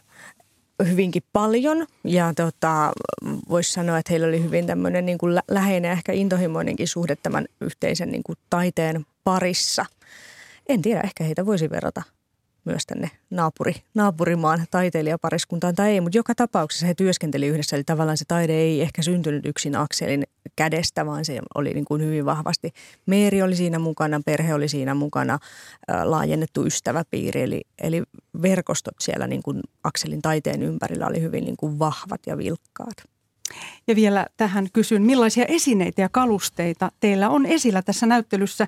hyvinkin 0.89 1.23
paljon 1.33 1.87
ja 2.03 2.33
tota, 2.33 2.91
voisi 3.49 3.71
sanoa, 3.71 3.97
että 3.97 4.13
heillä 4.13 4.27
oli 4.27 4.43
hyvin 4.43 4.67
tämmöinen 4.67 5.05
niin 5.05 5.17
kuin 5.17 5.39
läheinen 5.47 5.91
ehkä 5.91 6.11
intohimoinenkin 6.11 6.87
suhde 6.87 7.15
tämän 7.15 7.45
yhteisen 7.61 8.11
niin 8.11 8.23
kuin 8.23 8.37
taiteen 8.49 9.05
parissa. 9.23 9.85
En 10.69 10.81
tiedä, 10.81 11.01
ehkä 11.01 11.23
heitä 11.23 11.45
voisi 11.45 11.69
verrata– 11.69 12.03
myös 12.67 12.85
tänne 12.85 13.11
naapuri, 13.29 13.75
naapurimaan 13.93 14.65
taiteilijapariskuntaan 14.71 15.75
tai 15.75 15.91
ei, 15.91 16.01
mutta 16.01 16.17
joka 16.17 16.35
tapauksessa 16.35 16.85
he 16.85 16.93
työskenteli 16.93 17.47
yhdessä. 17.47 17.75
Eli 17.75 17.83
tavallaan 17.83 18.17
se 18.17 18.25
taide 18.27 18.53
ei 18.53 18.81
ehkä 18.81 19.01
syntynyt 19.01 19.45
yksin 19.45 19.75
Akselin 19.75 20.23
kädestä, 20.55 21.05
vaan 21.05 21.25
se 21.25 21.39
oli 21.55 21.73
niin 21.73 21.85
kuin 21.85 22.01
hyvin 22.01 22.25
vahvasti. 22.25 22.71
Meeri 23.05 23.41
oli 23.41 23.55
siinä 23.55 23.79
mukana, 23.79 24.21
perhe 24.25 24.53
oli 24.53 24.69
siinä 24.69 24.93
mukana, 24.93 25.39
laajennettu 26.03 26.65
ystäväpiiri, 26.65 27.41
eli, 27.41 27.61
eli 27.81 28.03
verkostot 28.41 28.95
siellä 28.99 29.27
niin 29.27 29.43
kuin 29.43 29.61
Akselin 29.83 30.21
taiteen 30.21 30.63
ympärillä 30.63 31.07
oli 31.07 31.21
hyvin 31.21 31.43
niin 31.43 31.57
kuin 31.57 31.79
vahvat 31.79 32.21
ja 32.27 32.37
vilkkaat. 32.37 33.16
Ja 33.87 33.95
vielä 33.95 34.27
tähän 34.37 34.67
kysyn, 34.73 35.01
millaisia 35.01 35.45
esineitä 35.45 36.01
ja 36.01 36.09
kalusteita 36.09 36.91
teillä 36.99 37.29
on 37.29 37.45
esillä 37.45 37.81
tässä 37.81 38.05
näyttelyssä? 38.05 38.67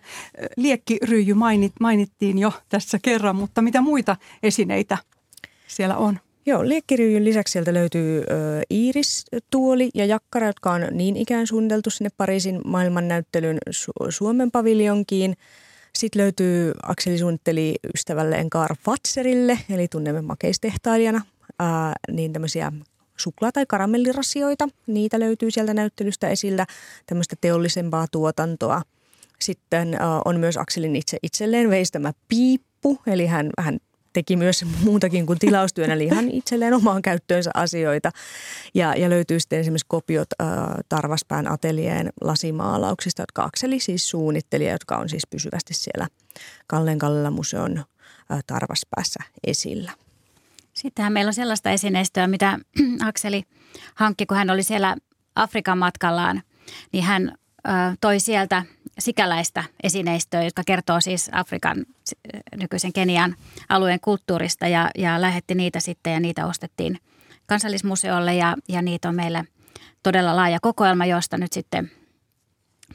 Liekkiryijy 0.58 1.34
mainit, 1.34 1.74
mainittiin 1.80 2.38
jo 2.38 2.54
tässä 2.70 3.00
kerran, 3.02 3.36
mutta 3.36 3.62
mitä 3.62 3.82
muita 3.82 4.16
esineitä 4.44 4.98
siellä 5.68 5.98
on? 5.98 6.20
Joo, 6.46 6.68
liekkiryijyn 6.68 7.26
lisäksi 7.26 7.52
sieltä 7.52 7.74
löytyy 7.74 8.22
ö, 8.22 8.24
Iiris-tuoli 8.72 9.90
ja 9.94 10.06
jakkara, 10.06 10.48
jotka 10.48 10.72
on 10.72 10.82
niin 10.92 11.18
ikään 11.18 11.48
suunniteltu 11.48 11.90
sinne 11.90 12.10
Pariisin 12.18 12.62
maailmannäyttelyn 12.66 13.58
Su- 13.70 14.12
Suomen 14.12 14.52
paviljonkiin. 14.52 15.38
Sitten 15.96 16.22
löytyy, 16.22 16.74
Akseli 16.84 17.18
suunnitteli 17.18 17.76
ystävälleen 17.96 18.50
Karl 18.50 18.76
Fatserille, 18.86 19.60
eli 19.70 19.88
tunnemme 19.88 20.22
makeistehtailijana, 20.22 21.22
ää, 21.60 21.94
niin 22.12 22.34
tämmöisiä 22.34 22.72
suklaa- 23.20 23.52
tai 23.52 23.66
karamellirasioita. 23.68 24.70
Niitä 24.88 25.20
löytyy 25.20 25.52
sieltä 25.52 25.74
näyttelystä 25.74 26.30
esillä, 26.30 26.66
tämmöistä 27.06 27.36
teollisempaa 27.42 28.06
tuotantoa. 28.12 28.82
Sitten 29.40 29.98
on 30.26 30.40
myös 30.40 30.58
Akselin 30.58 30.96
itse 30.96 31.18
itselleen 31.24 31.70
veistämä 31.70 32.14
piippu, 32.28 33.02
eli 33.08 33.26
hän, 33.26 33.50
hän 33.60 33.80
teki 34.14 34.36
myös 34.36 34.66
muutakin 34.86 35.26
kuin 35.26 35.40
tilaustyönä, 35.40 35.94
eli 35.94 36.04
ihan 36.04 36.30
itselleen 36.30 36.74
omaan 36.74 37.02
käyttöönsä 37.02 37.52
asioita. 37.54 38.12
Ja, 38.74 38.96
ja 38.96 39.10
löytyy 39.10 39.40
sitten 39.40 39.60
esimerkiksi 39.60 39.86
kopiot 39.90 40.28
äh, 40.42 40.48
Tarvaspään 40.90 41.52
atelieen 41.52 42.10
lasimaalauksista, 42.22 43.22
jotka 43.22 43.44
Akseli 43.44 43.80
siis 43.80 44.10
suunnitteli 44.10 44.70
jotka 44.70 44.98
on 44.98 45.10
siis 45.10 45.24
pysyvästi 45.30 45.74
siellä 45.74 46.08
Kallen 46.68 47.00
Kallella 47.00 47.32
museon 47.32 47.78
äh, 47.78 48.44
Tarvaspäässä 48.48 49.20
esillä. 49.48 49.92
Sittenhän 50.80 51.14
meillä 51.14 51.30
on 51.30 51.34
sellaista 51.34 51.70
esineistöä, 51.70 52.28
mitä 52.28 52.60
Akseli 53.10 53.44
hankki, 53.96 54.26
kun 54.26 54.38
hän 54.38 54.50
oli 54.50 54.64
siellä 54.64 54.96
Afrikan 55.36 55.78
matkallaan, 55.78 56.42
niin 56.92 57.04
hän 57.04 57.36
toi 58.02 58.20
sieltä 58.20 58.64
sikäläistä 59.00 59.64
esineistöä, 59.84 60.44
jotka 60.44 60.64
kertoo 60.66 61.02
siis 61.02 61.30
Afrikan 61.32 61.86
nykyisen 62.56 62.94
Kenian 62.94 63.36
alueen 63.70 64.00
kulttuurista 64.00 64.68
ja, 64.68 64.90
ja 64.98 65.22
lähetti 65.22 65.56
niitä 65.56 65.80
sitten 65.80 66.14
ja 66.14 66.20
niitä 66.20 66.46
ostettiin 66.46 67.00
kansallismuseolle 67.46 68.36
ja, 68.36 68.56
ja 68.70 68.82
niitä 68.82 69.10
on 69.10 69.16
meille 69.16 69.44
todella 70.04 70.36
laaja 70.36 70.60
kokoelma, 70.62 71.06
josta 71.06 71.38
nyt 71.38 71.54
sitten 71.54 71.92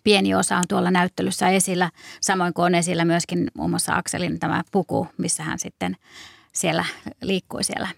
pieni 0.04 0.34
osa 0.34 0.56
on 0.56 0.64
tuolla 0.68 0.90
näyttelyssä 0.90 1.48
esillä, 1.48 1.90
samoin 2.20 2.54
kuin 2.54 2.66
on 2.66 2.74
esillä 2.74 3.04
myöskin 3.04 3.50
muun 3.54 3.70
muassa 3.70 3.96
Akselin 3.96 4.38
tämä 4.38 4.62
puku, 4.72 5.08
missä 5.18 5.42
hän 5.42 5.58
sitten 5.58 5.96
siellä 6.54 6.84
liikkui 7.22 7.64
siellä 7.64 7.88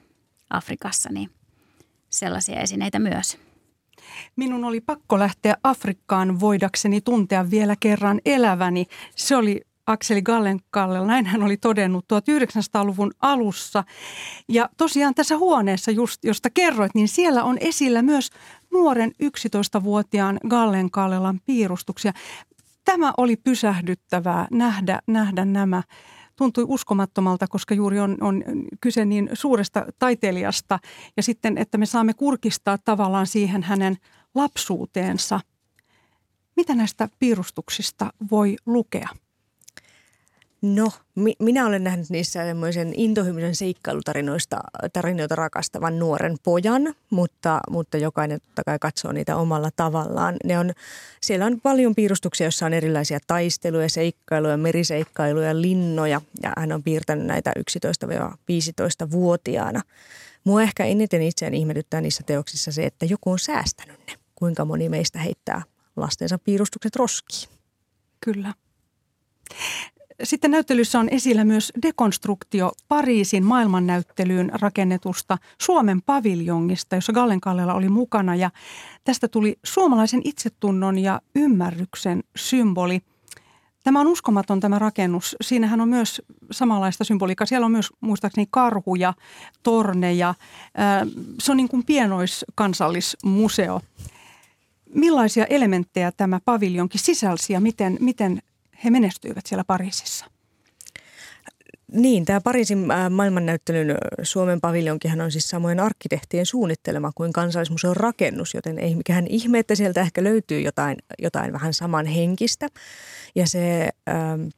Afrikassa, 0.51 1.09
niin 1.13 1.31
sellaisia 2.11 2.61
esineitä 2.61 2.99
myös. 2.99 3.39
Minun 4.37 4.65
oli 4.65 4.81
pakko 4.81 5.19
lähteä 5.19 5.57
Afrikkaan 5.63 6.41
voidakseni 6.41 7.01
tuntea 7.01 7.51
vielä 7.51 7.77
kerran 7.81 8.21
eläväni. 8.25 8.87
Se 9.17 9.37
oli 9.37 9.61
Akseli 9.87 10.23
Gallenkallella, 10.23 11.07
näin 11.07 11.27
hän 11.27 11.43
oli 11.43 11.57
todennut 11.57 12.05
1900-luvun 12.05 13.13
alussa. 13.21 13.85
Ja 14.49 14.69
tosiaan 14.77 15.15
tässä 15.15 15.39
huoneessa, 15.39 15.91
just, 15.91 16.25
josta 16.25 16.51
kerroit, 16.51 16.95
niin 16.95 17.09
siellä 17.09 17.45
on 17.45 17.57
esillä 17.61 18.03
myös 18.03 18.31
nuoren 18.73 19.13
11-vuotiaan 19.23 20.41
Gallenkallelan 20.49 21.41
piirustuksia. 21.47 22.13
Tämä 22.85 23.13
oli 23.17 23.37
pysähdyttävää 23.37 24.49
nähdä, 24.51 25.01
nähdä 25.07 25.45
nämä 25.45 25.83
tuntui 26.37 26.65
uskomattomalta, 26.69 27.47
koska 27.49 27.75
juuri 27.75 28.01
on, 28.01 28.17
on 28.21 28.45
kyse 28.81 29.05
niin 29.05 29.31
suuresta 29.33 29.87
taiteilijasta 29.99 30.79
ja 31.17 31.23
sitten, 31.23 31.59
että 31.59 31.79
me 31.79 31.87
saamme 31.87 32.15
kurkistaa 32.15 32.79
tavallaan 32.79 33.27
siihen 33.27 33.63
hänen 33.63 33.97
lapsuuteensa. 34.35 35.41
Mitä 36.57 36.75
näistä 36.75 37.09
piirustuksista 37.19 38.13
voi 38.31 38.57
lukea? 38.67 39.09
No, 40.63 40.93
mi- 41.15 41.37
minä 41.39 41.67
olen 41.67 41.85
nähnyt 41.85 42.11
niissä 42.11 42.45
semmoisen 42.45 42.93
intohymisen 42.97 43.57
seikkailutarinoista 43.57 44.57
tarinoita 44.93 45.35
rakastavan 45.35 45.99
nuoren 45.99 46.37
pojan, 46.45 46.95
mutta, 47.11 47.61
mutta 47.71 47.97
jokainen 47.97 48.41
totta 48.41 48.65
kai 48.65 48.79
katsoo 48.79 49.13
niitä 49.13 49.37
omalla 49.37 49.71
tavallaan. 49.77 50.37
Ne 50.45 50.59
on, 50.59 50.73
siellä 51.23 51.47
on 51.47 51.61
paljon 51.61 51.95
piirustuksia, 51.95 52.45
joissa 52.45 52.67
on 52.67 52.73
erilaisia 52.73 53.19
taisteluja, 53.27 53.89
seikkailuja, 53.89 54.57
meriseikkailuja, 54.57 55.61
linnoja 55.61 56.21
ja 56.43 56.53
hän 56.57 56.73
on 56.73 56.83
piirtänyt 56.83 57.27
näitä 57.27 57.53
11-15-vuotiaana. 57.59 59.83
Mua 60.45 60.63
ehkä 60.63 60.85
eniten 60.85 61.23
itseään 61.23 61.55
ihmetyttää 61.55 62.01
niissä 62.01 62.23
teoksissa 62.23 62.73
se, 62.73 62.87
että 62.87 63.07
joku 63.07 63.31
on 63.31 63.39
säästänyt 63.39 64.01
ne. 64.07 64.15
Kuinka 64.35 64.65
moni 64.65 64.89
meistä 64.89 65.19
heittää 65.19 65.63
lastensa 65.97 66.39
piirustukset 66.39 66.97
roskiin. 66.97 67.49
Kyllä. 68.21 68.55
Sitten 70.23 70.51
näyttelyssä 70.51 71.01
on 71.01 71.09
esillä 71.09 71.45
myös 71.45 71.73
dekonstruktio 71.83 72.73
Pariisin 72.89 73.45
maailmannäyttelyyn 73.45 74.51
rakennetusta 74.61 75.39
Suomen 75.63 76.03
paviljongista, 76.03 76.95
jossa 76.95 77.13
Gallen 77.13 77.41
Kallela 77.41 77.75
oli 77.75 77.89
mukana. 77.89 78.35
Ja 78.35 78.51
tästä 79.05 79.29
tuli 79.29 79.59
suomalaisen 79.65 80.21
itsetunnon 80.25 80.99
ja 80.99 81.21
ymmärryksen 81.35 82.25
symboli. 82.37 83.01
Tämä 83.85 84.01
on 84.01 84.07
uskomaton 84.07 84.61
tämä 84.61 84.79
rakennus. 84.79 85.37
Siinähän 85.41 85.81
on 85.81 85.89
myös 85.89 86.23
samanlaista 86.51 87.05
symboliikkaa. 87.05 87.47
Siellä 87.47 87.65
on 87.65 87.73
myös 87.73 87.89
muistaakseni 88.01 88.47
karhuja, 88.51 89.15
torneja. 89.63 90.35
Se 91.41 91.51
on 91.53 91.57
niin 91.57 91.69
kuin 91.69 91.85
pienoiskansallismuseo. 91.85 93.81
Millaisia 94.95 95.45
elementtejä 95.45 96.13
tämä 96.13 96.41
paviljonki 96.45 96.99
sisälsi 96.99 97.53
ja 97.53 97.61
miten, 97.61 97.97
miten 98.01 98.43
he 98.85 98.91
menestyivät 98.91 99.47
siellä 99.47 99.65
Pariisissa? 99.65 100.27
Niin, 101.93 102.25
tämä 102.25 102.41
Pariisin 102.41 102.91
äh, 102.91 103.11
maailmannäyttelyn 103.11 103.99
Suomen 104.23 104.61
paviljonkihan 104.61 105.21
on 105.21 105.33
siis 105.33 105.49
samoin 105.49 105.81
arkkitehtien 105.81 106.47
suunnittelema 106.47 107.13
kuin 107.15 107.33
kansallismuseon 107.33 107.97
rakennus, 107.97 108.55
joten 108.55 108.79
ei 108.79 108.95
mikään 108.95 109.27
ihme, 109.27 109.59
että 109.59 109.75
sieltä 109.75 110.01
ehkä 110.01 110.25
löytyy 110.25 110.61
jotain, 110.61 110.97
jotain 111.19 111.53
vähän 111.53 111.75
samanhenkistä. 111.75 112.69
Ja 113.35 113.47
se 113.47 113.89
ähm, 114.09 114.49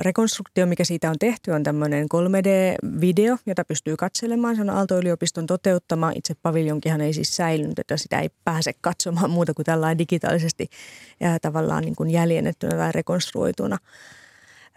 rekonstruktio, 0.00 0.66
mikä 0.66 0.84
siitä 0.84 1.10
on 1.10 1.18
tehty, 1.18 1.50
on 1.50 1.62
tämmöinen 1.62 2.06
3D-video, 2.14 3.38
jota 3.46 3.64
pystyy 3.64 3.96
katselemaan. 3.96 4.56
Se 4.56 4.62
on 4.62 4.70
Aalto-yliopiston 4.70 5.46
toteuttama. 5.46 6.12
Itse 6.14 6.34
paviljonkihan 6.42 7.00
ei 7.00 7.12
siis 7.12 7.36
säilynyt, 7.36 7.78
että 7.78 7.96
sitä 7.96 8.20
ei 8.20 8.30
pääse 8.44 8.72
katsomaan 8.80 9.30
muuta 9.30 9.54
kuin 9.54 9.66
tällainen 9.66 9.98
digitaalisesti 9.98 10.68
ja 11.20 11.38
tavallaan 11.40 11.84
niin 11.84 11.96
kuin 11.96 12.10
jäljennettynä 12.10 12.76
tai 12.76 12.92
rekonstruoituna. 12.92 13.78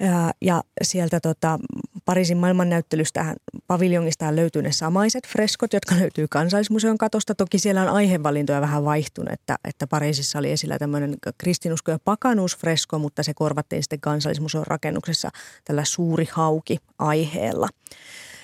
Ja, 0.01 0.31
ja 0.41 0.63
sieltä 0.81 1.19
tota, 1.19 1.59
Pariisin 2.05 2.37
maailmannäyttelystä 2.37 3.35
paviljongista 3.67 4.35
löytyy 4.35 4.61
ne 4.61 4.71
samaiset 4.71 5.27
freskot, 5.27 5.73
jotka 5.73 5.95
löytyy 5.99 6.27
kansallismuseon 6.27 6.97
katosta. 6.97 7.35
Toki 7.35 7.59
siellä 7.59 7.81
on 7.81 7.89
aihevalintoja 7.89 8.61
vähän 8.61 8.85
vaihtunut, 8.85 9.33
että, 9.33 9.55
että 9.63 9.87
Pariisissa 9.87 10.39
oli 10.39 10.51
esillä 10.51 10.79
tämmöinen 10.79 11.15
kristinusko 11.37 11.91
ja 11.91 11.99
pakanuusfresko, 12.05 12.99
mutta 12.99 13.23
se 13.23 13.33
korvattiin 13.33 13.83
sitten 13.83 14.01
kansallismuseon 14.01 14.67
rakennuksessa 14.67 15.29
tällä 15.65 15.85
suuri 15.85 16.27
hauki 16.31 16.77
aiheella. 16.99 17.67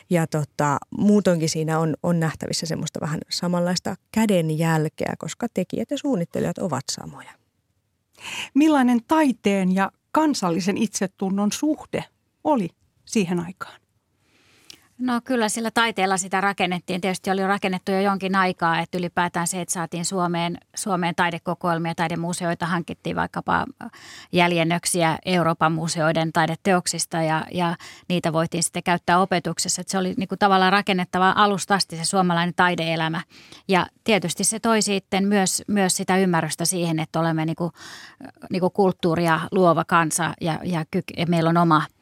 Ja 0.10 0.28
tota, 0.28 0.78
muutoinkin 0.98 1.50
siinä 1.50 1.80
on, 1.80 1.96
on 2.04 2.20
nähtävissä 2.20 2.66
semmoista 2.66 3.02
vähän 3.02 3.20
samanlaista 3.30 3.96
kädenjälkeä, 4.12 5.14
koska 5.18 5.48
tekijät 5.54 5.92
ja 5.92 5.98
suunnittelijat 5.98 6.58
ovat 6.58 6.84
samoja. 6.92 7.32
Millainen 8.54 9.00
taiteen 9.08 9.76
ja 9.76 9.92
kansallisen 10.18 10.78
itsetunnon 10.78 11.52
suhde 11.52 12.04
oli 12.44 12.70
siihen 13.06 13.40
aikaan? 13.40 13.80
No 15.00 15.22
kyllä 15.24 15.50
sillä 15.50 15.72
taiteella 15.72 16.18
sitä 16.18 16.42
rakennettiin. 16.42 17.02
Tietysti 17.02 17.32
oli 17.32 17.48
rakennettu 17.48 17.92
jo 17.92 18.02
jonkin 18.02 18.36
aikaa, 18.36 18.80
että 18.80 18.98
ylipäätään 18.98 19.48
se, 19.48 19.62
että 19.62 19.74
saatiin 19.74 20.06
Suomeen, 20.06 20.58
Suomeen 20.76 21.16
taidekokoelmia, 21.16 21.96
taidemuseoita, 21.96 22.66
hankittiin 22.66 23.16
vaikkapa 23.16 23.66
jäljennöksiä 24.32 25.18
Euroopan 25.26 25.72
museoiden 25.72 26.34
taideteoksista 26.34 27.22
ja, 27.22 27.46
ja 27.52 27.76
niitä 28.10 28.34
voitiin 28.34 28.64
sitten 28.64 28.84
käyttää 28.84 29.20
opetuksessa. 29.20 29.82
Että 29.82 29.92
se 29.92 29.98
oli 29.98 30.14
niin 30.18 30.28
kuin 30.28 30.40
tavallaan 30.40 30.74
rakennettava 30.74 31.34
alusta 31.36 31.76
asti 31.76 31.98
se 31.98 32.06
suomalainen 32.06 32.56
taideelämä. 32.56 33.22
Ja 33.68 33.88
tietysti 34.04 34.44
se 34.44 34.60
toi 34.60 34.82
sitten 34.82 35.28
myös, 35.28 35.64
myös 35.68 35.98
sitä 35.98 36.18
ymmärrystä 36.18 36.66
siihen, 36.66 37.00
että 37.00 37.20
olemme 37.20 37.46
niin 37.46 37.56
kuin, 37.56 37.72
niin 38.50 38.60
kuin 38.60 38.74
kulttuuria 38.74 39.40
luova 39.52 39.86
kansa 39.86 40.34
ja, 40.42 40.60
ja, 40.64 40.86
ja 41.18 41.26
meillä 41.28 41.50
on 41.50 41.58
oma– 41.58 41.86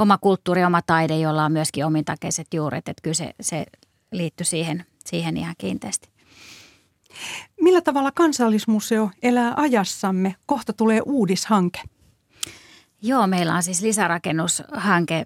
oma 0.00 0.18
kulttuuri, 0.18 0.64
oma 0.64 0.82
taide, 0.82 1.18
jolla 1.18 1.44
on 1.44 1.52
myöskin 1.52 1.86
omintakeiset 1.86 2.46
juuret. 2.54 2.88
Että 2.88 3.02
kyllä 3.02 3.14
se, 3.14 3.34
se 3.40 3.66
liittyy 4.12 4.44
siihen, 4.44 4.84
siihen 5.04 5.36
ihan 5.36 5.54
kiinteästi. 5.58 6.08
Millä 7.60 7.80
tavalla 7.80 8.12
kansallismuseo 8.12 9.10
elää 9.22 9.54
ajassamme? 9.56 10.34
Kohta 10.46 10.72
tulee 10.72 11.00
uudishanke. 11.06 11.82
Joo, 13.02 13.26
meillä 13.26 13.54
on 13.54 13.62
siis 13.62 13.82
lisärakennushanke 13.82 15.24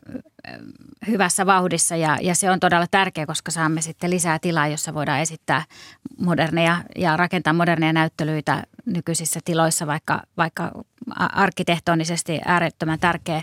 hyvässä 1.07 1.47
vauhdissa 1.47 1.97
ja, 1.97 2.19
ja 2.23 2.35
se 2.35 2.51
on 2.51 2.61
todella 2.61 2.87
tärkeä, 2.91 3.27
koska 3.27 3.51
saamme 3.51 3.81
sitten 3.81 4.11
lisää 4.11 4.39
tilaa, 4.39 4.69
jossa 4.69 4.95
voidaan 4.95 5.21
esittää 5.21 5.65
moderneja 6.19 6.85
ja 6.97 7.17
rakentaa 7.17 7.53
moderneja 7.53 7.93
näyttelyitä 7.93 8.63
nykyisissä 8.87 9.41
tiloissa, 9.45 9.87
vaikka, 9.87 10.23
vaikka 10.37 10.73
arkkitehtonisesti 11.17 12.41
äärettömän 12.45 12.99
tärkeä, 12.99 13.43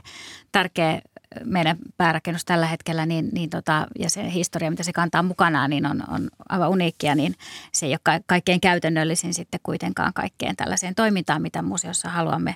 tärkeä 0.51 1.01
meidän 1.45 1.77
päärakennus 1.97 2.45
tällä 2.45 2.65
hetkellä 2.65 3.05
niin, 3.05 3.29
niin 3.31 3.49
tota, 3.49 3.87
ja 3.99 4.09
se 4.09 4.33
historia, 4.33 4.69
mitä 4.69 4.83
se 4.83 4.93
kantaa 4.93 5.23
mukanaan, 5.23 5.69
niin 5.69 5.85
on, 5.85 6.03
on 6.07 6.29
aivan 6.49 6.69
uniikkia, 6.69 7.15
niin 7.15 7.35
se 7.73 7.85
ei 7.85 7.91
ole 7.91 8.21
kaikkein 8.25 8.61
käytännöllisin 8.61 9.33
sitten 9.33 9.59
kuitenkaan 9.63 10.13
kaikkeen 10.13 10.55
tällaiseen 10.55 10.95
toimintaan, 10.95 11.41
mitä 11.41 11.61
museossa 11.61 12.09
haluamme, 12.09 12.55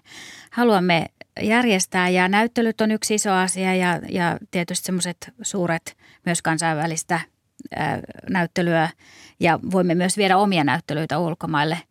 haluamme 0.51 1.05
järjestää. 1.41 2.09
Ja 2.09 2.27
näyttelyt 2.27 2.81
on 2.81 2.91
yksi 2.91 3.15
iso 3.15 3.31
asia 3.31 3.75
ja, 3.75 3.99
ja 4.09 4.37
tietysti 4.51 4.85
semmoiset 4.85 5.33
suuret 5.41 5.97
myös 6.25 6.41
kansainvälistä 6.41 7.19
ää, 7.75 7.99
näyttelyä 8.29 8.89
ja 9.39 9.59
voimme 9.71 9.95
myös 9.95 10.17
viedä 10.17 10.37
omia 10.37 10.63
näyttelyitä 10.63 11.19
ulkomaille– 11.19 11.77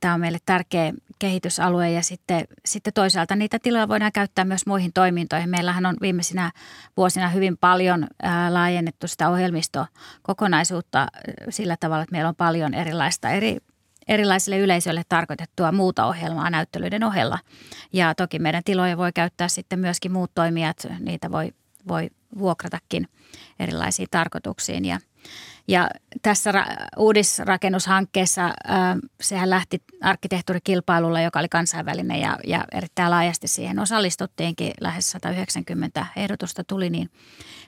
Tämä 0.00 0.14
on 0.14 0.20
meille 0.20 0.38
tärkeä 0.46 0.92
kehitysalue 1.18 1.90
ja 1.90 2.02
sitten, 2.02 2.44
sitten 2.64 2.92
toisaalta 2.92 3.36
niitä 3.36 3.58
tiloja 3.58 3.88
voidaan 3.88 4.12
käyttää 4.12 4.44
myös 4.44 4.66
muihin 4.66 4.92
toimintoihin. 4.92 5.50
Meillähän 5.50 5.86
on 5.86 5.96
viimeisinä 6.00 6.52
vuosina 6.96 7.28
hyvin 7.28 7.56
paljon 7.56 8.06
laajennettu 8.50 9.08
sitä 9.08 9.28
ohjelmistokokonaisuutta 9.28 11.06
sillä 11.50 11.76
tavalla, 11.80 12.02
että 12.02 12.12
meillä 12.12 12.28
on 12.28 12.36
paljon 12.36 12.74
erilaista 12.74 13.30
eri 13.30 13.58
erilaisille 14.08 14.58
yleisöille 14.58 15.02
tarkoitettua 15.08 15.72
muuta 15.72 16.06
ohjelmaa 16.06 16.50
näyttelyiden 16.50 17.04
ohella. 17.04 17.38
Ja 17.92 18.14
toki 18.14 18.38
meidän 18.38 18.62
tiloja 18.64 18.96
voi 18.96 19.12
käyttää 19.12 19.48
sitten 19.48 19.78
myöskin 19.78 20.12
muut 20.12 20.30
toimijat, 20.34 20.86
niitä 21.00 21.30
voi, 21.30 21.52
voi 21.88 22.10
vuokratakin 22.38 23.08
erilaisiin 23.60 24.08
tarkoituksiin. 24.10 24.84
Ja, 24.84 24.98
ja 25.68 25.90
tässä 26.22 26.52
ra- 26.52 26.86
uudisrakennushankkeessa 26.96 28.44
äh, 28.44 28.54
sehän 29.20 29.50
lähti 29.50 29.82
arkkitehtuurikilpailulla, 30.02 31.20
joka 31.20 31.38
oli 31.38 31.48
kansainvälinen 31.48 32.20
ja, 32.20 32.38
ja 32.44 32.64
erittäin 32.72 33.10
laajasti 33.10 33.48
siihen 33.48 33.78
osallistuttiinkin. 33.78 34.72
Lähes 34.80 35.10
190 35.10 36.06
ehdotusta 36.16 36.64
tuli, 36.64 36.90
niin, 36.90 37.10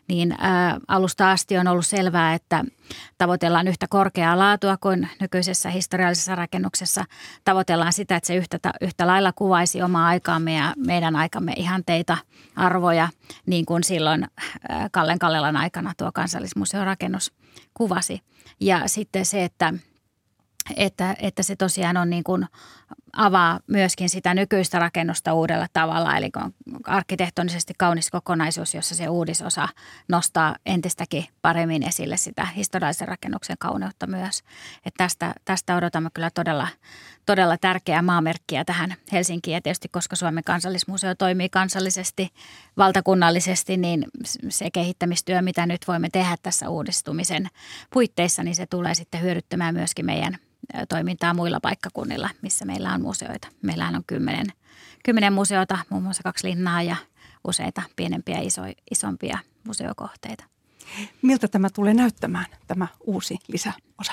niin 0.08 0.32
äh, 0.32 0.74
alusta 0.88 1.30
asti 1.30 1.58
on 1.58 1.68
ollut 1.68 1.86
selvää, 1.86 2.34
että 2.34 2.64
tavoitellaan 3.18 3.68
yhtä 3.68 3.86
korkeaa 3.90 4.38
laatua 4.38 4.76
kuin 4.76 5.08
nykyisessä 5.20 5.70
historiallisessa 5.70 6.34
rakennuksessa. 6.34 7.04
Tavoitellaan 7.44 7.92
sitä, 7.92 8.16
että 8.16 8.26
se 8.26 8.36
yhtä, 8.36 8.58
yhtä 8.80 9.06
lailla 9.06 9.32
kuvaisi 9.32 9.82
omaa 9.82 10.06
aikaamme 10.06 10.54
ja 10.54 10.74
meidän 10.76 11.16
aikamme 11.16 11.52
ihanteita, 11.56 12.16
arvoja, 12.56 13.08
niin 13.46 13.66
kuin 13.66 13.84
silloin 13.84 14.24
äh, 14.70 14.88
Kallen 14.92 15.18
Kallelan 15.18 15.56
aikana 15.56 15.92
tuo 15.96 16.10
kansallismuseon 16.12 16.86
rakennus 16.86 17.32
kuvasi. 17.78 18.20
Ja 18.60 18.82
sitten 18.86 19.26
se, 19.26 19.44
että, 19.44 19.74
että, 20.76 21.16
että 21.18 21.42
se 21.42 21.56
tosiaan 21.56 21.96
on 21.96 22.10
niin 22.10 22.24
kuin 22.24 22.46
avaa 23.16 23.60
myöskin 23.66 24.08
sitä 24.08 24.34
nykyistä 24.34 24.78
rakennusta 24.78 25.34
uudella 25.34 25.66
tavalla. 25.72 26.16
Eli 26.16 26.30
on 26.36 26.52
arkkitehtonisesti 26.84 27.74
kaunis 27.78 28.10
kokonaisuus, 28.10 28.74
jossa 28.74 28.94
se 28.94 29.08
uudisosa 29.08 29.68
nostaa 30.08 30.56
entistäkin 30.66 31.24
paremmin 31.42 31.82
esille 31.82 32.16
sitä 32.16 32.44
historiallisen 32.44 33.08
rakennuksen 33.08 33.56
kauneutta 33.58 34.06
myös. 34.06 34.42
Et 34.84 34.94
tästä, 34.96 35.34
tästä 35.44 35.76
odotamme 35.76 36.10
kyllä 36.14 36.30
todella, 36.30 36.68
todella 37.28 37.58
tärkeää 37.58 38.02
maamerkkiä 38.02 38.64
tähän 38.64 38.94
Helsinkiin. 39.12 39.54
Ja 39.54 39.60
tietysti 39.60 39.88
koska 39.88 40.16
Suomen 40.16 40.44
kansallismuseo 40.44 41.14
toimii 41.14 41.48
kansallisesti, 41.48 42.28
valtakunnallisesti, 42.76 43.76
niin 43.76 44.04
se 44.48 44.70
kehittämistyö, 44.70 45.42
mitä 45.42 45.66
nyt 45.66 45.80
voimme 45.88 46.08
tehdä 46.12 46.36
tässä 46.42 46.68
uudistumisen 46.68 47.48
puitteissa, 47.92 48.42
niin 48.42 48.54
se 48.54 48.66
tulee 48.66 48.94
sitten 48.94 49.22
hyödyttämään 49.22 49.74
myöskin 49.74 50.06
meidän– 50.06 50.38
toimintaa 50.88 51.34
muilla 51.34 51.60
paikkakunnilla, 51.62 52.30
missä 52.42 52.64
meillä 52.64 52.92
on 52.92 53.02
museoita. 53.02 53.48
Meillähän 53.62 53.96
on 53.96 54.04
kymmenen, 54.06 54.46
kymmenen 55.04 55.32
museota, 55.32 55.78
muun 55.90 56.02
muassa 56.02 56.22
kaksi 56.22 56.48
linnaa 56.48 56.82
ja 56.82 56.96
useita 57.48 57.82
pienempiä 57.96 58.38
iso, 58.38 58.62
isompia 58.90 59.38
museokohteita. 59.66 60.44
Miltä 61.22 61.48
tämä 61.48 61.68
tulee 61.70 61.94
näyttämään, 61.94 62.46
tämä 62.66 62.86
uusi 63.00 63.38
lisäosa? 63.48 64.12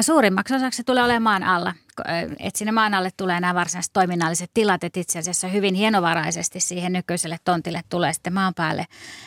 Suurimmaksi 0.00 0.54
osaksi 0.54 0.76
se 0.76 0.82
tulee 0.82 1.04
olemaan 1.04 1.42
maan 1.42 1.54
alla. 1.54 1.74
Et 2.38 2.56
sinne 2.56 2.72
maan 2.72 2.94
alle 2.94 3.10
tulee 3.16 3.40
nämä 3.40 3.54
varsinaiset 3.54 3.92
toiminnalliset 3.92 4.50
tilat, 4.54 4.84
että 4.84 5.00
itse 5.00 5.18
asiassa 5.18 5.48
hyvin 5.48 5.74
hienovaraisesti 5.74 6.60
siihen 6.60 6.92
nykyiselle 6.92 7.38
tontille 7.44 7.80
tulee 7.88 8.12
sitten 8.12 8.32
maan 8.32 8.54
päälle 8.54 8.86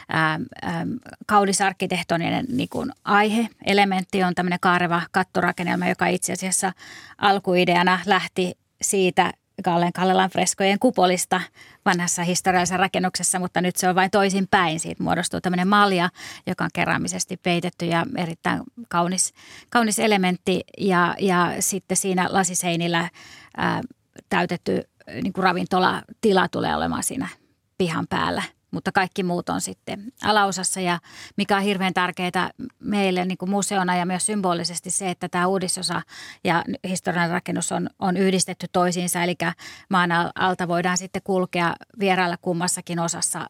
ää, 0.10 0.40
ää, 0.62 0.86
kaunis 1.28 1.62
arkkitehtoninen 1.62 2.46
niin 2.50 2.70
kuin 2.70 2.92
aihe. 3.04 3.50
Elementti 3.66 4.24
on 4.24 4.36
tämmöinen 4.36 4.60
kaareva 4.62 5.02
kattorakennelma, 5.12 5.88
joka 5.88 6.08
itse 6.08 6.34
asiassa 6.34 6.74
alkuideana 7.18 8.00
lähti 8.06 8.58
siitä 8.82 9.34
Gallen 9.64 9.94
Kallelan 9.94 10.30
freskojen 10.30 10.80
kupolista 10.80 11.42
vanhassa 11.86 12.24
historiallisessa 12.24 12.78
rakennuksessa, 12.78 13.40
mutta 13.40 13.62
nyt 13.62 13.76
se 13.76 13.90
on 13.90 13.96
vain 13.96 14.12
toisin 14.12 14.48
päin. 14.52 14.80
Siitä 14.80 15.04
muodostuu 15.04 15.42
tämmöinen 15.42 15.68
malja, 15.68 16.10
joka 16.48 16.64
on 16.64 16.70
keräämisesti 16.74 17.38
peitetty 17.38 17.86
ja 17.86 18.06
erittäin 18.18 18.64
kaunis, 18.88 19.34
kaunis 19.70 20.00
elementti. 20.00 20.64
Ja, 20.78 21.16
ja 21.20 21.54
sitten 21.60 21.98
siinä 21.98 22.28
lasiseinillä 22.30 23.10
ää, 23.58 23.82
täytetty 24.30 24.84
niin 25.24 25.34
kuin 25.34 25.44
ravintolatila 25.44 26.48
tulee 26.48 26.76
olemaan 26.76 27.04
siinä 27.04 27.28
pihan 27.78 28.08
päällä– 28.10 28.44
mutta 28.72 28.92
kaikki 28.92 29.24
muut 29.24 29.50
on 29.50 29.62
sitten 29.62 30.04
alaosassa. 30.24 30.80
Ja 30.82 31.00
mikä 31.38 31.58
on 31.58 31.64
hirveän 31.64 31.94
tärkeää 31.94 32.50
meille 32.80 33.26
niin 33.26 33.38
kuin 33.38 33.50
museona 33.50 33.96
ja 33.96 34.06
myös 34.06 34.26
symbolisesti 34.26 34.90
se, 34.90 35.10
että 35.10 35.30
tämä 35.30 35.48
uudisosa 35.48 36.02
ja 36.44 36.64
historiallinen 36.88 37.32
rakennus 37.32 37.72
on, 37.72 37.90
on 38.00 38.18
yhdistetty 38.18 38.68
toisiinsa, 38.72 39.24
eli 39.24 39.36
maan 39.90 40.10
alta 40.36 40.68
voidaan 40.68 40.98
sitten 40.98 41.22
kulkea 41.24 41.74
vierailla 42.00 42.38
kummassakin 42.42 43.00
osassa 43.00 43.50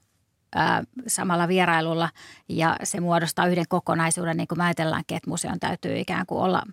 ää, 0.56 0.84
samalla 1.08 1.47
vierailulla 1.47 2.10
ja 2.50 2.78
se 2.84 3.00
muodostaa 3.00 3.47
yhden 3.47 3.66
kokonaisuuden, 3.70 4.38
niin 4.38 4.47
kuin 4.47 4.62
ajatellaankin, 4.62 5.18
että 5.18 5.30
museon 5.30 5.60
täytyy 5.60 6.00
ikään 6.00 6.26
kuin 6.26 6.41
olla, 6.41 6.64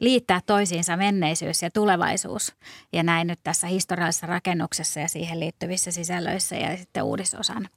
liittää 0.00 0.40
toisiinsa 0.46 0.96
menneisyys 0.96 1.62
ja 1.62 1.70
tulevaisuus. 1.70 2.54
Ja 2.92 3.02
näin 3.02 3.26
nyt 3.26 3.40
tässä 3.42 3.66
historiallisessa 3.66 4.26
rakennuksessa 4.26 5.00
ja 5.00 5.08
siihen 5.08 5.40
liittyvissä 5.40 5.90
sisällöissä 5.90 6.56
ja 6.56 6.76
sitten 6.76 7.02
uudisosan 7.02 7.68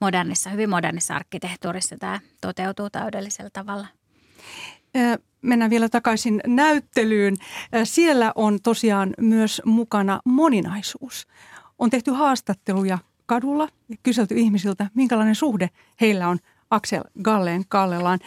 modernissa, 0.00 0.50
hyvin 0.50 0.70
modernissa 0.70 1.14
arkkitehtuurissa 1.14 1.96
tämä 1.98 2.20
toteutuu 2.40 2.90
täydellisellä 2.90 3.50
tavalla. 3.52 3.86
Mennään 5.42 5.70
vielä 5.70 5.88
takaisin 5.88 6.40
näyttelyyn. 6.46 7.36
Siellä 7.84 8.32
on 8.34 8.58
tosiaan 8.62 9.14
myös 9.20 9.62
mukana 9.64 10.20
moninaisuus. 10.24 11.26
On 11.78 11.90
tehty 11.90 12.10
haastatteluja 12.10 12.98
kadulla 13.32 13.68
ja 13.88 13.96
kyselty 14.02 14.34
ihmisiltä, 14.34 14.90
minkälainen 14.94 15.34
suhde 15.34 15.70
heillä 16.00 16.28
on 16.28 16.38
Aksel 16.70 17.02
Galleen 17.22 17.64
Kallelaan. 17.68 18.18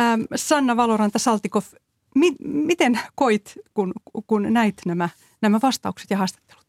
Ähm, 0.00 0.20
Sanna 0.36 0.76
Valoranta 0.76 1.18
Saltikov, 1.18 1.62
mi- 2.14 2.36
miten 2.44 2.98
koit, 3.14 3.54
kun, 3.74 3.92
kun 4.26 4.52
näit 4.52 4.74
nämä, 4.86 5.08
nämä 5.40 5.58
vastaukset 5.62 6.10
ja 6.10 6.16
haastattelut? 6.16 6.64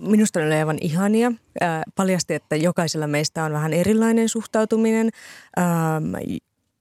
Minusta 0.00 0.40
ne 0.40 0.46
oli 0.46 0.54
aivan 0.54 0.78
ihania. 0.80 1.32
Äh, 1.62 1.82
paljasti, 1.94 2.34
että 2.34 2.56
jokaisella 2.56 3.06
meistä 3.06 3.44
on 3.44 3.52
vähän 3.52 3.72
erilainen 3.72 4.28
suhtautuminen. 4.28 5.10
Ähm, 5.58 6.14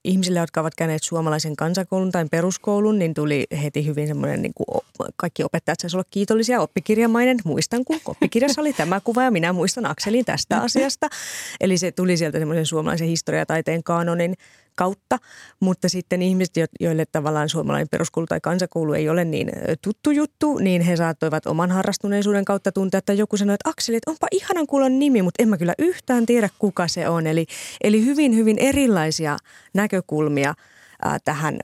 ihmisille, 0.05 0.39
jotka 0.39 0.61
ovat 0.61 0.75
käyneet 0.75 1.03
suomalaisen 1.03 1.55
kansakoulun 1.55 2.11
tai 2.11 2.25
peruskoulun, 2.31 2.99
niin 2.99 3.13
tuli 3.13 3.47
heti 3.63 3.85
hyvin 3.85 4.07
semmoinen, 4.07 4.41
niin 4.41 4.53
kuin 4.53 4.81
kaikki 5.15 5.43
opettajat 5.43 5.79
saisivat 5.79 5.99
olla 5.99 6.09
kiitollisia, 6.11 6.61
oppikirjamainen. 6.61 7.37
Muistan, 7.43 7.85
kun 7.85 7.99
oppikirjassa 8.05 8.61
oli 8.61 8.73
tämä 8.73 8.99
kuva 8.99 9.23
ja 9.23 9.31
minä 9.31 9.53
muistan 9.53 9.85
Akselin 9.85 10.25
tästä 10.25 10.61
asiasta. 10.61 11.07
Eli 11.61 11.77
se 11.77 11.91
tuli 11.91 12.17
sieltä 12.17 12.39
semmoisen 12.39 12.65
suomalaisen 12.65 13.07
historiataiteen 13.07 13.83
kanonin 13.83 14.35
kautta, 14.75 15.17
mutta 15.59 15.89
sitten 15.89 16.21
ihmiset, 16.21 16.53
joille 16.79 17.05
tavallaan 17.11 17.49
suomalainen 17.49 17.87
peruskoulu 17.91 18.27
tai 18.27 18.39
kansakoulu 18.41 18.93
ei 18.93 19.09
ole 19.09 19.25
niin 19.25 19.51
tuttu 19.81 20.11
juttu, 20.11 20.57
niin 20.57 20.81
he 20.81 20.95
saattoivat 20.95 21.47
oman 21.47 21.71
harrastuneisuuden 21.71 22.45
kautta 22.45 22.71
tuntea, 22.71 22.97
että 22.97 23.13
joku 23.13 23.37
sanoi, 23.37 23.53
että 23.53 23.69
Akseli, 23.69 23.97
että 23.97 24.11
onpa 24.11 24.27
ihanan 24.31 24.67
kuulon 24.67 24.99
nimi, 24.99 25.21
mutta 25.21 25.43
en 25.43 25.49
mä 25.49 25.57
kyllä 25.57 25.73
yhtään 25.79 26.25
tiedä, 26.25 26.49
kuka 26.59 26.87
se 26.87 27.09
on. 27.09 27.27
Eli, 27.27 27.45
eli 27.83 28.05
hyvin, 28.05 28.35
hyvin 28.35 28.57
erilaisia 28.59 29.37
näkökulmia 29.73 30.53
ää, 31.01 31.17
tähän 31.25 31.57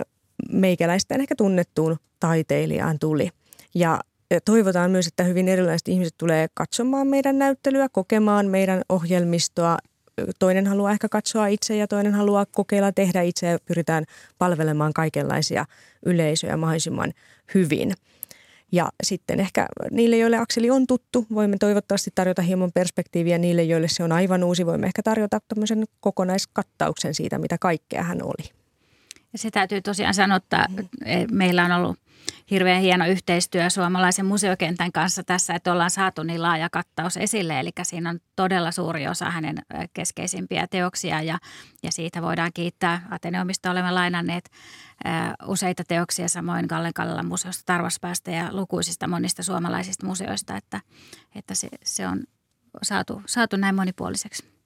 meikäläisten 0.52 1.22
ehkä 1.22 1.36
tunnettuun 1.36 1.98
taiteilijaan 2.20 3.00
tuli. 3.00 3.30
Ja 3.76 4.00
toivotaan 4.46 4.92
myös, 4.92 5.08
että 5.08 5.24
hyvin 5.24 5.48
erilaiset 5.48 5.88
ihmiset 5.88 6.14
tulee 6.18 6.48
katsomaan 6.54 7.08
meidän 7.08 7.40
näyttelyä, 7.40 7.90
kokemaan 7.90 8.46
meidän 8.46 8.82
ohjelmistoa 8.90 9.78
toinen 10.40 10.68
haluaa 10.68 10.92
ehkä 10.92 11.10
katsoa 11.10 11.48
itse 11.48 11.76
ja 11.76 11.88
toinen 11.88 12.14
haluaa 12.14 12.46
kokeilla 12.46 12.92
tehdä 12.92 13.22
itse 13.22 13.48
ja 13.48 13.60
pyritään 13.66 14.04
palvelemaan 14.38 14.94
kaikenlaisia 14.94 15.66
yleisöjä 16.06 16.58
mahdollisimman 16.58 17.14
hyvin. 17.54 17.94
Ja 18.72 18.90
sitten 19.04 19.40
ehkä 19.40 19.68
niille, 19.92 20.18
joille 20.18 20.38
akseli 20.38 20.70
on 20.70 20.88
tuttu, 20.88 21.26
voimme 21.34 21.58
toivottavasti 21.60 22.12
tarjota 22.16 22.42
hieman 22.42 22.72
perspektiiviä. 22.74 23.38
Niille, 23.38 23.64
joille 23.64 23.88
se 23.88 24.04
on 24.04 24.12
aivan 24.12 24.44
uusi, 24.44 24.66
voimme 24.66 24.88
ehkä 24.88 25.04
tarjota 25.04 25.40
tämmöisen 25.48 25.86
kokonaiskattauksen 26.00 27.14
siitä, 27.14 27.40
mitä 27.40 27.58
kaikkea 27.58 28.04
hän 28.04 28.24
oli. 28.24 28.61
Se 29.36 29.52
täytyy 29.52 29.82
tosiaan 29.82 30.14
sanoa, 30.14 30.38
että 30.38 30.66
meillä 31.32 31.66
on 31.66 31.72
ollut– 31.72 32.00
hirveän 32.52 32.82
hieno 32.82 33.06
yhteistyö 33.08 33.70
suomalaisen 33.70 34.26
museokentän 34.26 34.92
kanssa 34.92 35.24
tässä, 35.24 35.54
että 35.54 35.72
ollaan 35.72 35.90
saatu 35.90 36.24
niin 36.24 36.42
laaja 36.42 36.70
kattaus 36.70 37.18
esille. 37.18 37.60
Eli 37.60 37.72
siinä 37.84 38.10
on 38.10 38.20
todella 38.36 38.72
suuri 38.72 39.08
osa 39.08 39.30
hänen 39.30 39.58
keskeisimpiä 39.94 40.68
teoksia 40.68 41.22
ja, 41.22 41.38
ja 41.84 41.92
siitä 41.92 42.22
voidaan 42.22 42.52
kiittää 42.54 43.08
Ateneumista 43.10 43.72
olemme 43.72 43.92
lainanneet 43.92 44.50
useita 45.46 45.84
teoksia 45.88 46.28
samoin 46.28 46.66
Gallen 46.70 46.94
Kallelan 46.94 47.26
museosta 47.26 47.64
Tarvaspäästä 47.66 48.32
ja 48.32 48.48
lukuisista 48.52 49.08
monista 49.08 49.44
suomalaisista 49.44 50.06
museoista, 50.06 50.58
että, 50.58 50.82
että 51.36 51.56
se, 51.56 51.70
se 51.84 52.08
on 52.08 52.24
saatu, 52.82 53.22
saatu 53.26 53.58
näin 53.58 53.76
monipuoliseksi. 53.76 54.61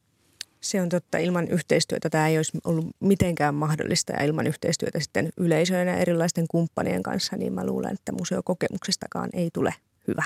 Se 0.66 0.82
on 0.82 0.90
totta. 0.90 1.18
Ilman 1.18 1.48
yhteistyötä 1.48 2.10
tämä 2.10 2.28
ei 2.28 2.38
olisi 2.38 2.58
ollut 2.64 2.86
mitenkään 3.00 3.56
mahdollista 3.56 4.14
ja 4.14 4.24
ilman 4.24 4.48
yhteistyötä 4.48 5.00
sitten 5.00 5.30
yleisöjen 5.38 5.88
ja 5.88 5.98
erilaisten 5.98 6.46
kumppanien 6.48 7.04
kanssa, 7.04 7.36
niin 7.36 7.54
mä 7.54 7.66
luulen, 7.66 7.94
että 7.94 8.12
museokokemuksestakaan 8.12 9.30
ei 9.34 9.50
tule 9.54 9.74
hyvä. 10.08 10.24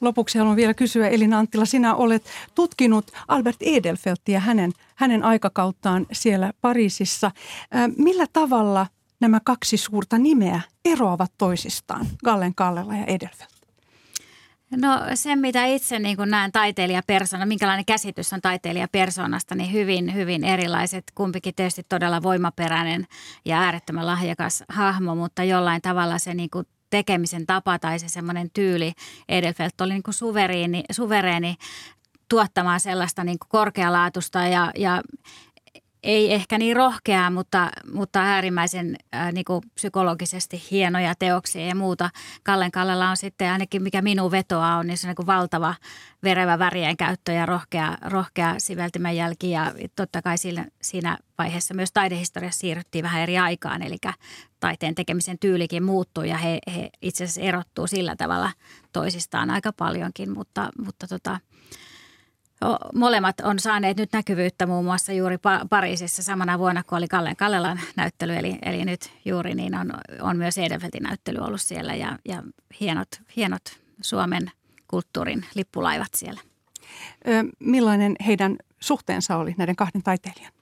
Lopuksi 0.00 0.38
haluan 0.38 0.56
vielä 0.56 0.74
kysyä, 0.74 1.08
Elina 1.08 1.38
Anttila, 1.38 1.64
sinä 1.64 1.94
olet 1.94 2.22
tutkinut 2.54 3.10
Albert 3.28 3.56
Edelfeltia 3.60 4.40
hänen, 4.40 4.72
hänen 4.94 5.22
aikakauttaan 5.22 6.06
siellä 6.12 6.52
Pariisissa. 6.60 7.30
Millä 7.98 8.26
tavalla 8.32 8.86
nämä 9.20 9.40
kaksi 9.44 9.76
suurta 9.76 10.18
nimeä 10.18 10.60
eroavat 10.84 11.32
toisistaan, 11.38 12.06
Gallen 12.24 12.54
Kallela 12.54 12.96
ja 12.96 13.04
Edelfelt? 13.04 13.51
No 14.76 15.00
se, 15.14 15.36
mitä 15.36 15.64
itse 15.64 15.98
niin 15.98 16.16
kuin 16.16 16.30
näen 16.30 16.52
taiteilijapersona, 16.52 17.46
minkälainen 17.46 17.84
käsitys 17.84 18.32
on 18.32 18.40
taiteilijapersonasta, 18.40 19.54
niin 19.54 19.72
hyvin, 19.72 20.14
hyvin 20.14 20.44
erilaiset. 20.44 21.04
Kumpikin 21.14 21.54
tietysti 21.54 21.82
todella 21.88 22.22
voimaperäinen 22.22 23.06
ja 23.44 23.60
äärettömän 23.60 24.06
lahjakas 24.06 24.64
hahmo, 24.68 25.14
mutta 25.14 25.44
jollain 25.44 25.82
tavalla 25.82 26.18
se 26.18 26.34
niin 26.34 26.50
kuin 26.50 26.66
tekemisen 26.90 27.46
tapa 27.46 27.78
tai 27.78 27.98
se 27.98 28.08
semmoinen 28.08 28.50
tyyli. 28.54 28.92
Edelfelt 29.28 29.80
oli 29.80 29.92
niin 29.92 30.02
kuin 30.02 30.14
suvereeni, 30.14 30.84
suvereeni 30.92 31.56
tuottamaan 32.28 32.80
sellaista 32.80 33.24
niin 33.24 33.38
kuin 33.38 33.48
korkealaatusta 33.48 34.38
ja, 34.38 34.70
ja 34.78 35.02
ei 36.02 36.32
ehkä 36.32 36.58
niin 36.58 36.76
rohkeaa, 36.76 37.30
mutta, 37.30 37.70
mutta 37.92 38.20
äärimmäisen 38.20 38.96
ää, 39.12 39.32
niin 39.32 39.44
kuin 39.44 39.62
psykologisesti 39.74 40.62
hienoja 40.70 41.14
teoksia 41.18 41.66
ja 41.66 41.74
muuta. 41.74 42.10
Kallen 42.42 42.70
Kallella 42.70 43.10
on 43.10 43.16
sitten 43.16 43.52
ainakin 43.52 43.82
mikä 43.82 44.02
minun 44.02 44.30
vetoa 44.30 44.74
on, 44.74 44.86
niin 44.86 44.98
se 44.98 45.08
on 45.08 45.14
niin 45.18 45.26
valtava 45.26 45.74
verevä 46.22 46.58
värien 46.58 46.96
käyttö 46.96 47.32
ja 47.32 47.46
rohkea, 47.46 47.96
rohkea 48.02 48.54
siveltimen 48.58 49.16
jälki. 49.16 49.50
Ja 49.50 49.72
totta 49.96 50.22
kai 50.22 50.38
siinä, 50.38 50.66
siinä 50.82 51.18
vaiheessa 51.38 51.74
myös 51.74 51.92
taidehistoriassa 51.92 52.60
siirryttiin 52.60 53.02
vähän 53.02 53.22
eri 53.22 53.38
aikaan, 53.38 53.82
eli 53.82 53.96
taiteen 54.60 54.94
tekemisen 54.94 55.38
tyylikin 55.38 55.82
muuttuu 55.82 56.24
ja 56.24 56.36
he, 56.36 56.58
he 56.74 56.90
itse 57.02 57.24
asiassa 57.24 57.40
erottuu 57.40 57.86
sillä 57.86 58.16
tavalla 58.16 58.52
toisistaan 58.92 59.50
aika 59.50 59.72
paljonkin, 59.72 60.30
mutta, 60.30 60.68
mutta 60.84 61.06
tota, 61.06 61.38
Molemmat 62.94 63.40
on 63.40 63.58
saaneet 63.58 63.96
nyt 63.96 64.12
näkyvyyttä 64.12 64.66
muun 64.66 64.84
muassa 64.84 65.12
juuri 65.12 65.36
Pariisissa 65.70 66.22
samana 66.22 66.58
vuonna, 66.58 66.82
kun 66.82 66.98
oli 66.98 67.08
Kallen 67.08 67.36
Kallelan 67.36 67.80
näyttely. 67.96 68.36
Eli, 68.36 68.58
eli 68.62 68.84
nyt 68.84 69.10
juuri 69.24 69.54
niin 69.54 69.74
on, 69.74 69.92
on 70.20 70.36
myös 70.36 70.58
Edelfeltin 70.58 71.02
näyttely 71.02 71.38
ollut 71.38 71.60
siellä 71.60 71.94
ja, 71.94 72.18
ja 72.24 72.42
hienot, 72.80 73.08
hienot 73.36 73.62
Suomen 74.00 74.50
kulttuurin 74.88 75.44
lippulaivat 75.54 76.14
siellä. 76.16 76.40
Ö, 77.28 77.30
millainen 77.58 78.16
heidän 78.26 78.56
suhteensa 78.80 79.36
oli 79.36 79.54
näiden 79.58 79.76
kahden 79.76 80.02
taiteilijan? 80.02 80.52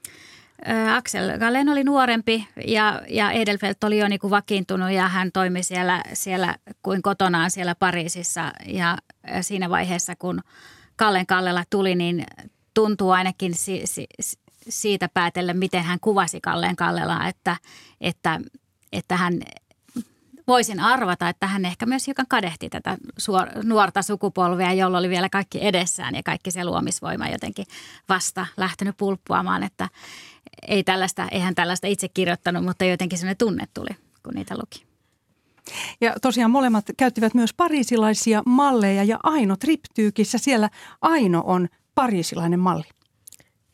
Axel 0.95 1.37
Gallen 1.39 1.69
oli 1.69 1.83
nuorempi 1.83 2.47
ja, 2.67 3.01
ja 3.09 3.31
Edelfelt 3.31 3.83
oli 3.83 3.99
jo 3.99 4.07
niin 4.07 4.19
kuin 4.19 4.31
vakiintunut 4.31 4.91
ja 4.91 5.07
hän 5.07 5.31
toimi 5.31 5.63
siellä, 5.63 6.03
siellä 6.13 6.55
kuin 6.81 7.01
kotonaan 7.01 7.51
siellä 7.51 7.75
Pariisissa. 7.75 8.51
Ja 8.65 8.97
siinä 9.41 9.69
vaiheessa, 9.69 10.15
kun 10.15 10.41
Kallen 11.01 11.27
Kallela 11.27 11.63
tuli, 11.69 11.95
niin 11.95 12.23
tuntuu 12.73 13.11
ainakin 13.11 13.53
si, 13.55 13.81
si, 13.85 14.07
siitä 14.69 15.09
päätellen, 15.13 15.57
miten 15.57 15.83
hän 15.83 15.99
kuvasi 15.99 16.41
Kalleen 16.41 16.75
Kallelaa, 16.75 17.27
että, 17.27 17.57
että, 18.01 18.39
että 18.91 19.17
hän 19.17 19.41
voisin 20.47 20.79
arvata, 20.79 21.29
että 21.29 21.47
hän 21.47 21.65
ehkä 21.65 21.85
myös 21.85 22.07
hiukan 22.07 22.25
kadehti 22.29 22.69
tätä 22.69 22.97
suor, 23.17 23.47
nuorta 23.63 24.01
sukupolvea, 24.01 24.73
jolla 24.73 24.97
oli 24.97 25.09
vielä 25.09 25.29
kaikki 25.29 25.65
edessään 25.65 26.15
ja 26.15 26.23
kaikki 26.23 26.51
se 26.51 26.65
luomisvoima 26.65 27.27
jotenkin 27.27 27.65
vasta 28.09 28.45
lähtenyt 28.57 28.97
pulppuamaan, 28.97 29.63
että 29.63 29.89
ei 30.67 30.83
tällaista, 30.83 31.27
eihän 31.31 31.55
tällaista 31.55 31.87
itse 31.87 32.07
kirjoittanut, 32.09 32.63
mutta 32.63 32.85
jotenkin 32.85 33.19
sellainen 33.19 33.37
tunne 33.37 33.67
tuli, 33.73 33.95
kun 34.23 34.33
niitä 34.33 34.55
luki. 34.57 34.90
Ja 36.01 36.13
tosiaan 36.21 36.51
molemmat 36.51 36.85
käyttivät 36.97 37.33
myös 37.33 37.53
pariisilaisia 37.53 38.43
malleja 38.45 39.03
ja 39.03 39.19
Aino 39.23 39.55
Triptyykissä 39.55 40.37
siellä 40.37 40.69
Aino 41.01 41.43
on 41.45 41.67
pariisilainen 41.95 42.59
malli. 42.59 42.87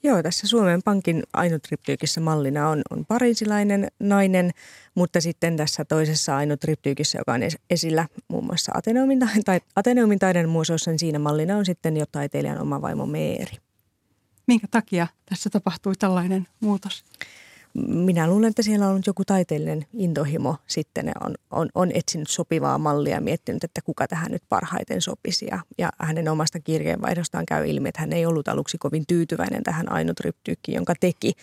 Joo, 0.03 0.23
tässä 0.23 0.47
Suomen 0.47 0.83
Pankin 0.83 1.23
ainotriptyykissä 1.33 2.21
mallina 2.21 2.69
on, 2.69 2.81
on 2.89 3.05
pariisilainen 3.05 3.87
nainen, 3.99 4.51
mutta 4.95 5.21
sitten 5.21 5.57
tässä 5.57 5.85
toisessa 5.85 6.37
ainotriptyykissä, 6.37 7.17
joka 7.17 7.33
on 7.33 7.41
esillä 7.69 8.07
muun 8.27 8.45
muassa 8.45 8.71
Ateneumin, 8.75 9.19
tai 9.45 9.61
Ateneumin 9.75 10.19
taiden 10.19 10.49
museossa, 10.49 10.91
niin 10.91 10.99
siinä 10.99 11.19
mallina 11.19 11.57
on 11.57 11.65
sitten 11.65 11.97
jo 11.97 12.05
taiteilijan 12.11 12.61
oma 12.61 12.81
vaimo 12.81 13.05
Meeri. 13.05 13.57
Minkä 14.47 14.67
takia 14.71 15.07
tässä 15.25 15.49
tapahtui 15.49 15.95
tällainen 15.95 16.47
muutos? 16.59 17.03
Minä 17.87 18.27
luulen, 18.27 18.49
että 18.49 18.61
siellä 18.61 18.85
on 18.85 18.91
ollut 18.91 19.07
joku 19.07 19.25
taiteellinen 19.25 19.85
intohimo 19.93 20.55
sitten 20.67 21.11
on, 21.23 21.35
on, 21.51 21.69
on 21.75 21.91
etsinyt 21.93 22.29
sopivaa 22.29 22.77
mallia 22.77 23.15
ja 23.15 23.21
miettinyt, 23.21 23.63
että 23.63 23.81
kuka 23.81 24.07
tähän 24.07 24.31
nyt 24.31 24.43
parhaiten 24.49 25.01
sopisi. 25.01 25.47
Ja, 25.51 25.59
ja 25.77 25.89
hänen 25.99 26.29
omasta 26.29 26.59
kirjeenvaihdostaan 26.59 27.45
käy 27.45 27.67
ilmi, 27.67 27.89
että 27.89 28.01
hän 28.01 28.13
ei 28.13 28.25
ollut 28.25 28.47
aluksi 28.47 28.77
kovin 28.77 29.03
tyytyväinen 29.07 29.63
tähän 29.63 29.91
ainutryptyykkiin, 29.91 30.75
jonka 30.75 30.93
teki. 30.99 31.33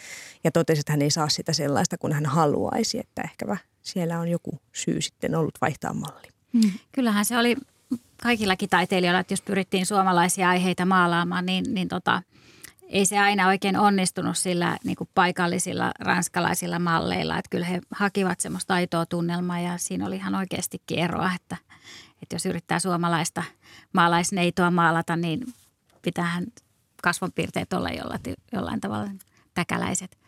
Ja 0.45 0.51
totesi, 0.51 0.80
että 0.80 0.93
hän 0.93 1.03
ei 1.03 1.11
saa 1.11 1.28
sitä 1.28 1.53
sellaista 1.53 1.99
kuin 1.99 2.12
hän 2.12 2.26
haluaisi, 2.26 2.99
että 2.99 3.22
ehkä 3.22 3.57
siellä 3.82 4.20
on 4.20 4.28
joku 4.28 4.59
syy 4.72 5.01
sitten 5.01 5.35
ollut 5.35 5.55
vaihtaa 5.61 5.95
malli. 5.95 6.28
Hmm. 6.53 6.72
Kyllähän 6.93 7.24
se 7.24 7.39
oli 7.39 7.57
kaikillakin 8.22 8.68
taiteilijoilla, 8.68 9.20
että 9.20 9.32
jos 9.32 9.43
pyrittiin 9.43 9.87
suomalaisia 9.87 10.49
aiheita 10.49 10.85
maalaamaan, 10.85 11.47
niin, 11.47 11.64
niin 11.74 11.89
tota– 11.89 12.22
ei 12.95 13.07
se 13.07 13.18
aina 13.18 13.49
oikein 13.49 13.78
onnistunut 13.78 14.38
sillä 14.38 14.78
niin 14.84 14.97
kuin 14.97 15.11
paikallisilla 15.14 15.92
ranskalaisilla 16.01 16.78
malleilla. 16.78 17.38
Että 17.38 17.49
kyllä 17.51 17.66
he 17.66 17.80
hakivat 17.90 18.40
semmoista 18.40 18.74
aitoa 18.74 19.07
tunnelmaa 19.07 19.61
ja 19.61 19.78
siinä 19.78 20.07
oli 20.07 20.16
ihan 20.16 20.34
oikeastikin 20.34 20.99
eroa, 20.99 21.30
että, 21.34 21.57
että 22.22 22.34
jos 22.34 22.47
yrittää 22.47 22.78
suomalaista 22.78 23.42
maalaisneitoa 23.92 24.70
maalata, 24.70 25.16
niin 25.16 25.40
pitäähän 26.03 26.47
kasvonpiirteet 27.03 27.72
olla 27.72 27.90
jollain, 27.90 28.20
jollain 28.53 28.80
tavalla 28.80 29.11
täkäläiset. 29.55 30.18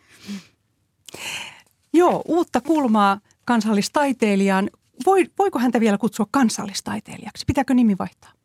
Joo, 1.92 2.22
uutta 2.24 2.60
kulmaa 2.60 3.20
kansallistaiteilijaan. 3.44 4.70
Voi, 5.06 5.26
voiko 5.38 5.58
häntä 5.58 5.80
vielä 5.80 5.98
kutsua 5.98 6.26
kansallistaiteilijaksi? 6.30 7.44
Pitääkö 7.46 7.74
nimi 7.74 7.98
vaihtaa? 7.98 8.35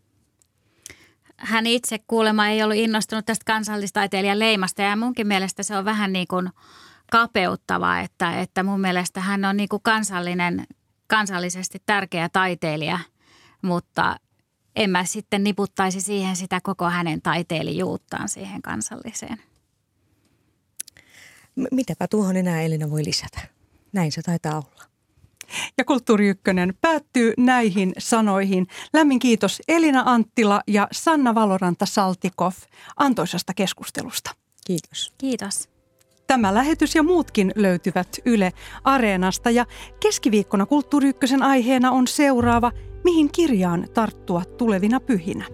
Hän 1.42 1.68
itse 1.68 2.00
kuulemma 2.08 2.48
ei 2.48 2.64
ollut 2.64 2.78
innostunut 2.78 3.26
tästä 3.26 3.46
kansallistaiteilijan 3.46 4.40
leimasta 4.40 4.82
ja 4.82 4.96
munkin 4.96 5.28
mielestä 5.28 5.64
se 5.64 5.78
on 5.78 5.86
vähän 5.86 6.14
niin 6.14 6.28
kuin 6.28 6.50
kapeuttavaa, 7.12 8.00
että, 8.00 8.40
että 8.42 8.64
mun 8.64 8.82
mielestä 8.82 9.22
hän 9.22 9.46
on 9.46 9.58
niin 9.58 9.70
kuin 9.70 9.82
kansallinen, 9.84 10.64
kansallisesti 11.08 11.84
tärkeä 11.86 12.30
taiteilija, 12.30 13.00
mutta 13.62 14.16
en 14.76 14.90
mä 14.90 15.06
sitten 15.06 15.44
niputtaisi 15.44 16.02
siihen 16.02 16.36
sitä 16.36 16.60
koko 16.64 16.90
hänen 16.90 17.22
taiteilijuuttaan 17.22 18.30
siihen 18.30 18.62
kansalliseen. 18.62 19.38
Mitäpä 21.72 22.08
tuohon 22.08 22.38
enää 22.38 22.62
Elina 22.62 22.90
voi 22.90 23.06
lisätä? 23.06 23.40
Näin 23.94 24.12
se 24.12 24.22
taitaa 24.22 24.56
olla. 24.56 24.91
Ja 25.78 25.86
Kulttuuri 25.86 26.28
Ykkönen 26.28 26.74
päättyy 26.82 27.34
näihin 27.38 27.94
sanoihin. 27.98 28.68
Lämmin 28.94 29.20
kiitos 29.20 29.62
Elina 29.68 30.04
Anttila 30.06 30.62
ja 30.68 30.88
Sanna 30.92 31.36
Valoranta 31.36 31.86
Saltikov 31.86 32.54
antoisesta 32.98 33.54
keskustelusta. 33.54 34.32
Kiitos. 34.68 35.14
Kiitos. 35.18 35.70
Tämä 36.28 36.54
lähetys 36.54 36.96
ja 36.96 37.04
muutkin 37.04 37.52
löytyvät 37.56 38.08
Yle 38.26 38.54
Areenasta 38.84 39.50
ja 39.50 39.66
keskiviikkona 40.00 40.66
Kulttuuri 40.66 41.10
Ykkösen 41.10 41.44
aiheena 41.44 41.92
on 41.92 42.08
seuraava 42.08 42.72
Mihin 43.04 43.32
kirjaan 43.32 43.88
tarttua 43.94 44.42
tulevina 44.58 45.00
pyhinä? 45.00 45.46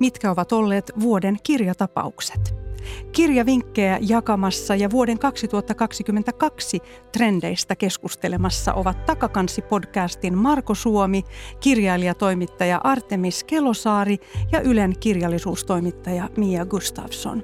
Mitkä 0.00 0.30
ovat 0.30 0.52
olleet 0.52 0.92
vuoden 1.00 1.36
kirjatapaukset? 1.42 2.65
Kirjavinkkejä 3.12 3.98
jakamassa 4.00 4.74
ja 4.74 4.90
vuoden 4.90 5.18
2022 5.18 6.80
trendeistä 7.12 7.76
keskustelemassa 7.76 8.74
ovat 8.74 9.06
Takakansi-podcastin 9.06 10.34
Marko 10.36 10.74
Suomi, 10.74 11.22
kirjailijatoimittaja 11.60 12.80
Artemis 12.84 13.44
Kelosaari 13.44 14.18
ja 14.52 14.60
Ylen 14.60 14.94
kirjallisuustoimittaja 15.00 16.28
Mia 16.36 16.66
Gustafsson. 16.66 17.42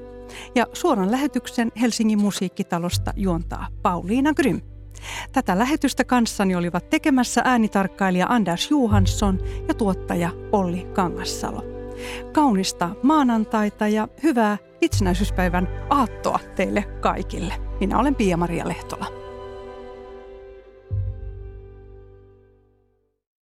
Ja 0.54 0.66
suoran 0.72 1.10
lähetyksen 1.10 1.72
Helsingin 1.80 2.20
musiikkitalosta 2.20 3.12
juontaa 3.16 3.66
Pauliina 3.82 4.34
Grym. 4.34 4.60
Tätä 5.32 5.58
lähetystä 5.58 6.04
kanssani 6.04 6.54
olivat 6.56 6.90
tekemässä 6.90 7.42
äänitarkkailija 7.44 8.26
Anders 8.28 8.70
Johansson 8.70 9.38
ja 9.68 9.74
tuottaja 9.74 10.30
Olli 10.52 10.86
Kangassalo. 10.92 11.64
Kaunista 12.32 12.90
maanantaita 13.02 13.88
ja 13.88 14.08
hyvää 14.22 14.58
itsenäisyyspäivän 14.82 15.68
aattoa 15.90 16.38
teille 16.56 16.82
kaikille. 16.82 17.54
Minä 17.80 17.98
olen 17.98 18.14
Pia-Maria 18.14 18.68
Lehtola. 18.68 19.21